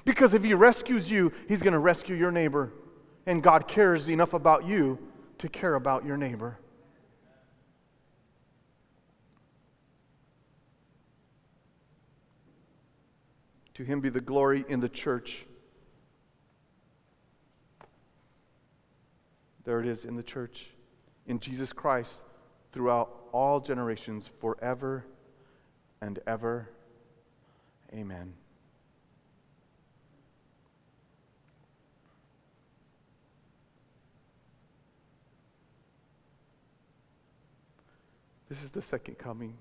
Because 0.06 0.34
if 0.34 0.44
He 0.44 0.54
rescues 0.54 1.10
you, 1.10 1.32
He's 1.48 1.62
going 1.62 1.74
to 1.74 1.80
rescue 1.80 2.16
your 2.16 2.32
neighbor. 2.32 2.74
And 3.26 3.44
God 3.44 3.68
cares 3.68 4.10
enough 4.10 4.34
about 4.34 4.66
you 4.66 4.98
to 5.38 5.50
care 5.50 5.76
about 5.76 6.06
your 6.06 6.18
neighbor. 6.18 6.58
To 13.76 13.84
Him 13.84 14.02
be 14.02 14.10
the 14.10 14.22
glory 14.22 14.66
in 14.68 14.80
the 14.80 14.90
church. 14.90 15.46
There 19.64 19.80
it 19.80 19.88
is 19.88 20.06
in 20.06 20.16
the 20.16 20.24
church, 20.24 20.70
in 21.28 21.40
Jesus 21.40 21.72
Christ, 21.72 22.26
throughout 22.72 23.28
all 23.32 23.60
generations, 23.60 24.30
forever 24.40 25.06
and 26.02 26.20
ever. 26.26 26.70
Amen. 27.94 28.34
This 38.52 38.64
is 38.64 38.72
the 38.72 38.82
second 38.82 39.18
coming. 39.18 39.54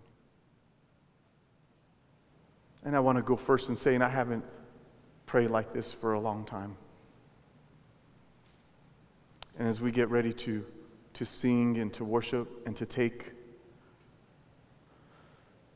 And 2.84 2.96
I 2.96 2.98
want 2.98 3.18
to 3.18 3.22
go 3.22 3.36
first 3.36 3.68
and 3.68 3.78
say, 3.78 3.94
and 3.94 4.02
I 4.02 4.08
haven't 4.08 4.42
prayed 5.26 5.50
like 5.50 5.72
this 5.72 5.92
for 5.92 6.14
a 6.14 6.18
long 6.18 6.44
time. 6.44 6.76
And 9.56 9.68
as 9.68 9.80
we 9.80 9.92
get 9.92 10.08
ready 10.08 10.32
to, 10.32 10.66
to 11.14 11.24
sing 11.24 11.78
and 11.78 11.92
to 11.92 12.04
worship 12.04 12.48
and 12.66 12.74
to 12.74 12.84
take 12.84 13.26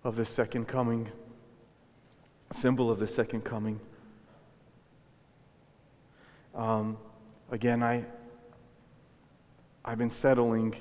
of 0.03 0.17
the 0.17 0.27
second 0.27 0.67
coming, 0.67 1.09
symbol 2.51 2.91
of 2.91 2.99
the 2.99 3.07
second 3.07 3.43
coming, 3.43 3.79
um, 6.53 6.99
again, 7.53 7.81
I, 7.81 8.07
I've 9.85 9.99
been 9.99 10.11
settling 10.11 10.75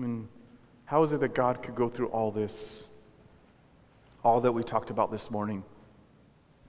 I 0.00 0.02
mean, 0.02 0.28
how 0.86 1.02
is 1.02 1.12
it 1.12 1.20
that 1.20 1.34
God 1.34 1.62
could 1.62 1.74
go 1.74 1.90
through 1.90 2.08
all 2.08 2.30
this, 2.30 2.88
all 4.24 4.40
that 4.40 4.50
we 4.50 4.62
talked 4.62 4.88
about 4.88 5.12
this 5.12 5.30
morning, 5.30 5.62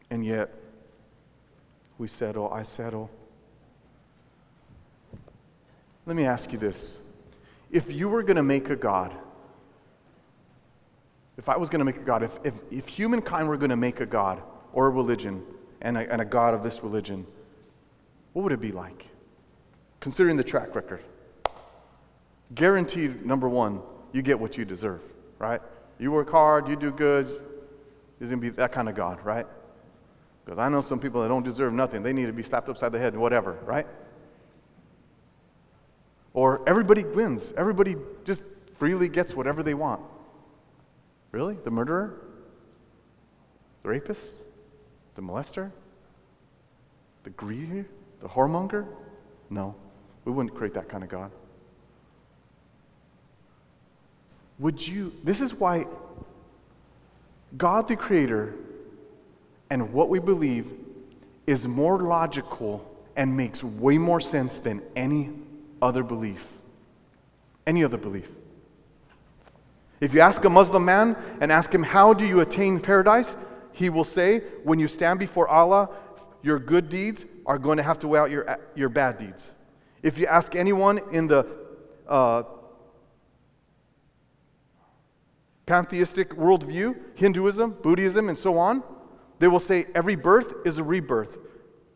and 0.10 0.26
yet 0.26 0.54
we 1.98 2.10
settle, 2.10 2.52
I 2.52 2.64
settle? 2.64 3.10
Let 6.06 6.18
me 6.18 6.26
ask 6.26 6.52
you 6.52 6.58
this. 6.58 7.00
If 7.72 7.94
you 7.94 8.10
were 8.10 8.22
going 8.22 8.36
to 8.36 8.44
make 8.44 8.70
a 8.70 8.76
God, 8.76 9.14
if 11.38 11.48
I 11.48 11.56
was 11.56 11.70
going 11.70 11.80
to 11.80 11.86
make 11.86 11.96
a 11.96 12.04
God, 12.04 12.24
if, 12.24 12.38
if, 12.44 12.54
if 12.70 12.88
humankind 12.90 13.48
were 13.48 13.56
going 13.56 13.70
to 13.70 13.78
make 13.78 14.02
a 14.02 14.06
God 14.06 14.42
or 14.74 14.88
a 14.88 14.90
religion 14.90 15.42
and 15.82 15.98
a, 15.98 16.12
and 16.12 16.22
a 16.22 16.26
God 16.26 16.54
of 16.54 16.64
this 16.64 16.84
religion, 16.84 17.26
what 18.34 18.44
would 18.44 18.52
it 18.52 18.60
be 18.60 18.74
like? 18.74 19.08
Considering 20.02 20.36
the 20.36 20.44
track 20.44 20.76
record 20.76 21.02
guaranteed, 22.54 23.26
number 23.26 23.48
one, 23.48 23.82
you 24.12 24.22
get 24.22 24.40
what 24.40 24.58
you 24.58 24.66
deserve, 24.66 25.02
right? 25.40 25.62
You 26.00 26.12
work 26.12 26.30
hard, 26.30 26.68
you 26.68 26.76
do 26.76 26.92
good, 26.92 27.28
he's 28.20 28.30
going 28.30 28.42
to 28.42 28.50
be 28.50 28.50
that 28.50 28.72
kind 28.72 28.90
of 28.90 28.96
God, 28.96 29.24
right? 29.24 29.48
Because 30.44 30.60
I 30.60 30.70
know 30.70 30.82
some 30.82 31.00
people 31.00 31.22
that 31.22 31.28
don't 31.28 31.44
deserve 31.44 31.74
nothing. 31.74 32.04
They 32.04 32.14
need 32.14 32.26
to 32.26 32.34
be 32.34 32.44
slapped 32.44 32.68
upside 32.68 32.92
the 32.92 33.00
head, 33.00 33.16
whatever, 33.16 33.60
right? 33.64 33.86
Or 36.34 36.62
everybody 36.68 37.04
wins. 37.04 37.54
Everybody 37.56 37.96
just 38.26 38.42
freely 38.74 39.10
gets 39.10 39.36
whatever 39.36 39.64
they 39.64 39.74
want. 39.74 40.02
Really? 41.32 41.56
The 41.64 41.72
murderer? 41.72 42.22
The 43.84 43.90
rapist? 43.90 44.38
The 45.16 45.22
molester? 45.22 45.72
The 47.24 47.30
greedy? 47.32 47.86
The 48.22 48.28
whoremonger? 48.28 48.88
No, 49.50 49.76
we 50.26 50.32
wouldn't 50.32 50.56
create 50.56 50.74
that 50.74 50.90
kind 50.90 51.04
of 51.04 51.10
God. 51.10 51.32
Would 54.62 54.88
you? 54.88 55.12
This 55.24 55.42
is 55.42 55.54
why 55.56 55.88
God 57.58 57.88
the 57.88 57.96
Creator 57.96 58.54
and 59.72 59.92
what 59.92 60.08
we 60.08 60.20
believe 60.20 60.72
is 61.48 61.68
more 61.68 62.00
logical 62.00 62.88
and 63.16 63.36
makes 63.36 63.64
way 63.64 63.98
more 63.98 64.22
sense 64.22 64.60
than 64.60 64.82
any 64.96 65.32
other 65.82 66.04
belief. 66.04 66.48
Any 67.66 67.84
other 67.84 67.98
belief. 67.98 68.30
If 70.00 70.14
you 70.14 70.22
ask 70.22 70.44
a 70.46 70.50
Muslim 70.50 70.86
man 70.86 71.18
and 71.42 71.52
ask 71.52 71.74
him, 71.74 71.84
How 71.84 72.14
do 72.14 72.26
you 72.26 72.40
attain 72.42 72.80
paradise? 72.80 73.36
he 73.74 73.90
will 73.90 74.04
say, 74.04 74.40
When 74.64 74.80
you 74.80 74.88
stand 74.88 75.18
before 75.18 75.48
Allah, 75.48 75.90
your 76.44 76.60
good 76.60 76.90
deeds 76.90 77.26
are 77.48 77.58
going 77.58 77.78
to 77.78 77.84
have 77.84 77.98
to 78.00 78.08
weigh 78.08 78.20
out 78.20 78.30
your, 78.30 78.60
your 78.76 78.90
bad 78.90 79.18
deeds. 79.18 79.52
If 80.04 80.20
you 80.20 80.28
ask 80.28 80.56
anyone 80.56 81.02
in 81.12 81.28
the 81.28 81.48
uh, 82.08 82.44
pantheistic 85.72 86.32
worldview, 86.32 86.94
Hinduism, 87.16 87.78
Buddhism, 87.82 88.28
and 88.28 88.38
so 88.38 88.58
on, 88.58 88.84
they 89.40 89.48
will 89.48 89.58
say 89.58 89.86
every 89.96 90.18
birth 90.18 90.54
is 90.66 90.80
a 90.80 90.84
rebirth, 90.84 91.38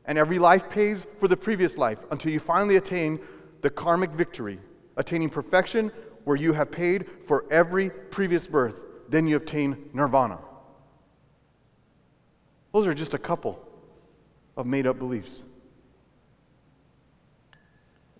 and 0.06 0.18
every 0.18 0.40
life 0.40 0.70
pays 0.70 1.06
for 1.20 1.28
the 1.28 1.36
previous 1.36 1.78
life 1.78 2.00
until 2.10 2.32
you 2.32 2.40
finally 2.40 2.78
attain 2.78 3.20
the 3.60 3.70
karmic 3.70 4.12
victory, 4.12 4.60
attaining 4.96 5.30
perfection 5.30 5.92
where 6.24 6.38
you 6.38 6.54
have 6.54 6.72
paid 6.72 7.06
for 7.28 7.44
every 7.52 7.90
previous 7.90 8.48
birth. 8.48 8.82
Then 9.10 9.28
you 9.28 9.36
obtain 9.36 9.90
nirvana. 9.92 10.40
Those 12.72 12.88
are 12.88 12.94
just 12.94 13.14
a 13.14 13.20
couple 13.20 13.60
of 14.56 14.66
made 14.66 14.88
up 14.88 15.00
beliefs. 15.00 15.44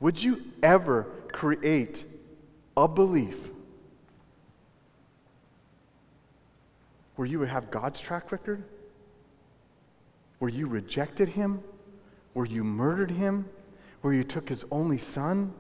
Would 0.02 0.22
you 0.22 0.44
ever 0.62 1.08
create 1.32 2.04
a 2.76 2.90
belief 2.90 3.52
where 7.16 7.28
you 7.28 7.40
would 7.40 7.50
have 7.50 7.72
God's 7.72 8.00
track 8.00 8.32
record? 8.32 8.64
Where 10.40 10.50
you 10.50 10.68
rejected 10.68 11.30
him? 11.30 11.62
Where 12.34 12.46
you 12.46 12.64
murdered 12.64 13.12
him? 13.12 13.48
Where 14.02 14.14
you 14.14 14.24
took 14.24 14.50
his 14.50 14.66
only 14.72 14.98
son? 14.98 15.54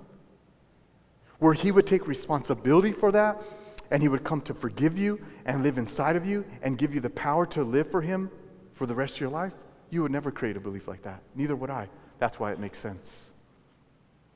Where 1.40 1.54
he 1.54 1.72
would 1.72 1.88
take 1.88 2.08
responsibility 2.08 2.92
for 2.92 3.12
that 3.12 3.44
and 3.92 4.02
he 4.02 4.10
would 4.10 4.24
come 4.24 4.42
to 4.42 4.54
forgive 4.54 4.98
you 4.98 5.20
and 5.46 5.64
live 5.64 5.78
inside 5.78 6.16
of 6.16 6.26
you 6.26 6.46
and 6.62 6.78
give 6.78 6.94
you 6.94 7.00
the 7.00 7.10
power 7.10 7.46
to 7.48 7.64
live 7.64 7.90
for 7.90 8.02
him 8.02 8.30
for 8.74 8.86
the 8.86 8.96
rest 8.96 9.16
of 9.16 9.22
your 9.22 9.30
life? 9.30 9.54
You 9.90 10.02
would 10.02 10.12
never 10.12 10.32
create 10.32 10.58
a 10.58 10.60
belief 10.60 10.88
like 10.88 11.04
that. 11.04 11.22
Neither 11.36 11.56
would 11.56 11.70
I. 11.70 11.88
That's 12.20 12.40
why 12.40 12.52
it 12.52 12.60
makes 12.60 12.80
sense. 12.80 13.32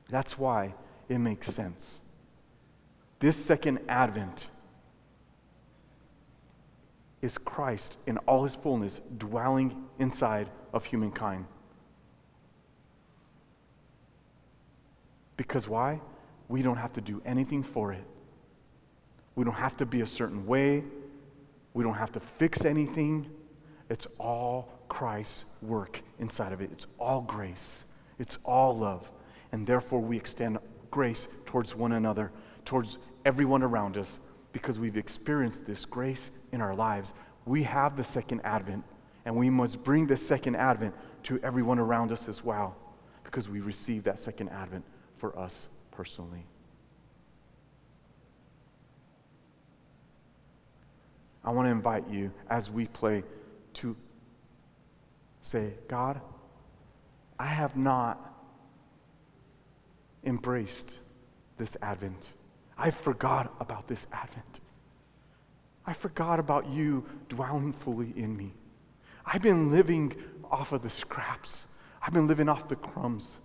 That's 0.09 0.37
why 0.37 0.73
it 1.07 1.19
makes 1.19 1.47
sense. 1.53 2.01
This 3.19 3.37
second 3.37 3.79
advent 3.89 4.49
is 7.21 7.37
Christ 7.37 7.97
in 8.07 8.17
all 8.19 8.43
his 8.43 8.55
fullness 8.55 9.01
dwelling 9.17 9.85
inside 9.99 10.49
of 10.73 10.85
humankind. 10.85 11.45
Because 15.37 15.67
why? 15.67 16.01
We 16.47 16.61
don't 16.61 16.77
have 16.77 16.93
to 16.93 17.01
do 17.01 17.21
anything 17.25 17.63
for 17.63 17.93
it. 17.93 18.03
We 19.35 19.43
don't 19.45 19.53
have 19.53 19.77
to 19.77 19.85
be 19.85 20.01
a 20.01 20.05
certain 20.05 20.45
way. 20.45 20.83
We 21.73 21.83
don't 21.83 21.93
have 21.93 22.11
to 22.13 22.19
fix 22.19 22.65
anything. 22.65 23.29
It's 23.89 24.07
all 24.19 24.69
Christ's 24.89 25.45
work 25.61 26.01
inside 26.19 26.51
of 26.51 26.61
it. 26.61 26.69
It's 26.73 26.87
all 26.99 27.21
grace. 27.21 27.85
It's 28.17 28.37
all 28.43 28.77
love. 28.77 29.09
And 29.51 29.65
therefore, 29.65 30.01
we 30.01 30.17
extend 30.17 30.59
grace 30.91 31.27
towards 31.45 31.75
one 31.75 31.93
another, 31.93 32.31
towards 32.65 32.97
everyone 33.25 33.63
around 33.63 33.97
us, 33.97 34.19
because 34.51 34.79
we've 34.79 34.97
experienced 34.97 35.65
this 35.65 35.85
grace 35.85 36.31
in 36.51 36.61
our 36.61 36.75
lives. 36.75 37.13
We 37.45 37.63
have 37.63 37.95
the 37.95 38.03
second 38.03 38.41
advent, 38.43 38.83
and 39.25 39.35
we 39.35 39.49
must 39.49 39.83
bring 39.83 40.07
the 40.07 40.17
second 40.17 40.55
advent 40.55 40.95
to 41.23 41.39
everyone 41.43 41.79
around 41.79 42.11
us 42.11 42.27
as 42.27 42.43
well, 42.43 42.75
because 43.23 43.49
we 43.49 43.59
receive 43.59 44.03
that 44.03 44.19
second 44.19 44.49
advent 44.49 44.83
for 45.17 45.37
us 45.37 45.67
personally. 45.91 46.45
I 51.43 51.51
want 51.51 51.67
to 51.67 51.71
invite 51.71 52.09
you 52.09 52.31
as 52.49 52.69
we 52.69 52.85
play 52.87 53.23
to 53.75 53.95
say, 55.41 55.73
God, 55.87 56.19
I 57.39 57.45
have 57.45 57.77
not 57.77 58.33
embraced 60.23 60.99
this 61.57 61.77
Advent. 61.81 62.33
I 62.79 62.91
forgot 62.91 63.53
about 63.59 63.87
this 63.87 64.07
Advent. 64.13 64.61
I 65.85 65.91
forgot 65.91 66.39
about 66.39 66.67
you 66.69 67.05
dwelling 67.27 67.73
fully 67.73 68.13
in 68.15 68.35
me. 68.35 68.53
I've 69.25 69.41
been 69.41 69.69
living 69.69 70.15
off 70.49 70.71
of 70.71 70.81
the 70.81 70.89
scraps. 70.89 71.67
I've 72.01 72.13
been 72.13 72.25
living 72.25 72.47
off 72.47 72.69
the 72.69 72.77
crumbs. 72.77 73.41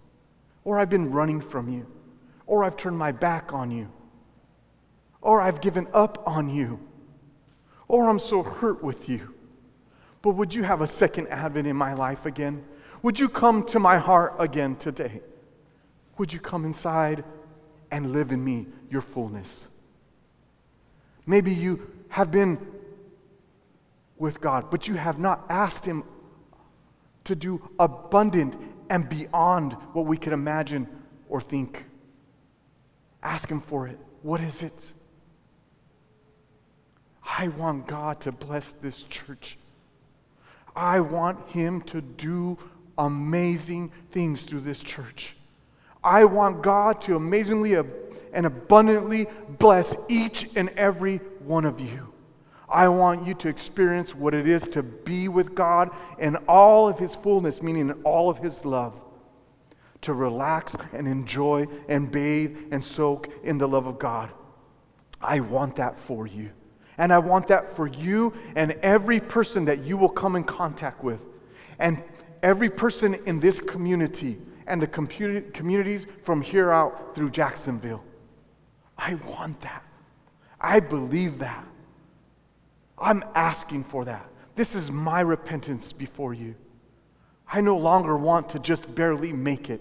Or 0.63 0.79
I've 0.79 0.89
been 0.89 1.11
running 1.11 1.41
from 1.41 1.69
you. 1.69 1.85
Or 2.47 2.63
I've 2.63 2.77
turned 2.77 2.97
my 2.97 3.11
back 3.11 3.53
on 3.53 3.73
you. 3.73 3.91
Or 5.21 5.41
I've 5.41 5.61
given 5.61 5.89
up 5.93 6.23
on 6.27 6.49
you. 6.49 6.79
Or 7.89 8.09
I'm 8.09 8.21
so 8.21 8.43
hurt 8.43 8.85
with 8.85 9.09
you. 9.09 9.35
But 10.23 10.37
would 10.37 10.55
you 10.55 10.63
have 10.63 10.81
a 10.81 10.87
second 10.87 11.27
advent 11.29 11.67
in 11.67 11.77
my 11.77 11.93
life 11.93 12.25
again? 12.25 12.65
Would 13.03 13.19
you 13.19 13.29
come 13.29 13.67
to 13.67 13.81
my 13.81 13.99
heart 13.99 14.37
again 14.39 14.77
today? 14.77 15.21
Would 16.19 16.33
you 16.33 16.39
come 16.39 16.65
inside 16.65 17.25
and 17.91 18.13
live 18.13 18.33
in 18.33 18.43
me 18.43 18.67
your 18.91 19.01
fullness? 19.01 19.69
Maybe 21.27 21.53
you 21.53 21.91
have 22.09 22.31
been 22.31 22.59
with 24.19 24.41
God, 24.41 24.71
but 24.71 24.87
you 24.87 24.95
have 24.95 25.19
not 25.19 25.45
asked 25.49 25.85
Him 25.85 26.05
to 27.25 27.35
do 27.35 27.69
abundant 27.79 28.55
and 28.91 29.09
beyond 29.09 29.73
what 29.93 30.07
we 30.07 30.17
can 30.17 30.33
imagine 30.33 30.87
or 31.29 31.41
think. 31.41 31.85
Ask 33.23 33.49
Him 33.49 33.61
for 33.61 33.89
it. 33.89 33.99
What 34.23 34.41
is 34.41 34.63
it? 34.63 34.93
I 37.39 37.49
want 37.49 37.87
God 37.87 38.21
to 38.23 38.33
bless 38.33 38.73
this 38.73 39.03
church. 39.05 39.59
I 40.77 41.01
want 41.01 41.49
Him 41.49 41.81
to 41.83 42.01
do 42.01 42.59
amazing 42.99 43.93
things 44.13 44.45
through 44.45 44.61
this 44.61 44.83
church. 44.83 45.37
I 46.05 46.27
want 46.27 46.63
God 46.63 47.01
to 47.03 47.17
amazingly 47.17 47.77
uh, 47.77 47.85
and 48.35 48.45
abundantly 48.45 49.27
bless 49.59 49.97
each 50.09 50.51
and 50.55 50.69
every 50.71 51.17
one 51.41 51.65
of 51.65 51.81
you. 51.81 52.13
I 52.69 52.89
want 52.89 53.27
you 53.27 53.35
to 53.35 53.49
experience 53.49 54.15
what 54.15 54.35
it 54.35 54.47
is 54.47 54.69
to 54.69 54.83
be 54.83 55.29
with 55.29 55.55
God 55.55 55.91
in 56.19 56.37
all 56.49 56.89
of 56.89 56.99
His 56.99 57.15
fullness, 57.15 57.63
meaning 57.63 57.89
in 57.89 58.03
all 58.03 58.29
of 58.29 58.39
His 58.39 58.65
love. 58.65 59.01
To 60.03 60.13
relax 60.13 60.77
and 60.93 61.09
enjoy 61.09 61.67
and 61.89 62.11
bathe 62.11 62.59
and 62.71 62.85
soak 62.85 63.33
in 63.43 63.57
the 63.57 63.67
love 63.67 63.87
of 63.87 63.99
God. 63.99 64.31
I 65.21 65.41
want 65.41 65.77
that 65.77 65.99
for 65.99 66.27
you. 66.27 66.51
And 66.99 67.13
I 67.13 67.19
want 67.19 67.49
that 67.49 67.75
for 67.75 67.87
you 67.87 68.35
and 68.55 68.73
every 68.83 69.19
person 69.19 69.65
that 69.65 69.85
you 69.85 69.97
will 69.97 70.11
come 70.11 70.37
in 70.37 70.45
contact 70.45 71.03
with. 71.03 71.21
And 71.79 72.03
every 72.43 72.69
person 72.69 73.15
in 73.27 73.41
this 73.41 73.61
community 73.61 74.39
and 74.67 74.81
the 74.81 74.87
communities 74.87 76.07
from 76.23 76.41
here 76.41 76.71
out 76.71 77.15
through 77.15 77.31
Jacksonville. 77.31 78.03
I 78.97 79.15
want 79.15 79.61
that. 79.61 79.83
I 80.61 80.81
believe 80.81 81.39
that. 81.41 81.65
I'm 82.99 83.25
asking 83.35 83.85
for 83.85 84.05
that. 84.05 84.27
This 84.55 84.75
is 84.75 84.91
my 84.91 85.21
repentance 85.21 85.93
before 85.93 86.33
you. 86.33 86.55
I 87.53 87.61
no 87.61 87.77
longer 87.77 88.17
want 88.17 88.49
to 88.51 88.59
just 88.59 88.95
barely 88.95 89.33
make 89.33 89.69
it 89.69 89.81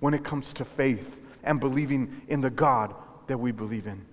when 0.00 0.14
it 0.14 0.24
comes 0.24 0.52
to 0.54 0.64
faith 0.64 1.16
and 1.44 1.58
believing 1.60 2.20
in 2.28 2.40
the 2.40 2.50
God 2.50 2.94
that 3.28 3.38
we 3.38 3.52
believe 3.52 3.86
in. 3.86 4.04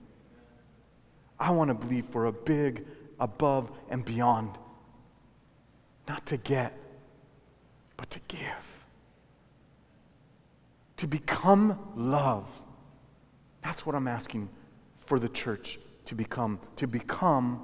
I 1.39 1.51
want 1.51 1.69
to 1.69 1.73
believe 1.73 2.05
for 2.05 2.25
a 2.25 2.31
big, 2.31 2.85
above, 3.19 3.71
and 3.89 4.05
beyond. 4.05 4.57
Not 6.07 6.25
to 6.27 6.37
get, 6.37 6.77
but 7.97 8.09
to 8.11 8.19
give. 8.27 8.76
To 10.97 11.07
become 11.07 11.79
love. 11.95 12.47
That's 13.63 13.85
what 13.85 13.95
I'm 13.95 14.07
asking 14.07 14.49
for 15.05 15.19
the 15.19 15.29
church 15.29 15.79
to 16.05 16.15
become. 16.15 16.59
To 16.77 16.87
become 16.87 17.61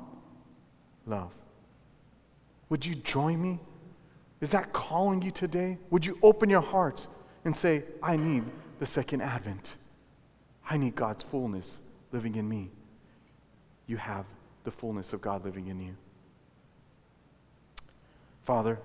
love. 1.06 1.32
Would 2.70 2.86
you 2.86 2.96
join 2.96 3.42
me? 3.42 3.60
Is 4.42 4.52
that 4.52 4.74
calling 4.74 5.22
you 5.22 5.32
today? 5.32 5.78
Would 5.90 6.06
you 6.06 6.18
open 6.22 6.50
your 6.50 6.62
heart 6.62 7.08
and 7.46 7.56
say, 7.56 7.84
I 8.02 8.18
need 8.18 8.44
the 8.80 8.86
second 8.86 9.22
advent? 9.22 9.78
I 10.70 10.78
need 10.78 10.96
God's 10.96 11.24
fullness 11.24 11.82
living 12.12 12.36
in 12.36 12.48
me 12.48 12.72
you 13.88 13.98
have 13.98 14.26
the 14.64 14.72
fullness 14.72 15.14
of 15.14 15.22
God 15.22 15.44
living 15.44 15.68
in 15.68 15.80
you. 15.80 15.96
Father, 18.44 18.80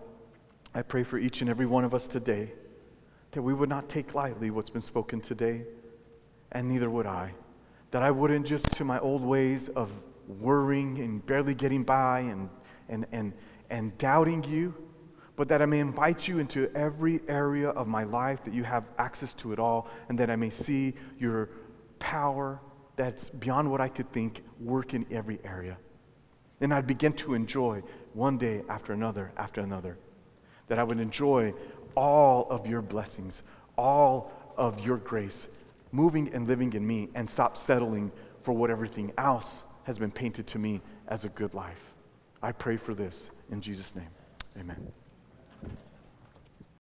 I 0.74 0.82
pray 0.82 1.03
for 1.03 1.18
each 1.18 1.40
and 1.40 1.49
every 1.49 1.66
one 1.66 1.84
of 1.84 1.94
us 1.94 2.07
today 2.07 2.53
that 3.32 3.42
we 3.42 3.52
would 3.54 3.68
not 3.68 3.88
take 3.88 4.14
lightly 4.14 4.50
what's 4.50 4.70
been 4.70 4.82
spoken 4.82 5.20
today, 5.20 5.64
and 6.52 6.68
neither 6.68 6.90
would 6.90 7.06
I. 7.06 7.34
That 7.90 8.02
I 8.02 8.10
wouldn't 8.10 8.46
just 8.46 8.72
to 8.74 8.84
my 8.84 8.98
old 8.98 9.22
ways 9.22 9.68
of 9.70 9.90
worrying 10.26 10.98
and 10.98 11.24
barely 11.24 11.54
getting 11.54 11.84
by 11.84 12.20
and, 12.20 12.48
and, 12.88 13.06
and, 13.12 13.32
and 13.70 13.96
doubting 13.98 14.44
you, 14.44 14.74
but 15.36 15.48
that 15.48 15.62
I 15.62 15.66
may 15.66 15.78
invite 15.78 16.26
you 16.26 16.38
into 16.38 16.70
every 16.74 17.20
area 17.28 17.70
of 17.70 17.86
my 17.86 18.04
life, 18.04 18.44
that 18.44 18.52
you 18.52 18.64
have 18.64 18.84
access 18.98 19.34
to 19.34 19.52
it 19.52 19.58
all, 19.58 19.88
and 20.08 20.18
that 20.18 20.30
I 20.30 20.36
may 20.36 20.50
see 20.50 20.94
your 21.18 21.50
power 21.98 22.60
that's 22.96 23.28
beyond 23.28 23.70
what 23.70 23.80
I 23.80 23.88
could 23.88 24.12
think 24.12 24.42
work 24.60 24.92
in 24.92 25.06
every 25.10 25.38
area. 25.44 25.78
And 26.60 26.74
I'd 26.74 26.86
begin 26.86 27.12
to 27.14 27.34
enjoy 27.34 27.82
one 28.14 28.36
day 28.36 28.62
after 28.68 28.92
another 28.92 29.32
after 29.36 29.60
another. 29.60 29.96
That 30.66 30.78
I 30.78 30.82
would 30.82 30.98
enjoy 30.98 31.54
all 31.99 32.46
of 32.49 32.64
your 32.68 32.80
blessings, 32.80 33.42
all 33.76 34.30
of 34.57 34.86
your 34.86 34.99
grace, 34.99 35.49
moving 35.90 36.32
and 36.32 36.46
living 36.46 36.72
in 36.74 36.86
me, 36.86 37.09
and 37.16 37.28
stop 37.28 37.57
settling 37.57 38.12
for 38.42 38.53
what 38.53 38.70
everything 38.70 39.12
else 39.18 39.64
has 39.82 39.99
been 39.99 40.12
painted 40.12 40.46
to 40.46 40.61
me 40.61 40.80
as 41.09 41.24
a 41.24 41.28
good 41.30 41.55
life. 41.55 41.82
I 42.40 42.53
pray 42.53 42.76
for 42.76 42.94
this 42.94 43.32
in 43.51 43.61
Jesus' 43.61 43.96
name. 43.96 44.11
Amen. 44.57 44.92